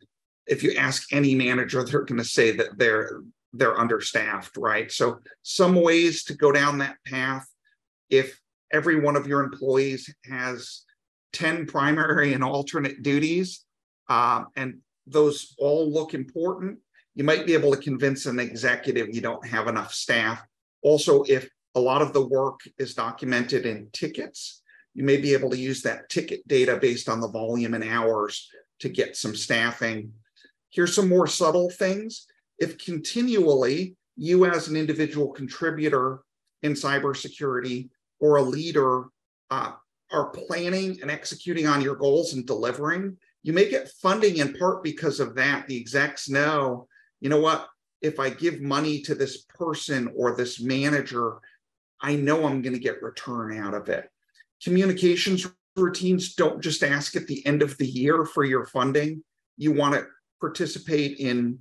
if 0.46 0.62
you 0.62 0.72
ask 0.76 1.12
any 1.12 1.34
manager, 1.34 1.84
they're 1.84 2.06
going 2.06 2.16
to 2.16 2.24
say 2.24 2.52
that 2.52 2.78
they're 2.78 3.20
they're 3.52 3.78
understaffed, 3.78 4.56
right? 4.56 4.90
So 4.90 5.18
some 5.42 5.74
ways 5.74 6.24
to 6.24 6.34
go 6.34 6.52
down 6.52 6.78
that 6.78 6.96
path. 7.06 7.46
If 8.08 8.40
every 8.72 8.98
one 8.98 9.14
of 9.14 9.26
your 9.26 9.44
employees 9.44 10.08
has 10.24 10.84
10 11.34 11.66
primary 11.66 12.32
and 12.32 12.42
alternate 12.42 13.02
duties, 13.02 13.66
um, 14.08 14.46
and 14.56 14.78
those 15.06 15.54
all 15.58 15.92
look 15.92 16.14
important, 16.14 16.78
you 17.14 17.24
might 17.24 17.44
be 17.44 17.52
able 17.52 17.72
to 17.72 17.76
convince 17.76 18.24
an 18.24 18.38
executive 18.38 19.14
you 19.14 19.20
don't 19.20 19.46
have 19.46 19.68
enough 19.68 19.92
staff. 19.92 20.42
Also, 20.80 21.22
if 21.24 21.46
a 21.74 21.80
lot 21.80 22.02
of 22.02 22.12
the 22.12 22.26
work 22.26 22.60
is 22.78 22.94
documented 22.94 23.66
in 23.66 23.88
tickets, 23.92 24.62
you 24.94 25.04
may 25.04 25.16
be 25.16 25.32
able 25.32 25.50
to 25.50 25.58
use 25.58 25.82
that 25.82 26.08
ticket 26.08 26.46
data 26.46 26.76
based 26.76 27.08
on 27.08 27.20
the 27.20 27.28
volume 27.28 27.74
and 27.74 27.84
hours 27.84 28.48
to 28.80 28.88
get 28.88 29.16
some 29.16 29.34
staffing. 29.34 30.12
Here's 30.70 30.94
some 30.94 31.08
more 31.08 31.26
subtle 31.26 31.70
things. 31.70 32.26
If 32.58 32.78
continually 32.78 33.96
you 34.16 34.44
as 34.44 34.68
an 34.68 34.76
individual 34.76 35.32
contributor 35.32 36.22
in 36.62 36.72
cybersecurity 36.72 37.88
or 38.20 38.36
a 38.36 38.42
leader 38.42 39.04
uh, 39.50 39.72
are 40.12 40.30
planning 40.30 40.98
and 41.00 41.10
executing 41.10 41.66
on 41.66 41.80
your 41.80 41.96
goals 41.96 42.34
and 42.34 42.46
delivering, 42.46 43.16
you 43.42 43.52
may 43.52 43.68
get 43.68 43.90
funding 44.02 44.36
in 44.36 44.52
part 44.54 44.84
because 44.84 45.20
of 45.20 45.34
that. 45.36 45.66
The 45.66 45.80
execs 45.80 46.28
know, 46.28 46.86
you 47.20 47.28
know 47.28 47.40
what, 47.40 47.68
if 48.02 48.20
I 48.20 48.30
give 48.30 48.60
money 48.60 49.00
to 49.02 49.14
this 49.14 49.44
person 49.44 50.12
or 50.16 50.36
this 50.36 50.60
manager, 50.60 51.38
I 52.02 52.16
know 52.16 52.46
I'm 52.46 52.62
going 52.62 52.74
to 52.74 52.80
get 52.80 53.02
return 53.02 53.56
out 53.56 53.74
of 53.74 53.88
it 53.88 54.08
communications 54.62 55.46
routines 55.76 56.34
don't 56.34 56.62
just 56.62 56.82
ask 56.82 57.16
at 57.16 57.26
the 57.26 57.44
end 57.46 57.62
of 57.62 57.76
the 57.78 57.86
year 57.86 58.24
for 58.24 58.44
your 58.44 58.66
funding. 58.66 59.22
You 59.56 59.72
want 59.72 59.94
to 59.94 60.06
participate 60.40 61.18
in 61.18 61.58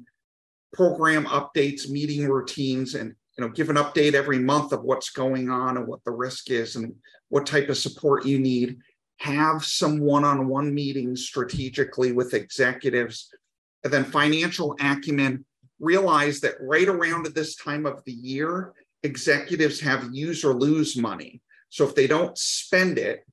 program 0.73 1.25
updates, 1.25 1.89
meeting 1.89 2.27
routines, 2.27 2.95
and 2.95 3.13
you 3.37 3.45
know, 3.45 3.49
give 3.49 3.69
an 3.69 3.77
update 3.77 4.13
every 4.13 4.39
month 4.39 4.73
of 4.73 4.83
what's 4.83 5.09
going 5.09 5.49
on 5.49 5.77
and 5.77 5.87
what 5.87 6.03
the 6.03 6.11
risk 6.11 6.49
is 6.49 6.75
and 6.75 6.93
what 7.29 7.45
type 7.45 7.69
of 7.69 7.77
support 7.77 8.25
you 8.25 8.39
need. 8.39 8.77
Have 9.19 9.63
some 9.63 9.99
one-on-one 9.99 10.73
meetings 10.73 11.25
strategically 11.25 12.11
with 12.11 12.33
executives. 12.33 13.29
And 13.83 13.93
then 13.93 14.03
financial 14.03 14.75
acumen, 14.79 15.45
realize 15.79 16.41
that 16.41 16.55
right 16.59 16.87
around 16.87 17.25
at 17.25 17.35
this 17.35 17.55
time 17.55 17.85
of 17.85 18.03
the 18.05 18.11
year, 18.11 18.73
executives 19.03 19.79
have 19.79 20.09
use 20.11 20.43
or 20.43 20.53
lose 20.53 20.97
money. 20.97 21.41
So 21.69 21.87
if 21.87 21.95
they 21.95 22.07
don't 22.07 22.37
spend 22.37 22.97
it, 22.97 23.25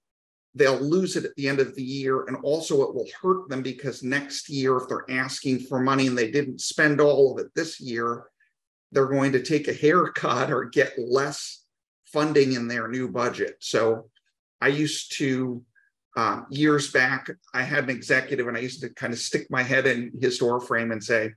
they'll 0.54 0.80
lose 0.80 1.16
it 1.16 1.24
at 1.24 1.34
the 1.36 1.48
end 1.48 1.60
of 1.60 1.74
the 1.74 1.82
year. 1.82 2.24
And 2.24 2.36
also, 2.42 2.82
it 2.82 2.94
will 2.94 3.08
hurt 3.20 3.48
them 3.48 3.62
because 3.62 4.02
next 4.02 4.48
year, 4.48 4.76
if 4.76 4.88
they're 4.88 5.10
asking 5.10 5.60
for 5.60 5.80
money 5.80 6.06
and 6.06 6.16
they 6.16 6.30
didn't 6.30 6.60
spend 6.60 7.00
all 7.00 7.32
of 7.32 7.44
it 7.44 7.52
this 7.54 7.80
year, 7.80 8.24
they're 8.92 9.06
going 9.06 9.32
to 9.32 9.42
take 9.42 9.68
a 9.68 9.72
haircut 9.72 10.50
or 10.50 10.64
get 10.64 10.98
less 10.98 11.64
funding 12.06 12.52
in 12.52 12.68
their 12.68 12.88
new 12.88 13.08
budget. 13.08 13.56
So 13.60 14.08
I 14.60 14.68
used 14.68 15.16
to, 15.18 15.62
uh, 16.16 16.42
years 16.50 16.90
back, 16.90 17.30
I 17.54 17.62
had 17.62 17.84
an 17.84 17.90
executive 17.90 18.48
and 18.48 18.56
I 18.56 18.60
used 18.60 18.80
to 18.80 18.88
kind 18.88 19.12
of 19.12 19.18
stick 19.18 19.46
my 19.50 19.62
head 19.62 19.86
in 19.86 20.12
his 20.20 20.38
door 20.38 20.60
frame 20.60 20.90
and 20.90 21.02
say, 21.02 21.34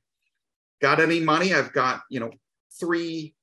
Got 0.82 1.00
any 1.00 1.20
money? 1.20 1.54
I've 1.54 1.74
got, 1.74 2.02
you 2.10 2.20
know, 2.20 2.32
three 2.80 3.36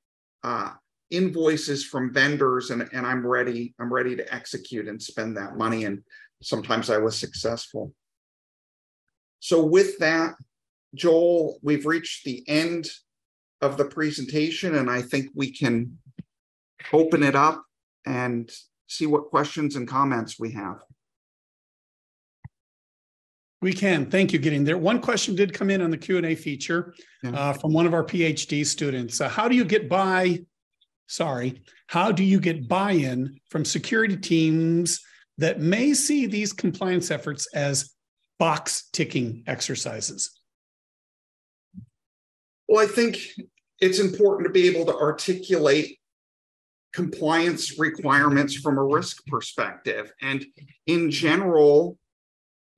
uh, 0.44 0.70
invoices 1.10 1.84
from 1.84 2.12
vendors 2.12 2.70
and, 2.70 2.88
and 2.92 3.06
I'm 3.06 3.26
ready, 3.26 3.74
I'm 3.78 3.92
ready 3.92 4.16
to 4.16 4.34
execute 4.34 4.88
and 4.88 5.00
spend 5.00 5.36
that 5.36 5.56
money. 5.56 5.84
And 5.84 6.02
sometimes 6.42 6.90
I 6.90 6.98
was 6.98 7.16
successful. 7.18 7.92
So 9.40 9.64
with 9.64 9.98
that, 9.98 10.34
Joel, 10.94 11.58
we've 11.62 11.86
reached 11.86 12.24
the 12.24 12.44
end 12.48 12.90
of 13.60 13.76
the 13.76 13.84
presentation 13.84 14.74
and 14.74 14.90
I 14.90 15.02
think 15.02 15.30
we 15.34 15.50
can 15.50 15.98
open 16.92 17.22
it 17.22 17.34
up 17.34 17.64
and 18.06 18.50
see 18.86 19.06
what 19.06 19.28
questions 19.28 19.76
and 19.76 19.86
comments 19.86 20.38
we 20.38 20.52
have. 20.52 20.80
We 23.60 23.72
can. 23.72 24.08
Thank 24.08 24.32
you, 24.32 24.38
getting 24.38 24.62
there. 24.62 24.78
One 24.78 25.00
question 25.00 25.34
did 25.34 25.52
come 25.52 25.68
in 25.68 25.80
on 25.80 25.90
the 25.90 25.96
Q&A 25.96 26.34
feature 26.36 26.94
yeah. 27.22 27.30
uh, 27.30 27.52
from 27.52 27.72
one 27.72 27.86
of 27.86 27.94
our 27.94 28.04
PhD 28.04 28.64
students. 28.64 29.20
Uh, 29.20 29.28
how 29.28 29.48
do 29.48 29.56
you 29.56 29.64
get 29.64 29.88
by 29.88 30.38
sorry, 31.08 31.62
how 31.88 32.12
do 32.12 32.22
you 32.22 32.38
get 32.38 32.68
buy 32.68 32.92
in 32.92 33.40
from 33.50 33.64
security 33.64 34.16
teams 34.16 35.00
that 35.38 35.60
may 35.60 35.94
see 35.94 36.26
these 36.26 36.52
compliance 36.52 37.10
efforts 37.10 37.48
as 37.54 37.94
box 38.38 38.88
ticking 38.92 39.42
exercises? 39.46 40.38
Well, 42.68 42.84
I 42.84 42.86
think 42.86 43.18
it's 43.80 43.98
important 43.98 44.46
to 44.46 44.52
be 44.52 44.68
able 44.68 44.84
to 44.86 44.96
articulate 44.96 45.98
compliance 46.92 47.78
requirements 47.78 48.54
from 48.54 48.76
a 48.78 48.84
risk 48.84 49.24
perspective. 49.26 50.12
And 50.20 50.44
in 50.86 51.10
general, 51.10 51.98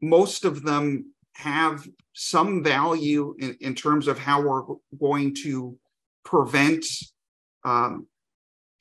most 0.00 0.44
of 0.44 0.62
them 0.62 1.12
have 1.34 1.86
some 2.12 2.62
value 2.62 3.34
in, 3.38 3.56
in 3.60 3.74
terms 3.74 4.08
of 4.08 4.18
how 4.18 4.42
we're 4.42 4.76
going 4.98 5.34
to 5.34 5.76
prevent 6.24 6.84
um, 7.64 8.06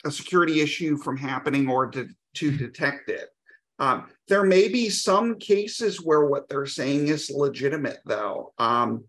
a 0.06 0.12
security 0.12 0.62
issue 0.62 0.98
from 0.98 1.18
happening 1.18 1.70
or 1.70 1.88
to, 1.88 2.08
to 2.36 2.56
detect 2.56 3.10
it. 3.10 3.30
Um, 3.80 4.08
there 4.28 4.44
may 4.44 4.68
be 4.68 4.90
some 4.90 5.40
cases 5.40 6.04
where 6.04 6.26
what 6.26 6.50
they're 6.50 6.66
saying 6.66 7.08
is 7.08 7.30
legitimate, 7.30 8.00
though. 8.06 8.54
Um, 8.58 9.06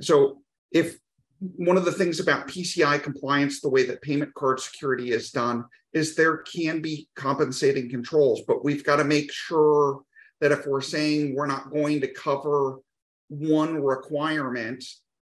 so, 0.00 0.38
if 0.72 0.96
one 1.38 1.76
of 1.76 1.84
the 1.84 1.92
things 1.92 2.20
about 2.20 2.48
PCI 2.48 3.02
compliance, 3.02 3.60
the 3.60 3.68
way 3.68 3.84
that 3.86 4.02
payment 4.02 4.32
card 4.34 4.60
security 4.60 5.10
is 5.12 5.30
done, 5.30 5.64
is 5.92 6.14
there 6.14 6.38
can 6.38 6.80
be 6.80 7.08
compensating 7.14 7.90
controls, 7.90 8.42
but 8.46 8.64
we've 8.64 8.84
got 8.84 8.96
to 8.96 9.04
make 9.04 9.32
sure 9.32 10.00
that 10.40 10.52
if 10.52 10.66
we're 10.66 10.80
saying 10.80 11.34
we're 11.34 11.46
not 11.46 11.70
going 11.70 12.00
to 12.00 12.08
cover 12.08 12.78
one 13.28 13.82
requirement, 13.82 14.84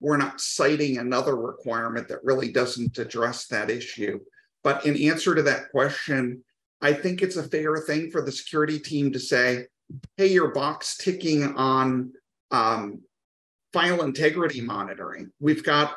we're 0.00 0.16
not 0.16 0.40
citing 0.40 0.98
another 0.98 1.36
requirement 1.36 2.08
that 2.08 2.24
really 2.24 2.50
doesn't 2.50 2.98
address 2.98 3.46
that 3.46 3.70
issue. 3.70 4.18
But 4.62 4.86
in 4.86 4.96
answer 5.10 5.34
to 5.34 5.42
that 5.42 5.70
question, 5.70 6.42
I 6.80 6.92
think 6.92 7.22
it's 7.22 7.36
a 7.36 7.42
fair 7.42 7.76
thing 7.78 8.10
for 8.10 8.22
the 8.22 8.32
security 8.32 8.78
team 8.78 9.12
to 9.12 9.20
say, 9.20 9.66
hey, 10.16 10.28
your 10.28 10.52
box 10.52 10.96
ticking 10.96 11.44
on 11.56 12.12
um, 12.50 13.00
file 13.72 14.02
integrity 14.02 14.60
monitoring. 14.60 15.30
We've 15.40 15.64
got 15.64 15.96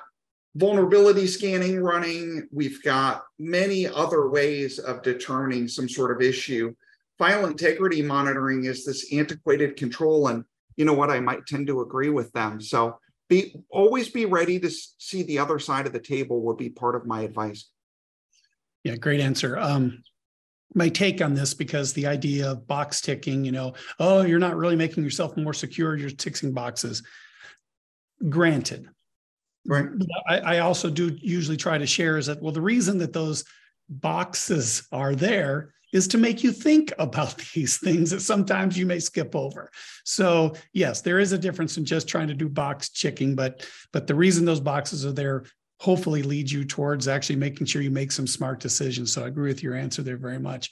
vulnerability 0.55 1.27
scanning 1.27 1.79
running. 1.79 2.47
We've 2.51 2.81
got 2.83 3.23
many 3.37 3.87
other 3.87 4.29
ways 4.29 4.79
of 4.79 5.03
determining 5.03 5.67
some 5.67 5.87
sort 5.87 6.11
of 6.11 6.21
issue. 6.21 6.73
File 7.17 7.45
integrity 7.45 8.01
monitoring 8.01 8.65
is 8.65 8.85
this 8.85 9.13
antiquated 9.13 9.75
control. 9.75 10.27
And 10.27 10.43
you 10.75 10.85
know 10.85 10.93
what? 10.93 11.09
I 11.09 11.19
might 11.19 11.45
tend 11.45 11.67
to 11.67 11.81
agree 11.81 12.09
with 12.09 12.31
them. 12.33 12.61
So 12.61 12.99
be 13.29 13.55
always 13.69 14.09
be 14.09 14.25
ready 14.25 14.59
to 14.59 14.69
see 14.69 15.23
the 15.23 15.39
other 15.39 15.59
side 15.59 15.87
of 15.87 15.93
the 15.93 15.99
table 15.99 16.41
would 16.43 16.57
be 16.57 16.69
part 16.69 16.95
of 16.95 17.05
my 17.05 17.21
advice. 17.21 17.69
Yeah, 18.83 18.95
great 18.95 19.19
answer. 19.19 19.57
Um, 19.57 20.03
my 20.73 20.89
take 20.89 21.21
on 21.21 21.33
this 21.33 21.53
because 21.53 21.93
the 21.93 22.07
idea 22.07 22.51
of 22.51 22.67
box 22.67 23.01
ticking, 23.01 23.43
you 23.43 23.51
know, 23.51 23.73
oh, 23.99 24.21
you're 24.21 24.39
not 24.39 24.55
really 24.55 24.75
making 24.75 25.03
yourself 25.03 25.35
more 25.35 25.53
secure, 25.53 25.95
you're 25.95 26.09
ticking 26.09 26.53
boxes. 26.53 27.03
Granted. 28.29 28.87
Right. 29.65 29.87
I, 30.27 30.39
I 30.39 30.59
also 30.59 30.89
do 30.89 31.17
usually 31.19 31.57
try 31.57 31.77
to 31.77 31.85
share 31.85 32.17
is 32.17 32.27
that, 32.27 32.41
well, 32.41 32.53
the 32.53 32.61
reason 32.61 32.97
that 32.99 33.11
those 33.11 33.43
boxes 33.89 34.87
are 34.91 35.15
there 35.15 35.73
is 35.93 36.07
to 36.09 36.17
make 36.17 36.43
you 36.43 36.51
think 36.51 36.93
about 36.99 37.37
these 37.53 37.77
things 37.77 38.11
that 38.11 38.21
sometimes 38.21 38.77
you 38.77 38.85
may 38.85 38.99
skip 38.99 39.35
over. 39.35 39.71
So 40.03 40.53
yes, 40.73 41.01
there 41.01 41.19
is 41.19 41.31
a 41.31 41.37
difference 41.37 41.77
in 41.77 41.85
just 41.85 42.07
trying 42.07 42.27
to 42.27 42.33
do 42.33 42.49
box 42.49 42.89
checking, 42.89 43.35
but 43.35 43.67
but 43.93 44.07
the 44.07 44.15
reason 44.15 44.45
those 44.45 44.59
boxes 44.59 45.05
are 45.05 45.11
there 45.11 45.43
hopefully 45.79 46.23
leads 46.23 46.51
you 46.51 46.65
towards 46.65 47.07
actually 47.07 47.35
making 47.35 47.67
sure 47.67 47.81
you 47.81 47.91
make 47.91 48.11
some 48.11 48.27
smart 48.27 48.59
decisions. 48.59 49.13
So 49.13 49.23
I 49.23 49.27
agree 49.27 49.49
with 49.49 49.61
your 49.61 49.75
answer 49.75 50.01
there 50.01 50.17
very 50.17 50.39
much. 50.39 50.71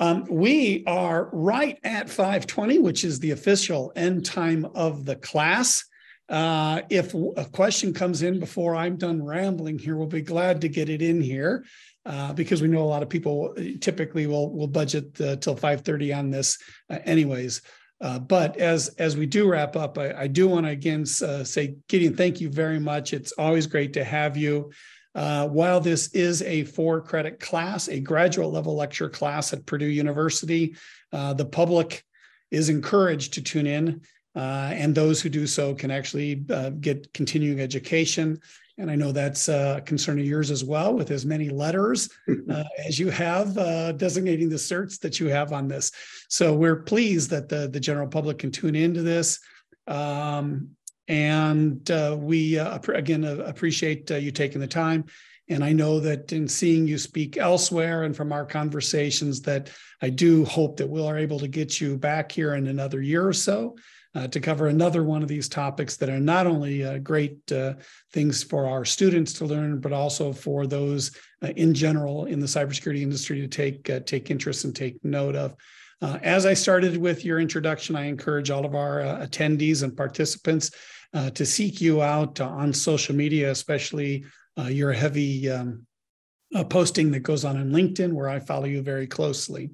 Um, 0.00 0.24
we 0.28 0.84
are 0.86 1.28
right 1.32 1.78
at 1.84 2.08
520, 2.08 2.78
which 2.78 3.04
is 3.04 3.20
the 3.20 3.32
official 3.32 3.92
end 3.94 4.24
time 4.24 4.66
of 4.74 5.04
the 5.04 5.16
class. 5.16 5.84
Uh, 6.28 6.80
if 6.88 7.14
a 7.14 7.44
question 7.44 7.92
comes 7.92 8.22
in 8.22 8.40
before 8.40 8.74
I'm 8.74 8.96
done 8.96 9.22
rambling 9.22 9.78
here, 9.78 9.96
we'll 9.96 10.06
be 10.06 10.22
glad 10.22 10.62
to 10.62 10.68
get 10.68 10.88
it 10.88 11.02
in 11.02 11.20
here 11.20 11.64
uh, 12.04 12.32
because 12.32 12.60
we 12.60 12.68
know 12.68 12.82
a 12.82 12.84
lot 12.84 13.02
of 13.02 13.08
people 13.08 13.54
typically 13.80 14.26
will 14.26 14.52
will 14.52 14.66
budget 14.66 15.20
uh, 15.20 15.36
till 15.36 15.56
5:30 15.56 16.18
on 16.18 16.30
this, 16.30 16.58
uh, 16.90 16.98
anyways. 17.04 17.62
Uh, 18.00 18.18
but 18.18 18.56
as 18.56 18.88
as 18.98 19.16
we 19.16 19.26
do 19.26 19.48
wrap 19.48 19.76
up, 19.76 19.96
I, 19.98 20.12
I 20.12 20.26
do 20.26 20.48
want 20.48 20.66
to 20.66 20.72
again 20.72 21.02
uh, 21.22 21.44
say, 21.44 21.76
Gideon, 21.88 22.16
thank 22.16 22.40
you 22.40 22.48
very 22.48 22.80
much. 22.80 23.12
It's 23.12 23.32
always 23.32 23.66
great 23.66 23.92
to 23.92 24.04
have 24.04 24.36
you. 24.36 24.70
while 25.12 25.80
this 25.80 26.08
is 26.08 26.42
a 26.42 26.64
four 26.64 27.00
credit 27.00 27.38
class, 27.38 27.88
a 27.88 28.00
graduate 28.00 28.50
level 28.50 28.74
lecture 28.74 29.08
class 29.08 29.52
at 29.52 29.66
Purdue 29.66 29.86
University, 29.86 30.74
the 31.12 31.48
public 31.50 32.02
is 32.50 32.68
encouraged 32.68 33.34
to 33.34 33.42
tune 33.42 33.66
in. 33.66 34.00
and 34.34 34.92
those 34.94 35.22
who 35.22 35.28
do 35.28 35.46
so 35.46 35.72
can 35.74 35.92
actually 35.92 36.34
get 36.80 37.12
continuing 37.14 37.60
education. 37.60 38.40
And 38.78 38.90
I 38.90 38.96
know 38.96 39.12
that's 39.12 39.48
a 39.48 39.82
concern 39.84 40.18
of 40.18 40.24
yours 40.24 40.50
as 40.50 40.64
well, 40.64 40.94
with 40.94 41.10
as 41.10 41.26
many 41.26 41.50
letters 41.50 42.08
uh, 42.50 42.64
as 42.86 42.98
you 42.98 43.10
have 43.10 43.56
uh, 43.58 43.92
designating 43.92 44.48
the 44.48 44.56
certs 44.56 44.98
that 45.00 45.20
you 45.20 45.26
have 45.26 45.52
on 45.52 45.68
this. 45.68 45.92
So 46.28 46.54
we're 46.54 46.82
pleased 46.82 47.30
that 47.30 47.48
the, 47.48 47.68
the 47.68 47.80
general 47.80 48.08
public 48.08 48.38
can 48.38 48.50
tune 48.50 48.74
into 48.74 49.02
this. 49.02 49.38
Um, 49.86 50.70
and 51.08 51.88
uh, 51.90 52.16
we, 52.18 52.58
uh, 52.58 52.78
again, 52.94 53.24
uh, 53.24 53.36
appreciate 53.44 54.10
uh, 54.10 54.16
you 54.16 54.30
taking 54.30 54.60
the 54.60 54.66
time. 54.66 55.04
And 55.48 55.62
I 55.62 55.72
know 55.72 56.00
that 56.00 56.32
in 56.32 56.48
seeing 56.48 56.86
you 56.86 56.96
speak 56.96 57.36
elsewhere 57.36 58.04
and 58.04 58.16
from 58.16 58.32
our 58.32 58.46
conversations, 58.46 59.42
that 59.42 59.70
I 60.00 60.08
do 60.08 60.44
hope 60.44 60.78
that 60.78 60.88
we'll 60.88 61.06
are 61.06 61.18
able 61.18 61.40
to 61.40 61.48
get 61.48 61.80
you 61.80 61.98
back 61.98 62.32
here 62.32 62.54
in 62.54 62.68
another 62.68 63.02
year 63.02 63.26
or 63.26 63.32
so 63.32 63.76
uh, 64.14 64.28
to 64.28 64.40
cover 64.40 64.68
another 64.68 65.04
one 65.04 65.22
of 65.22 65.28
these 65.28 65.48
topics 65.48 65.96
that 65.96 66.10
are 66.10 66.20
not 66.20 66.46
only 66.46 66.84
uh, 66.84 66.98
great 66.98 67.50
uh, 67.50 67.74
things 68.12 68.42
for 68.42 68.66
our 68.66 68.84
students 68.84 69.32
to 69.32 69.46
learn, 69.46 69.80
but 69.80 69.92
also 69.92 70.32
for 70.32 70.66
those 70.66 71.16
uh, 71.42 71.48
in 71.56 71.72
general 71.72 72.26
in 72.26 72.38
the 72.38 72.46
cybersecurity 72.46 73.00
industry 73.00 73.40
to 73.40 73.48
take 73.48 73.88
uh, 73.88 74.00
take 74.00 74.30
interest 74.30 74.64
and 74.64 74.76
take 74.76 75.02
note 75.04 75.34
of. 75.34 75.54
Uh, 76.02 76.18
as 76.22 76.44
I 76.46 76.52
started 76.52 76.96
with 76.96 77.24
your 77.24 77.40
introduction, 77.40 77.96
I 77.96 78.06
encourage 78.06 78.50
all 78.50 78.66
of 78.66 78.74
our 78.74 79.00
attendees 79.00 79.82
and 79.82 79.96
participants 79.96 80.72
to 81.34 81.46
seek 81.46 81.80
you 81.80 82.02
out 82.02 82.40
on 82.40 82.72
social 82.72 83.14
media, 83.14 83.52
especially 83.52 84.24
your 84.66 84.92
heavy 84.92 85.48
um, 85.48 85.86
posting 86.70 87.12
that 87.12 87.20
goes 87.20 87.44
on 87.44 87.56
in 87.56 87.70
LinkedIn, 87.70 88.12
where 88.14 88.28
I 88.28 88.40
follow 88.40 88.64
you 88.64 88.82
very 88.82 89.06
closely. 89.06 89.70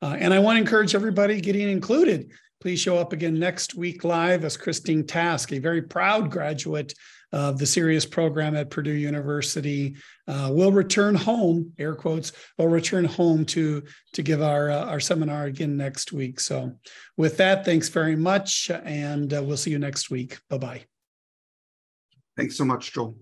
and 0.00 0.32
I 0.32 0.38
want 0.38 0.56
to 0.56 0.60
encourage 0.60 0.94
everybody, 0.94 1.42
Gideon 1.42 1.68
included, 1.68 2.30
Please 2.60 2.80
show 2.80 2.96
up 2.96 3.12
again 3.12 3.38
next 3.38 3.74
week 3.74 4.02
live 4.02 4.44
as 4.44 4.56
Christine 4.56 5.06
Task, 5.06 5.52
a 5.52 5.58
very 5.58 5.82
proud 5.82 6.30
graduate 6.30 6.94
of 7.32 7.58
the 7.58 7.66
CERIAS 7.66 8.06
program 8.06 8.56
at 8.56 8.70
Purdue 8.70 8.92
University, 8.92 9.96
uh, 10.28 10.50
will 10.52 10.72
return 10.72 11.14
home, 11.14 11.72
air 11.78 11.94
quotes, 11.94 12.32
will 12.56 12.68
return 12.68 13.04
home 13.04 13.44
to, 13.46 13.82
to 14.12 14.22
give 14.22 14.40
our, 14.40 14.70
uh, 14.70 14.86
our 14.86 15.00
seminar 15.00 15.44
again 15.44 15.76
next 15.76 16.12
week. 16.12 16.40
So, 16.40 16.72
with 17.16 17.36
that, 17.36 17.64
thanks 17.64 17.88
very 17.88 18.16
much, 18.16 18.70
and 18.70 19.32
uh, 19.34 19.42
we'll 19.42 19.56
see 19.56 19.70
you 19.70 19.78
next 19.78 20.10
week. 20.10 20.38
Bye 20.48 20.58
bye. 20.58 20.84
Thanks 22.36 22.56
so 22.56 22.64
much, 22.64 22.92
Joel. 22.92 23.16